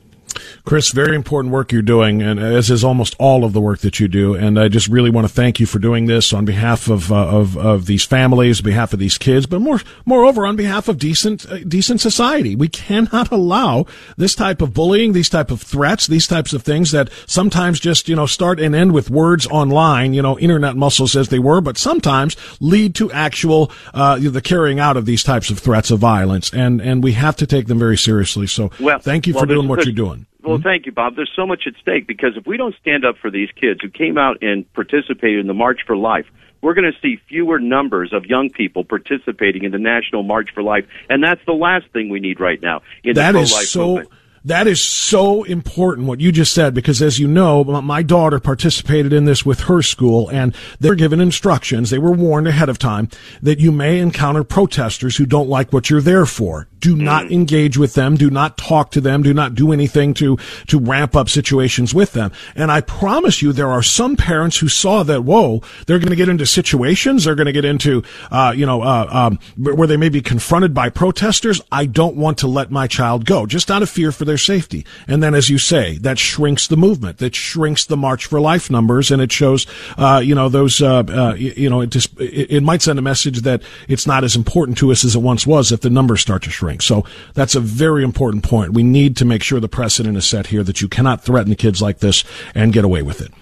Chris, 0.65 0.91
very 0.93 1.15
important 1.15 1.53
work 1.53 1.73
you're 1.73 1.83
doing, 1.83 2.23
and 2.23 2.41
as 2.41 2.71
is 2.71 2.85
almost 2.85 3.15
all 3.19 3.45
of 3.45 3.53
the 3.53 3.61
work 3.61 3.81
that 3.81 4.01
you 4.01 4.09
do. 4.09 4.35
And 4.35 4.59
I 4.59 4.69
just 4.69 4.89
really 4.89 5.11
want 5.11 5.27
to 5.27 5.33
thank 5.33 5.61
you 5.61 5.67
for 5.67 5.79
doing 5.79 6.07
this 6.07 6.33
on 6.33 6.45
behalf 6.45 6.89
of 6.89 7.13
uh, 7.13 7.17
of, 7.17 7.57
of 7.57 7.87
these 7.87 8.05
families, 8.05 8.61
on 8.61 8.65
behalf 8.65 8.93
of 8.93 8.99
these 8.99 9.19
kids, 9.19 9.47
but 9.47 9.61
more 9.61 9.81
moreover 10.05 10.47
on 10.47 10.57
behalf 10.57 10.89
of 10.89 10.99
decent 10.99 11.51
uh, 11.51 11.59
decent 11.59 12.01
society. 12.01 12.55
We 12.57 12.69
cannot 12.69 13.31
allow 13.33 13.87
this 14.17 14.35
type 14.35 14.63
of 14.63 14.75
bullying, 14.75 15.13
these 15.13 15.29
type 15.29 15.51
of 15.51 15.63
threats, 15.63 16.07
these 16.07 16.27
types 16.27 16.53
of 16.53 16.63
things 16.63 16.93
that 16.93 17.11
sometimes 17.27 17.81
just 17.81 18.09
you 18.09 18.17
know 18.17 18.27
start 18.27 18.61
and 18.61 18.75
end 18.75 18.93
with 18.93 19.11
words 19.11 19.47
online, 19.47 20.15
you 20.15 20.23
know, 20.23 20.39
internet 20.39 20.77
muscles 20.77 21.17
as 21.17 21.29
they 21.29 21.39
were, 21.39 21.61
but 21.61 21.79
sometimes 21.79 22.37
lead 22.61 22.95
to 22.97 23.11
actual 23.13 23.71
uh, 23.93 24.19
the 24.19 24.41
carrying 24.41 24.81
out 24.81 24.97
of 24.97 25.07
these 25.07 25.23
types 25.23 25.51
of 25.51 25.59
threats 25.59 25.91
of 25.91 25.99
violence, 25.99 26.53
and 26.53 26.81
and 26.81 27.03
we 27.03 27.13
have 27.13 27.37
to 27.37 27.47
take 27.47 27.67
them 27.67 27.79
very 27.79 27.97
seriously. 27.97 28.47
So, 28.47 28.71
well, 28.81 28.99
thank 28.99 29.27
you 29.27 29.35
well, 29.35 29.43
for 29.43 29.47
doing 29.47 29.69
what 29.69 29.85
you're 29.85 29.95
doing. 29.95 30.24
Well, 30.45 30.59
mm-hmm. 30.59 30.63
thank 30.63 30.87
you, 30.87 30.93
Bob. 30.93 31.17
There's 31.17 31.33
so 31.35 31.47
much 31.47 31.63
at 31.67 31.75
stake 31.81 32.07
because 32.07 32.37
if 32.37 32.47
we 32.47 32.57
don't 32.57 32.75
stand 32.81 33.05
up 33.05 33.17
for 33.17 33.31
these 33.31 33.49
kids 33.59 33.81
who 33.83 33.89
came 33.89 34.19
out 34.19 34.43
and 34.43 34.71
participated 34.75 35.41
in 35.41 35.47
the 35.47 35.55
March 35.55 35.81
for 35.87 35.97
Life, 35.97 36.27
we're 36.61 36.75
going 36.75 36.91
to 36.91 36.99
see 37.01 37.21
fewer 37.29 37.59
numbers 37.59 38.13
of 38.13 38.27
young 38.27 38.51
people 38.51 38.85
participating 38.85 39.65
in 39.65 39.73
the 39.73 39.79
National 39.79 40.23
March 40.23 40.51
for 40.55 40.63
Life, 40.63 40.87
and 41.09 41.23
that's 41.23 41.41
the 41.47 41.53
last 41.53 41.87
thing 41.93 42.09
we 42.09 42.21
need 42.21 42.41
right 42.41 42.61
now 42.61 42.83
in 43.03 43.15
that 43.15 43.33
the 43.33 43.39
pro-life 43.39 43.67
so. 43.67 43.87
Movement. 43.87 44.11
That 44.47 44.67
is 44.67 44.83
so 44.83 45.43
important 45.45 46.07
what 46.07 46.21
you 46.21 46.31
just 46.31 46.53
said 46.53 46.75
because 46.75 47.01
as 47.01 47.19
you 47.19 47.27
know, 47.27 47.65
my 47.65 48.03
daughter 48.03 48.39
participated 48.39 49.11
in 49.11 49.25
this 49.25 49.47
with 49.47 49.61
her 49.61 49.81
school 49.81 50.29
and 50.29 50.55
they're 50.79 50.95
given 50.95 51.19
instructions. 51.19 51.89
They 51.89 51.99
were 51.99 52.13
warned 52.13 52.47
ahead 52.47 52.69
of 52.69 52.79
time 52.79 53.09
that 53.41 53.59
you 53.59 53.73
may 53.73 53.99
encounter 54.01 54.45
protesters 54.45 55.17
who 55.17 55.25
don't 55.25 55.49
like 55.49 55.73
what 55.73 55.89
you're 55.89 56.03
there 56.03 56.27
for. 56.27 56.69
Do 56.79 56.95
not 56.95 57.27
mm. 57.27 57.33
engage 57.33 57.79
with 57.79 57.95
them. 57.95 58.19
Do 58.19 58.29
not 58.29 58.59
talk 58.59 58.91
to 58.91 59.01
them. 59.01 59.23
Do 59.23 59.33
not 59.33 59.55
do 59.55 59.73
anything 59.73 60.13
to, 60.15 60.37
to 60.67 60.79
ramp 60.79 61.17
up 61.17 61.31
situations 61.31 61.95
with 61.95 62.13
them. 62.13 62.31
And 62.55 62.71
I 62.71 62.83
promise 62.83 63.41
you 63.41 63.55
there 63.55 63.71
are 63.71 63.83
some 63.83 64.15
parents 64.17 64.59
who 64.59 64.69
saw 64.69 65.03
that, 65.05 65.25
whoa, 65.25 65.63
they're 65.87 65.99
going 65.99 66.11
to 66.11 66.17
get 66.17 66.29
into 66.29 66.45
situations. 66.45 67.25
They're 67.25 67.35
going 67.35 67.47
to 67.47 67.53
get 67.53 67.65
into, 67.65 68.03
uh, 68.31 68.53
you 68.55 68.67
know, 68.67 68.83
uh, 68.83 69.07
um, 69.11 69.39
where 69.57 69.89
they 69.89 69.97
may 69.97 70.11
be 70.11 70.21
confronted 70.21 70.75
by 70.75 70.91
protesters. 70.91 71.63
I 71.73 71.87
don't 71.87 72.17
want 72.17 72.37
to 72.39 72.49
let 72.49 72.71
my 72.71 72.87
child 72.87 73.25
go 73.25 73.47
just 73.47 73.71
out 73.71 73.83
of 73.83 73.89
fear 73.89 74.13
for 74.13 74.27
their 74.27 74.34
their 74.35 74.39
safety. 74.39 74.85
And 75.07 75.23
then, 75.23 75.33
as 75.33 75.49
you 75.49 75.59
say, 75.59 75.97
that 75.99 76.19
shrinks 76.19 76.67
the 76.67 76.77
movement, 76.77 77.19
that 77.19 77.37
shrinks 77.37 77.85
the 77.85 77.97
March 77.97 78.27
for 78.27 78.41
Life 78.41 78.69
numbers, 78.69 79.13
and 79.13 79.23
it 79.23 79.31
shows, 79.31 79.65
uh, 79.97 80.21
you 80.25 80.35
know, 80.35 80.49
those, 80.49 80.83
uh, 80.83 81.05
uh, 81.05 81.35
you 81.35 81.71
know, 81.71 81.81
it 81.81 81.91
just 81.91 82.21
it, 82.21 82.51
it 82.51 82.63
might 82.63 82.83
send 82.83 82.99
a 82.99 83.03
message 83.03 83.43
that 83.43 83.63
it's 83.87 84.09
not 84.09 84.25
as 84.25 84.35
important 84.35 84.77
to 84.79 84.91
us 84.91 85.05
as 85.05 85.15
it 85.15 85.21
once 85.21 85.47
was 85.47 85.71
if 85.71 85.83
the 85.83 85.91
numbers 85.91 86.21
start 86.21 86.43
to 86.43 86.51
shrink. 86.51 86.83
So 86.83 87.05
that's 87.35 87.55
a 87.55 87.61
very 87.61 88.03
important 88.03 88.43
point. 88.43 88.73
We 88.73 88.83
need 88.83 89.17
to 89.19 89.25
make 89.25 89.45
sure 89.45 89.61
the 89.61 89.69
precedent 89.69 90.17
is 90.17 90.27
set 90.27 90.49
here 90.49 90.65
that 90.65 90.81
you 90.81 90.89
cannot 90.89 91.23
threaten 91.23 91.55
kids 91.55 91.81
like 91.81 92.01
this 92.01 92.25
and 92.57 92.73
get 92.73 92.85
away 92.85 93.03
with 93.03 93.21
it. 93.21 93.33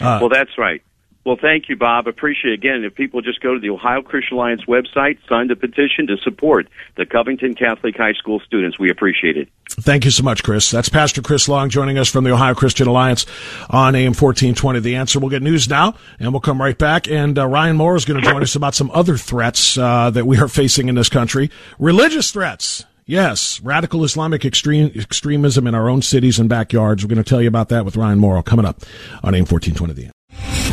Uh, 0.00 0.18
well, 0.20 0.30
that's 0.30 0.56
right. 0.56 0.82
Well, 1.24 1.36
thank 1.40 1.70
you, 1.70 1.76
Bob. 1.76 2.06
Appreciate 2.06 2.52
it. 2.52 2.54
Again, 2.54 2.84
if 2.84 2.94
people 2.94 3.22
just 3.22 3.40
go 3.40 3.54
to 3.54 3.60
the 3.60 3.70
Ohio 3.70 4.02
Christian 4.02 4.36
Alliance 4.36 4.62
website, 4.68 5.18
sign 5.26 5.48
the 5.48 5.56
petition 5.56 6.06
to 6.08 6.18
support 6.18 6.68
the 6.96 7.06
Covington 7.06 7.54
Catholic 7.54 7.96
High 7.96 8.12
School 8.12 8.40
students, 8.40 8.78
we 8.78 8.90
appreciate 8.90 9.38
it. 9.38 9.48
Thank 9.70 10.04
you 10.04 10.10
so 10.10 10.22
much, 10.22 10.42
Chris. 10.42 10.70
That's 10.70 10.90
Pastor 10.90 11.22
Chris 11.22 11.48
Long 11.48 11.70
joining 11.70 11.96
us 11.96 12.10
from 12.10 12.24
the 12.24 12.32
Ohio 12.32 12.54
Christian 12.54 12.86
Alliance 12.88 13.24
on 13.70 13.94
AM 13.94 14.12
1420. 14.12 14.80
The 14.80 14.96
answer. 14.96 15.18
We'll 15.18 15.30
get 15.30 15.42
news 15.42 15.66
now, 15.66 15.94
and 16.18 16.32
we'll 16.32 16.40
come 16.40 16.60
right 16.60 16.76
back. 16.76 17.08
And 17.08 17.38
uh, 17.38 17.46
Ryan 17.46 17.76
Moore 17.76 17.96
is 17.96 18.04
going 18.04 18.22
to 18.22 18.28
join 18.28 18.42
us 18.42 18.54
about 18.54 18.74
some 18.74 18.90
other 18.90 19.16
threats 19.16 19.78
uh, 19.78 20.10
that 20.10 20.26
we 20.26 20.38
are 20.38 20.48
facing 20.48 20.88
in 20.88 20.94
this 20.94 21.08
country 21.08 21.50
religious 21.78 22.30
threats. 22.30 22.84
Yes, 23.06 23.60
radical 23.60 24.04
Islamic 24.04 24.44
extreme, 24.44 24.90
extremism 24.94 25.66
in 25.66 25.74
our 25.74 25.88
own 25.88 26.02
cities 26.02 26.38
and 26.38 26.48
backyards. 26.48 27.02
We're 27.02 27.08
going 27.08 27.22
to 27.22 27.28
tell 27.28 27.42
you 27.42 27.48
about 27.48 27.68
that 27.70 27.84
with 27.84 27.96
Ryan 27.96 28.18
Mauro 28.18 28.42
coming 28.42 28.64
up 28.66 28.82
on 29.22 29.34
AM 29.34 29.46
1420 29.46 29.92
The 29.94 30.13